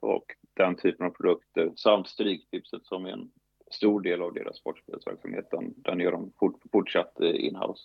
och 0.00 0.24
den 0.54 0.76
typen 0.76 1.06
av 1.06 1.10
produkter 1.10 1.72
samt 1.76 2.08
Stryktipset 2.08 2.84
som 2.84 3.06
är 3.06 3.10
en 3.10 3.30
stor 3.70 4.00
del 4.00 4.22
av 4.22 4.34
deras 4.34 4.56
sportspelsverksamhet. 4.56 5.48
Den, 5.50 5.74
den 5.76 6.00
gör 6.00 6.12
de 6.12 6.32
fort, 6.38 6.62
fortsatt 6.72 7.20
inhouse. 7.20 7.82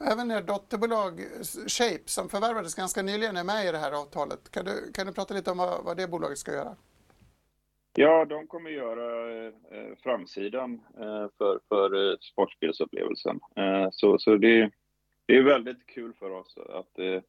Även 0.00 0.30
ert 0.30 0.46
dotterbolag 0.46 1.20
Shape 1.66 2.02
som 2.06 2.28
förvärvades 2.28 2.74
ganska 2.74 3.02
nyligen 3.02 3.36
är 3.36 3.44
med 3.44 3.66
i 3.66 3.72
det 3.72 3.78
här 3.78 3.92
avtalet. 3.92 4.50
Kan 4.50 4.64
du, 4.64 4.92
kan 4.92 5.06
du 5.06 5.12
prata 5.12 5.34
lite 5.34 5.50
om 5.50 5.58
vad, 5.58 5.84
vad 5.84 5.96
det 5.96 6.08
bolaget 6.08 6.38
ska 6.38 6.52
göra? 6.52 6.76
Ja, 7.98 8.24
de 8.24 8.46
kommer 8.46 8.70
göra 8.70 9.44
eh, 9.46 9.52
framsidan 10.02 10.80
eh, 11.00 11.26
för, 11.38 11.60
för 11.68 12.10
eh, 12.10 12.16
sportspelsupplevelsen. 12.20 13.40
Eh, 13.56 13.88
så 13.92 14.18
så 14.18 14.36
det, 14.36 14.70
det 15.26 15.36
är 15.36 15.42
väldigt 15.42 15.86
kul 15.86 16.12
för 16.18 16.30
oss 16.30 16.58
att 16.68 16.98
eh, 16.98 17.22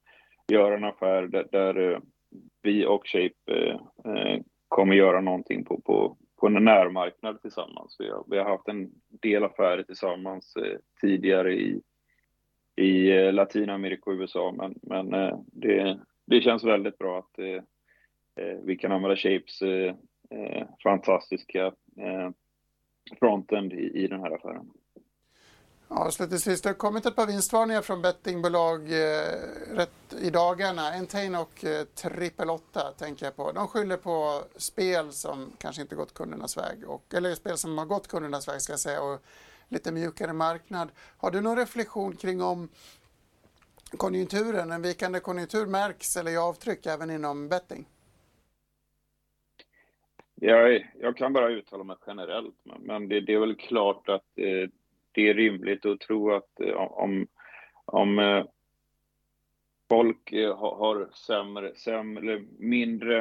göra 0.47 0.75
en 0.75 0.83
affär 0.83 1.27
där, 1.27 1.47
där 1.51 1.91
eh, 1.91 1.99
vi 2.61 2.85
och 2.85 3.07
Shape 3.07 3.33
eh, 3.45 3.75
eh 4.13 4.41
kommer 4.67 4.95
göra 4.95 5.21
någonting 5.21 5.65
på, 5.65 5.81
på, 5.81 6.17
på 6.39 6.47
en 6.47 6.53
närmarknad 6.53 7.41
tillsammans. 7.41 7.95
Vi 7.99 8.09
har, 8.09 8.23
vi 8.27 8.37
har 8.37 8.45
haft 8.45 8.67
en 8.67 8.91
del 9.09 9.43
affärer 9.43 9.83
tillsammans 9.83 10.55
eh, 10.55 10.77
tidigare 11.01 11.53
i, 11.53 11.81
i 12.75 13.11
eh, 13.11 13.33
Latinamerika 13.33 14.09
och 14.09 14.17
USA, 14.17 14.53
men, 14.57 14.75
men 14.81 15.09
det, 15.45 15.99
det 16.25 16.41
känns 16.41 16.63
väldigt 16.63 16.97
bra 16.97 17.19
att 17.19 17.39
vi 18.63 18.75
kan 18.75 18.91
använda 18.91 19.15
Shapes 19.15 19.61
eh, 20.29 20.67
fantastiska 20.83 21.65
eh, 21.97 22.29
frontend 23.19 23.73
i, 23.73 24.03
i 24.03 24.07
den 24.07 24.19
här 24.19 24.31
affären. 24.31 24.71
Avslutningsvis, 25.89 26.61
det 26.61 26.69
har 26.69 26.73
kommit 26.73 27.05
ett 27.05 27.15
par 27.15 27.27
vinstvarningar 27.27 27.81
från 27.81 28.01
bettingbolag 28.01 28.91
eh, 28.91 29.33
rätt 29.71 30.13
i 30.21 30.29
dagarna. 30.29 30.93
Entain 30.93 31.35
och 31.35 31.65
eh, 31.65 31.83
Triple 31.83 32.51
8 32.51 32.91
tänker 32.97 33.25
jag 33.25 33.35
på. 33.35 33.51
De 33.51 33.67
skyller 33.67 33.97
på 33.97 34.43
spel 34.55 35.13
som 35.13 35.51
kanske 35.57 35.81
inte 35.81 35.95
gått 35.95 36.13
kundernas 36.13 36.57
väg, 36.57 36.89
och, 36.89 37.13
eller 37.13 37.35
spel 37.35 37.57
som 37.57 37.77
har 37.77 37.85
gått 37.85 38.07
kundernas 38.07 38.47
väg 38.47 38.61
ska 38.61 38.73
jag 38.73 38.79
säga, 38.79 39.01
och 39.01 39.21
lite 39.67 39.91
mjukare 39.91 40.33
marknad. 40.33 40.89
Har 41.17 41.31
du 41.31 41.41
någon 41.41 41.57
reflektion 41.57 42.15
kring 42.15 42.41
om 42.41 42.69
konjunkturen, 43.97 44.71
en 44.71 44.81
vikande 44.81 45.19
konjunktur 45.19 45.65
märks 45.65 46.17
eller 46.17 46.31
gör 46.31 46.47
avtryck 46.47 46.85
även 46.85 47.09
inom 47.09 47.49
betting? 47.49 47.87
Jag, 50.41 50.87
jag 50.99 51.17
kan 51.17 51.33
bara 51.33 51.49
uttala 51.49 51.83
mig 51.83 51.95
generellt, 52.07 52.55
men 52.79 53.09
det, 53.09 53.21
det 53.21 53.33
är 53.33 53.39
väl 53.39 53.55
klart 53.55 54.09
att 54.09 54.37
eh, 54.37 54.69
det 55.11 55.29
är 55.29 55.33
rimligt 55.33 55.85
att 55.85 55.99
tro 55.99 56.31
att 56.31 56.59
eh, 56.59 56.75
om, 56.75 57.27
om 57.85 58.19
eh, 58.19 58.45
folk 59.89 60.31
eh, 60.31 60.57
har, 60.57 61.09
sämre, 61.13 61.75
sämre, 61.75 62.43
mindre 62.59 63.19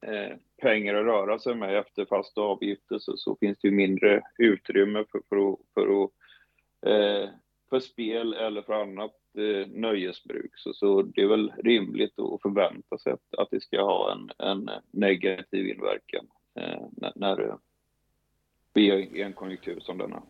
eh, 0.00 0.36
pengar 0.62 0.94
att 0.94 1.06
röra 1.06 1.38
sig 1.38 1.54
med 1.54 1.78
efter 1.78 2.04
fasta 2.04 2.40
avgifter 2.40 2.98
så, 2.98 3.16
så 3.16 3.36
finns 3.36 3.58
det 3.58 3.68
ju 3.68 3.74
mindre 3.74 4.22
utrymme 4.38 5.04
för, 5.12 5.20
för, 5.28 5.56
för, 5.74 6.08
för, 6.80 6.90
eh, 6.90 7.28
för 7.70 7.80
spel 7.80 8.34
eller 8.34 8.62
för 8.62 8.72
annat 8.72 9.16
eh, 9.38 9.66
nöjesbruk. 9.68 10.50
Så, 10.54 10.72
så 10.72 11.02
det 11.02 11.22
är 11.22 11.26
väl 11.26 11.52
rimligt 11.64 12.18
att 12.18 12.42
förvänta 12.42 12.98
sig 12.98 13.12
att, 13.12 13.34
att 13.38 13.50
det 13.50 13.60
ska 13.60 13.82
ha 13.82 14.12
en, 14.12 14.30
en 14.38 14.70
negativ 14.90 15.68
inverkan 15.68 16.26
när, 16.90 17.12
när 17.14 17.56
vi 18.72 18.90
är 18.90 18.96
i 18.96 19.22
en 19.22 19.32
konjunktur 19.32 19.80
som 19.80 19.98
denna. 19.98 20.22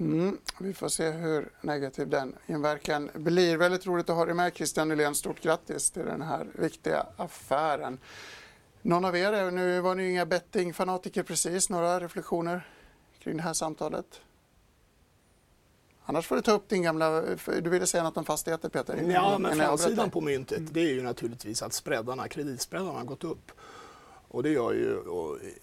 Mm, 0.00 0.38
vi 0.60 0.74
får 0.74 0.88
se 0.88 1.10
hur 1.10 1.48
negativ 1.60 2.08
den 2.08 2.34
inverkan 2.46 3.10
blir. 3.14 3.56
Väldigt 3.56 3.86
roligt 3.86 4.10
att 4.10 4.16
ha 4.16 4.24
dig 4.24 4.34
med 4.34 4.54
Christian 4.54 4.88
Nylén. 4.88 5.14
Stort 5.14 5.40
grattis 5.40 5.90
till 5.90 6.04
den 6.04 6.22
här 6.22 6.46
viktiga 6.54 7.06
affären. 7.16 7.98
Någon 8.82 9.04
av 9.04 9.16
er, 9.16 9.50
nu 9.50 9.80
var 9.80 9.94
ni 9.94 10.10
inga 10.10 10.26
bettingfanatiker 10.26 11.22
precis, 11.22 11.70
några 11.70 12.00
reflektioner 12.00 12.68
kring 13.18 13.36
det 13.36 13.42
här 13.42 13.52
samtalet? 13.52 14.20
Annars 16.04 16.26
får 16.26 16.36
du 16.36 16.42
ta 16.42 16.52
upp 16.52 16.68
din 16.68 16.82
gamla... 16.82 17.22
Du 17.46 17.70
ville 17.70 17.86
säga 17.86 18.02
något 18.02 18.16
om 18.16 18.24
fastigheter 18.24 18.68
Peter? 18.68 19.10
Ja, 19.10 19.38
men 19.38 19.56
framsidan 19.56 20.10
på 20.10 20.20
myntet 20.20 20.74
det 20.74 20.80
är 20.80 20.94
ju 20.94 21.02
naturligtvis 21.02 21.62
att 21.62 21.72
spreadarna, 21.72 22.28
kreditspreadarna 22.28 22.98
har 22.98 23.04
gått 23.04 23.24
upp. 23.24 23.52
Och 24.28 24.42
det 24.42 24.50
gör 24.50 24.72
ju 24.72 25.00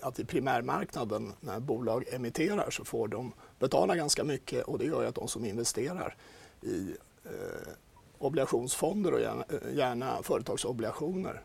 att 0.02 0.20
i 0.20 0.26
primärmarknaden 0.26 1.34
när 1.40 1.60
bolag 1.60 2.06
emitterar 2.12 2.70
så 2.70 2.86
får 2.86 3.08
de 3.08 3.34
betala 3.60 3.96
ganska 3.96 4.24
mycket 4.24 4.64
och 4.64 4.80
det 4.80 4.86
gör 4.86 5.02
ju 5.02 5.08
att 5.08 5.16
de 5.16 5.28
som 5.28 5.46
investerar 5.46 6.16
i 6.62 6.96
eh, 7.24 7.72
obligationsfonder 8.18 9.14
och 9.14 9.22
gärna, 9.22 9.46
eh, 9.50 9.76
gärna 9.76 10.24
företagsobligationer 10.24 11.42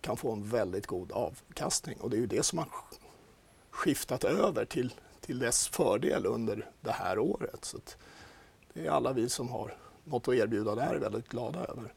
kan 0.00 0.16
få 0.16 0.32
en 0.32 0.48
väldigt 0.48 0.86
god 0.86 1.12
avkastning 1.12 2.00
och 2.00 2.10
det 2.10 2.16
är 2.16 2.20
ju 2.20 2.26
det 2.26 2.42
som 2.42 2.58
har 2.58 2.68
skiftat 3.70 4.24
över 4.24 4.64
till, 4.64 4.94
till 5.20 5.38
dess 5.38 5.68
fördel 5.68 6.26
under 6.26 6.70
det 6.80 6.92
här 6.92 7.18
året. 7.18 7.64
Så 7.64 7.78
det 8.72 8.86
är 8.86 8.90
alla 8.90 9.12
vi 9.12 9.28
som 9.28 9.48
har 9.48 9.76
något 10.04 10.28
att 10.28 10.34
erbjuda 10.34 10.74
där 10.74 10.96
väldigt 10.96 11.28
glada 11.28 11.58
över. 11.58 11.92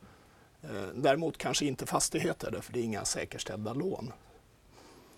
Eh, 0.61 0.87
däremot 0.95 1.37
kanske 1.37 1.65
inte 1.65 1.85
fastigheter, 1.85 2.61
för 2.61 2.73
det 2.73 2.79
är 2.79 2.83
inga 2.83 3.05
säkerställda 3.05 3.73
lån. 3.73 4.11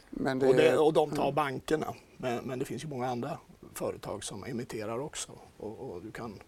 Det... 0.10 0.48
Och, 0.48 0.56
det, 0.56 0.78
och, 0.78 0.94
de 0.94 1.12
tar 1.12 1.24
mm. 1.24 1.36
bankerna. 1.36 1.94
Men, 2.18 2.44
men, 2.44 2.60
det 2.60 2.66
finns 2.66 2.84
ju 2.84 2.88
många 2.88 3.08
andra 3.08 3.38
företag 3.74 4.24
som 4.24 4.44
emitterar 4.44 5.00
också. 5.00 5.32
Och, 5.58 5.80
och 5.80 6.02
du 6.02 6.12
kan 6.12 6.40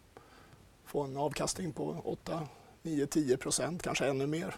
få 0.85 1.01
en 1.01 1.17
avkastning 1.17 1.73
på 1.73 2.01
8, 2.03 2.47
9, 2.81 3.07
10 3.07 3.37
procent, 3.37 3.83
kanske 3.83 4.05
ännu 4.05 4.27
mer 4.27 4.55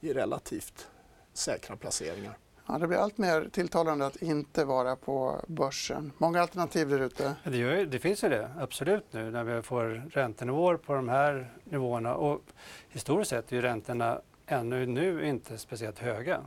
i 0.00 0.12
relativt 0.12 0.88
säkra 1.32 1.76
placeringar. 1.76 2.38
Ja, 2.68 2.78
det 2.78 2.86
blir 2.86 2.98
allt 2.98 3.18
mer 3.18 3.48
tilltalande 3.52 4.06
att 4.06 4.22
inte 4.22 4.64
vara 4.64 4.96
på 4.96 5.44
börsen. 5.46 6.12
Många 6.18 6.40
alternativ 6.40 6.88
där 6.88 7.00
ute. 7.00 7.34
Det, 7.44 7.84
det, 7.84 7.98
finns 7.98 8.24
ju 8.24 8.28
det, 8.28 8.50
absolut 8.58 9.04
nu 9.10 9.30
när 9.30 9.44
vi 9.44 9.62
får 9.62 10.10
räntenivåer 10.10 10.76
på 10.76 10.94
de 10.94 11.08
här 11.08 11.52
nivåerna. 11.64 12.14
Och 12.14 12.40
historiskt 12.88 13.30
sett 13.30 13.52
är 13.52 13.56
ju 13.56 13.62
räntorna 13.62 14.20
ännu 14.46 14.86
nu 14.86 15.28
inte 15.28 15.58
speciellt 15.58 15.98
höga. 15.98 16.40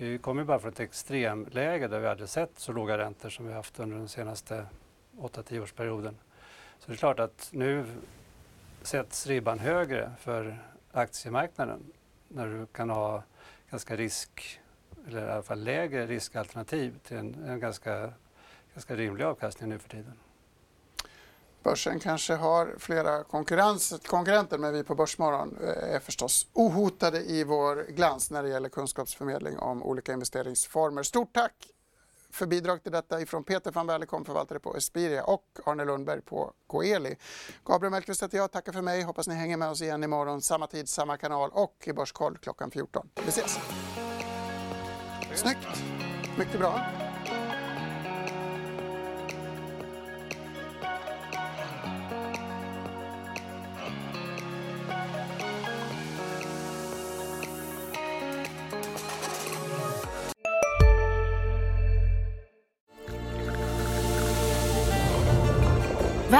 Vi 0.00 0.18
kommer 0.18 0.44
bara 0.44 0.58
från 0.58 0.72
ett 0.72 0.80
extremläge 0.80 1.88
där 1.88 2.00
vi 2.00 2.06
hade 2.06 2.26
sett 2.26 2.50
så 2.58 2.72
låga 2.72 2.98
räntor 2.98 3.28
som 3.28 3.46
vi 3.46 3.52
haft 3.52 3.80
under 3.80 3.96
den 3.96 4.08
senaste 4.08 4.66
8-10 5.16 5.62
årsperioden. 5.62 6.16
Så 6.78 6.86
det 6.86 6.92
är 6.92 6.96
klart 6.96 7.20
att 7.20 7.48
nu 7.52 7.84
sätts 8.82 9.26
ribban 9.26 9.58
högre 9.58 10.12
för 10.20 10.58
aktiemarknaden 10.92 11.92
när 12.28 12.46
du 12.46 12.66
kan 12.66 12.90
ha 12.90 13.22
ganska 13.70 13.96
risk 13.96 14.60
eller 15.08 15.26
i 15.26 15.30
alla 15.30 15.42
fall 15.42 15.64
lägre 15.64 16.06
riskalternativ 16.06 16.98
till 16.98 17.16
en, 17.16 17.44
en 17.44 17.60
ganska, 17.60 18.12
ganska 18.74 18.96
rimlig 18.96 19.24
avkastning 19.24 19.68
nu 19.68 19.78
för 19.78 19.88
tiden. 19.88 20.14
Börsen 21.68 22.00
kanske 22.00 22.34
har 22.34 22.74
flera 22.78 23.24
konkurrenter 23.24 24.58
men 24.58 24.72
vi 24.72 24.84
på 24.84 24.94
Börsmorgon 24.94 25.56
eh, 25.62 25.94
är 25.94 26.00
förstås 26.00 26.46
ohotade 26.52 27.20
i 27.20 27.44
vår 27.44 27.86
glans 27.88 28.30
när 28.30 28.42
det 28.42 28.48
gäller 28.48 28.68
kunskapsförmedling 28.68 29.58
om 29.58 29.82
olika 29.82 30.12
investeringsformer. 30.12 31.02
Stort 31.02 31.32
tack 31.32 31.52
för 32.30 32.46
bidrag 32.46 32.82
till 32.82 32.92
detta 32.92 33.20
ifrån 33.20 33.44
Peter 33.44 33.70
van 33.70 33.86
Wellekom, 33.86 34.24
förvaltare 34.24 34.58
på 34.58 34.76
Espiria 34.76 35.24
och 35.24 35.44
Arne 35.64 35.84
Lundberg 35.84 36.20
på 36.20 36.52
Coeli. 36.66 37.16
Gabriel 37.64 37.90
Mellqvist 37.90 38.22
heter 38.22 38.38
jag, 38.38 38.52
tackar 38.52 38.72
för 38.72 38.82
mig. 38.82 39.02
Hoppas 39.02 39.28
ni 39.28 39.34
hänger 39.34 39.56
med 39.56 39.70
oss 39.70 39.82
igen 39.82 40.04
imorgon, 40.04 40.42
samma 40.42 40.66
tid, 40.66 40.88
samma 40.88 41.16
kanal 41.16 41.50
och 41.52 41.84
i 41.84 41.92
Börskoll 41.92 42.38
klockan 42.38 42.70
14. 42.70 43.08
Vi 43.24 43.28
ses! 43.28 43.58
Snyggt! 45.34 45.68
Mycket 46.38 46.58
bra. 46.58 47.07